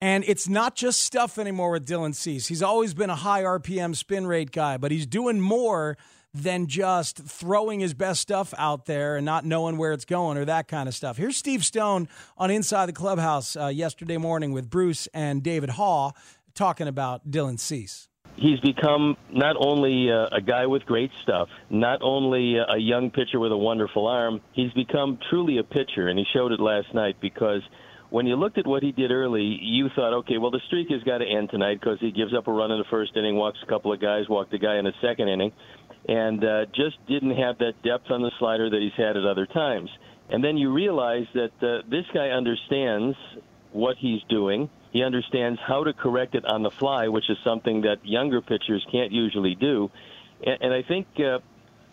And 0.00 0.24
it's 0.26 0.48
not 0.48 0.76
just 0.76 1.02
stuff 1.02 1.38
anymore 1.38 1.70
with 1.70 1.86
Dylan 1.86 2.14
Cease. 2.14 2.46
He's 2.46 2.62
always 2.62 2.94
been 2.94 3.10
a 3.10 3.16
high 3.16 3.42
RPM 3.42 3.96
spin 3.96 4.26
rate 4.26 4.52
guy, 4.52 4.76
but 4.76 4.92
he's 4.92 5.06
doing 5.06 5.40
more 5.40 5.96
than 6.34 6.66
just 6.66 7.18
throwing 7.18 7.80
his 7.80 7.94
best 7.94 8.20
stuff 8.20 8.52
out 8.58 8.86
there 8.86 9.16
and 9.16 9.24
not 9.24 9.44
knowing 9.44 9.78
where 9.78 9.92
it's 9.92 10.04
going 10.04 10.36
or 10.36 10.44
that 10.44 10.66
kind 10.68 10.88
of 10.88 10.94
stuff. 10.94 11.16
Here's 11.16 11.36
Steve 11.36 11.64
Stone 11.64 12.08
on 12.36 12.50
Inside 12.50 12.86
the 12.86 12.92
Clubhouse 12.92 13.56
uh, 13.56 13.68
yesterday 13.68 14.16
morning 14.16 14.52
with 14.52 14.68
Bruce 14.68 15.06
and 15.14 15.42
David 15.42 15.70
Haugh 15.70 16.12
talking 16.54 16.88
about 16.88 17.30
Dylan 17.30 17.58
Cease 17.58 18.08
he's 18.36 18.60
become 18.60 19.16
not 19.32 19.56
only 19.58 20.08
a, 20.08 20.24
a 20.26 20.40
guy 20.40 20.66
with 20.66 20.84
great 20.86 21.10
stuff, 21.22 21.48
not 21.70 22.00
only 22.02 22.56
a, 22.56 22.74
a 22.74 22.78
young 22.78 23.10
pitcher 23.10 23.38
with 23.38 23.52
a 23.52 23.56
wonderful 23.56 24.06
arm, 24.06 24.40
he's 24.52 24.72
become 24.72 25.18
truly 25.30 25.58
a 25.58 25.62
pitcher, 25.62 26.08
and 26.08 26.18
he 26.18 26.24
showed 26.32 26.52
it 26.52 26.60
last 26.60 26.92
night 26.94 27.16
because 27.20 27.62
when 28.10 28.26
you 28.26 28.36
looked 28.36 28.58
at 28.58 28.66
what 28.66 28.82
he 28.82 28.92
did 28.92 29.10
early, 29.10 29.58
you 29.60 29.88
thought, 29.96 30.14
okay, 30.18 30.38
well, 30.38 30.50
the 30.50 30.60
streak 30.66 30.88
has 30.90 31.02
got 31.02 31.18
to 31.18 31.24
end 31.26 31.50
tonight 31.50 31.80
because 31.80 31.98
he 32.00 32.12
gives 32.12 32.32
up 32.32 32.46
a 32.46 32.52
run 32.52 32.70
in 32.70 32.78
the 32.78 32.84
first 32.90 33.16
inning, 33.16 33.36
walks 33.36 33.58
a 33.62 33.66
couple 33.66 33.92
of 33.92 34.00
guys, 34.00 34.28
walked 34.28 34.54
a 34.54 34.58
guy 34.58 34.76
in 34.78 34.84
the 34.84 34.92
second 35.02 35.28
inning, 35.28 35.52
and 36.08 36.44
uh, 36.44 36.66
just 36.74 36.96
didn't 37.06 37.36
have 37.36 37.58
that 37.58 37.82
depth 37.82 38.10
on 38.10 38.22
the 38.22 38.30
slider 38.38 38.70
that 38.70 38.80
he's 38.80 38.96
had 38.96 39.16
at 39.16 39.24
other 39.24 39.46
times. 39.46 39.90
And 40.30 40.42
then 40.42 40.56
you 40.56 40.72
realize 40.72 41.26
that 41.34 41.52
uh, 41.62 41.88
this 41.88 42.04
guy 42.12 42.30
understands 42.30 43.16
what 43.72 43.96
he's 43.98 44.22
doing 44.28 44.70
he 44.94 45.02
understands 45.02 45.58
how 45.66 45.82
to 45.82 45.92
correct 45.92 46.36
it 46.36 46.44
on 46.44 46.62
the 46.62 46.70
fly, 46.70 47.08
which 47.08 47.28
is 47.28 47.36
something 47.42 47.80
that 47.80 48.06
younger 48.06 48.40
pitchers 48.40 48.86
can't 48.92 49.10
usually 49.10 49.56
do. 49.56 49.90
And, 50.46 50.56
and 50.62 50.72
I 50.72 50.82
think 50.82 51.08
uh, 51.18 51.40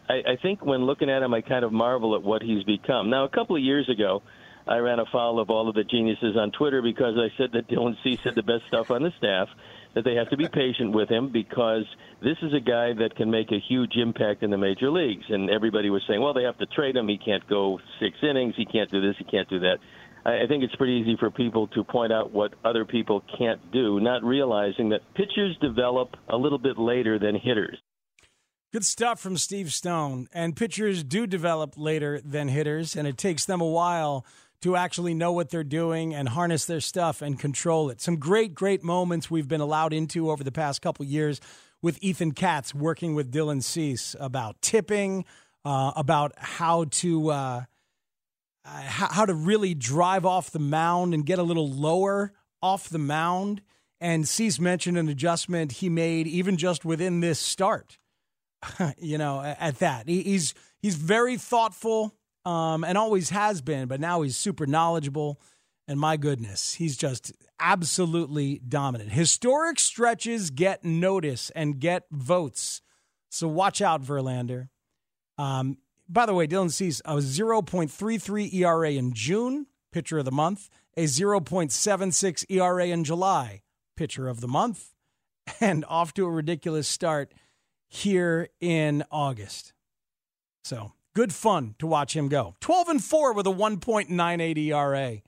I, 0.07 0.33
I 0.33 0.35
think 0.39 0.63
when 0.63 0.85
looking 0.85 1.09
at 1.09 1.23
him, 1.23 1.33
I 1.33 1.41
kind 1.41 1.65
of 1.65 1.73
marvel 1.73 2.13
at 2.15 2.21
what 2.21 2.43
he's 2.43 2.63
become. 2.63 3.09
Now, 3.09 3.23
a 3.23 3.29
couple 3.29 3.55
of 3.55 3.63
years 3.63 3.89
ago, 3.89 4.21
I 4.67 4.77
ran 4.77 4.99
afoul 4.99 5.39
of 5.39 5.49
all 5.49 5.67
of 5.67 5.73
the 5.73 5.83
geniuses 5.83 6.37
on 6.37 6.51
Twitter 6.51 6.83
because 6.83 7.15
I 7.17 7.35
said 7.39 7.53
that 7.53 7.67
Dylan 7.67 7.97
Cease 8.03 8.19
said 8.23 8.35
the 8.35 8.43
best 8.43 8.67
stuff 8.67 8.91
on 8.91 9.01
the 9.01 9.11
staff, 9.17 9.49
that 9.95 10.03
they 10.03 10.15
have 10.15 10.29
to 10.29 10.37
be 10.37 10.47
patient 10.47 10.93
with 10.93 11.09
him 11.09 11.31
because 11.31 11.83
this 12.21 12.37
is 12.41 12.53
a 12.53 12.59
guy 12.59 12.93
that 12.93 13.15
can 13.15 13.29
make 13.29 13.51
a 13.51 13.59
huge 13.67 13.95
impact 13.95 14.43
in 14.43 14.49
the 14.49 14.57
major 14.57 14.89
leagues. 14.89 15.25
And 15.29 15.49
everybody 15.49 15.89
was 15.89 16.01
saying, 16.07 16.21
well, 16.21 16.33
they 16.33 16.43
have 16.43 16.57
to 16.59 16.65
trade 16.67 16.95
him. 16.95 17.07
He 17.07 17.17
can't 17.17 17.47
go 17.47 17.79
six 17.99 18.17
innings. 18.23 18.53
He 18.55 18.65
can't 18.65 18.89
do 18.89 19.01
this. 19.01 19.15
He 19.17 19.25
can't 19.25 19.49
do 19.49 19.59
that. 19.59 19.77
I 20.23 20.45
think 20.47 20.63
it's 20.63 20.75
pretty 20.75 20.93
easy 20.93 21.17
for 21.19 21.31
people 21.31 21.67
to 21.69 21.83
point 21.83 22.13
out 22.13 22.31
what 22.31 22.53
other 22.63 22.85
people 22.85 23.23
can't 23.39 23.71
do, 23.71 23.99
not 23.99 24.23
realizing 24.23 24.89
that 24.89 25.01
pitchers 25.15 25.57
develop 25.59 26.15
a 26.29 26.37
little 26.37 26.59
bit 26.59 26.77
later 26.77 27.17
than 27.17 27.35
hitters. 27.35 27.77
Good 28.71 28.85
stuff 28.85 29.19
from 29.19 29.35
Steve 29.35 29.73
Stone. 29.73 30.29
And 30.31 30.55
pitchers 30.55 31.03
do 31.03 31.25
develop 31.25 31.73
later 31.75 32.21
than 32.23 32.49
hitters, 32.49 32.95
and 32.95 33.07
it 33.07 33.17
takes 33.17 33.45
them 33.45 33.61
a 33.61 33.67
while 33.67 34.23
to 34.61 34.75
actually 34.75 35.13
know 35.13 35.31
what 35.31 35.49
they're 35.49 35.63
doing 35.63 36.13
and 36.13 36.29
harness 36.29 36.65
their 36.65 36.81
stuff 36.81 37.21
and 37.21 37.39
control 37.39 37.89
it. 37.89 37.99
Some 37.99 38.17
great, 38.17 38.53
great 38.53 38.83
moments 38.83 39.29
we've 39.29 39.47
been 39.47 39.61
allowed 39.61 39.93
into 39.93 40.29
over 40.29 40.43
the 40.43 40.51
past 40.51 40.81
couple 40.81 41.05
years 41.05 41.41
with 41.81 41.97
Ethan 42.01 42.33
Katz 42.33 42.73
working 42.75 43.15
with 43.15 43.31
Dylan 43.31 43.63
Cease 43.63 44.15
about 44.19 44.61
tipping, 44.61 45.25
uh, 45.65 45.91
about 45.95 46.33
how 46.37 46.85
to 46.85 47.29
uh, 47.29 47.61
how 48.63 49.25
to 49.25 49.33
really 49.33 49.73
drive 49.73 50.25
off 50.25 50.51
the 50.51 50.59
mound 50.59 51.13
and 51.13 51.25
get 51.25 51.39
a 51.39 51.43
little 51.43 51.69
lower 51.69 52.31
off 52.61 52.89
the 52.89 52.99
mound. 52.99 53.61
And 53.99 54.27
Cease 54.27 54.59
mentioned 54.59 54.97
an 54.97 55.09
adjustment 55.09 55.73
he 55.73 55.89
made 55.89 56.27
even 56.27 56.57
just 56.57 56.85
within 56.85 57.19
this 57.19 57.39
start. 57.39 57.97
you 58.99 59.17
know, 59.17 59.41
at 59.41 59.79
that 59.79 60.07
he's 60.07 60.53
he's 60.81 60.95
very 60.95 61.37
thoughtful 61.37 62.15
um, 62.45 62.83
and 62.83 62.97
always 62.97 63.29
has 63.29 63.61
been, 63.61 63.87
but 63.87 63.99
now 63.99 64.21
he's 64.21 64.37
super 64.37 64.65
knowledgeable. 64.65 65.39
And 65.87 65.99
my 65.99 66.17
goodness, 66.17 66.75
he's 66.75 66.97
just 66.97 67.33
absolutely 67.59 68.61
dominant. 68.67 69.11
Historic 69.11 69.79
stretches 69.79 70.49
get 70.49 70.83
notice 70.83 71.49
and 71.51 71.79
get 71.79 72.05
votes. 72.11 72.81
So 73.29 73.47
watch 73.47 73.81
out, 73.81 74.01
Verlander. 74.01 74.69
Um, 75.37 75.77
by 76.07 76.25
the 76.25 76.33
way, 76.33 76.47
Dylan 76.47 76.71
Cease 76.71 77.01
a 77.05 77.15
0.33 77.15 78.53
ERA 78.53 78.91
in 78.91 79.13
June, 79.13 79.67
pitcher 79.91 80.19
of 80.19 80.25
the 80.25 80.31
month, 80.31 80.69
a 80.97 81.05
0.76 81.05 82.45
ERA 82.49 82.87
in 82.87 83.03
July, 83.03 83.61
pitcher 83.95 84.27
of 84.27 84.41
the 84.41 84.47
month, 84.47 84.93
and 85.61 85.85
off 85.85 86.13
to 86.15 86.25
a 86.25 86.29
ridiculous 86.29 86.87
start 86.87 87.33
here 87.87 88.49
in 88.59 89.03
August. 89.11 89.73
So 90.63 90.93
good 91.13 91.33
fun 91.33 91.75
to 91.79 91.87
watch 91.87 92.15
him 92.15 92.27
go. 92.27 92.55
12 92.59 92.89
and 92.89 93.03
4 93.03 93.33
with 93.33 93.47
a 93.47 93.51
1.98 93.51 94.57
ERA. 94.57 95.21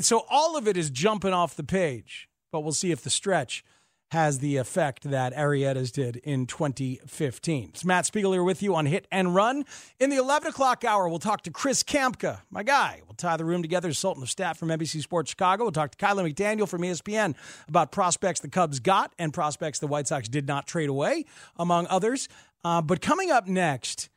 So 0.00 0.24
all 0.30 0.56
of 0.56 0.68
it 0.68 0.76
is 0.76 0.90
jumping 0.90 1.32
off 1.32 1.56
the 1.56 1.64
page, 1.64 2.28
but 2.50 2.60
we'll 2.60 2.72
see 2.72 2.92
if 2.92 3.02
the 3.02 3.10
stretch 3.10 3.64
has 4.12 4.40
the 4.40 4.58
effect 4.58 5.04
that 5.04 5.34
Arrieta's 5.34 5.90
did 5.90 6.16
in 6.16 6.46
2015. 6.46 7.70
It's 7.70 7.82
Matt 7.82 8.04
Spiegel 8.04 8.32
here 8.32 8.42
with 8.42 8.62
you 8.62 8.74
on 8.74 8.84
Hit 8.84 9.08
and 9.10 9.34
Run. 9.34 9.64
In 9.98 10.10
the 10.10 10.16
11 10.16 10.50
o'clock 10.50 10.84
hour, 10.84 11.08
we'll 11.08 11.18
talk 11.18 11.40
to 11.44 11.50
Chris 11.50 11.82
Kamka, 11.82 12.42
my 12.50 12.62
guy. 12.62 13.00
We'll 13.06 13.14
tie 13.14 13.38
the 13.38 13.46
room 13.46 13.62
together, 13.62 13.90
Sultan 13.94 14.22
of 14.22 14.28
Staff 14.28 14.58
from 14.58 14.68
NBC 14.68 15.00
Sports 15.00 15.30
Chicago. 15.30 15.64
We'll 15.64 15.72
talk 15.72 15.92
to 15.92 15.96
Kiley 15.96 16.30
McDaniel 16.30 16.68
from 16.68 16.82
ESPN 16.82 17.34
about 17.68 17.90
prospects 17.90 18.40
the 18.40 18.50
Cubs 18.50 18.80
got 18.80 19.14
and 19.18 19.32
prospects 19.32 19.78
the 19.78 19.86
White 19.86 20.08
Sox 20.08 20.28
did 20.28 20.46
not 20.46 20.66
trade 20.66 20.90
away, 20.90 21.24
among 21.56 21.86
others. 21.86 22.28
Uh, 22.62 22.82
but 22.82 23.00
coming 23.00 23.30
up 23.30 23.48
next, 23.48 24.10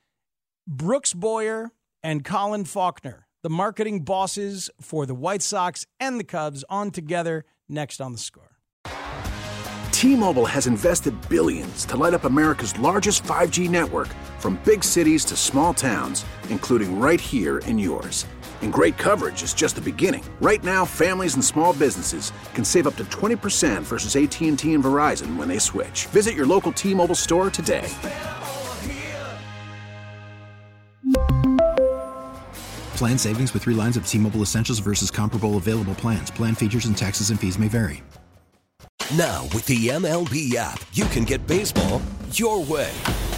Brooks 0.68 1.14
Boyer 1.14 1.70
and 2.02 2.24
Colin 2.24 2.66
Faulkner, 2.66 3.28
the 3.44 3.52
marketing 3.52 4.00
bosses 4.00 4.72
for 4.82 5.06
the 5.06 5.14
White 5.14 5.44
Sox 5.44 5.86
and 6.00 6.20
the 6.20 6.24
Cubs, 6.24 6.64
on 6.70 6.90
together 6.90 7.46
next 7.70 8.02
on 8.02 8.12
the 8.14 8.18
score. 8.18 8.58
T-Mobile 9.92 10.46
has 10.46 10.68
invested 10.68 11.14
billions 11.30 11.86
to 11.86 11.98
light 11.98 12.14
up 12.16 12.24
America's 12.24 12.78
largest 12.80 13.24
5G 13.24 13.70
network 13.70 14.08
from 14.40 14.60
big 14.66 14.84
cities 14.84 15.24
to 15.26 15.36
small 15.36 15.74
towns, 15.74 16.26
including 16.50 17.00
right 17.00 17.22
here 17.22 17.60
in 17.60 17.78
yours. 17.78 18.26
And 18.62 18.74
great 18.74 18.98
coverage 18.98 19.44
is 19.44 19.54
just 19.54 19.76
the 19.76 19.82
beginning. 19.82 20.24
Right 20.42 20.64
now, 20.64 20.84
families 20.84 21.36
and 21.36 21.46
small 21.46 21.74
businesses 21.74 22.32
can 22.56 22.66
save 22.66 22.88
up 22.88 22.96
to 22.96 23.06
20% 23.06 23.84
versus 23.84 24.16
AT&T 24.16 24.74
and 24.74 24.84
Verizon 24.84 25.38
when 25.38 25.48
they 25.48 25.60
switch. 25.60 26.08
Visit 26.08 26.34
your 26.34 26.48
local 26.48 26.72
T-Mobile 26.72 27.16
store 27.16 27.50
today. 27.52 27.88
Plan 32.98 33.18
savings 33.18 33.54
with 33.54 33.64
three 33.64 33.74
lines 33.74 33.96
of 33.96 34.06
T 34.06 34.18
Mobile 34.18 34.42
Essentials 34.42 34.80
versus 34.80 35.10
comparable 35.10 35.56
available 35.58 35.96
plans. 35.96 36.30
Plan 36.32 36.56
features 36.56 36.86
and 36.86 36.98
taxes 36.98 37.30
and 37.30 37.40
fees 37.40 37.58
may 37.58 37.70
vary. 37.70 38.04
Now, 39.16 39.44
with 39.54 39.66
the 39.68 39.90
MLB 39.90 40.56
app, 40.56 40.82
you 40.94 41.06
can 41.06 41.26
get 41.26 41.46
baseball 41.46 42.02
your 42.32 42.64
way. 42.64 42.92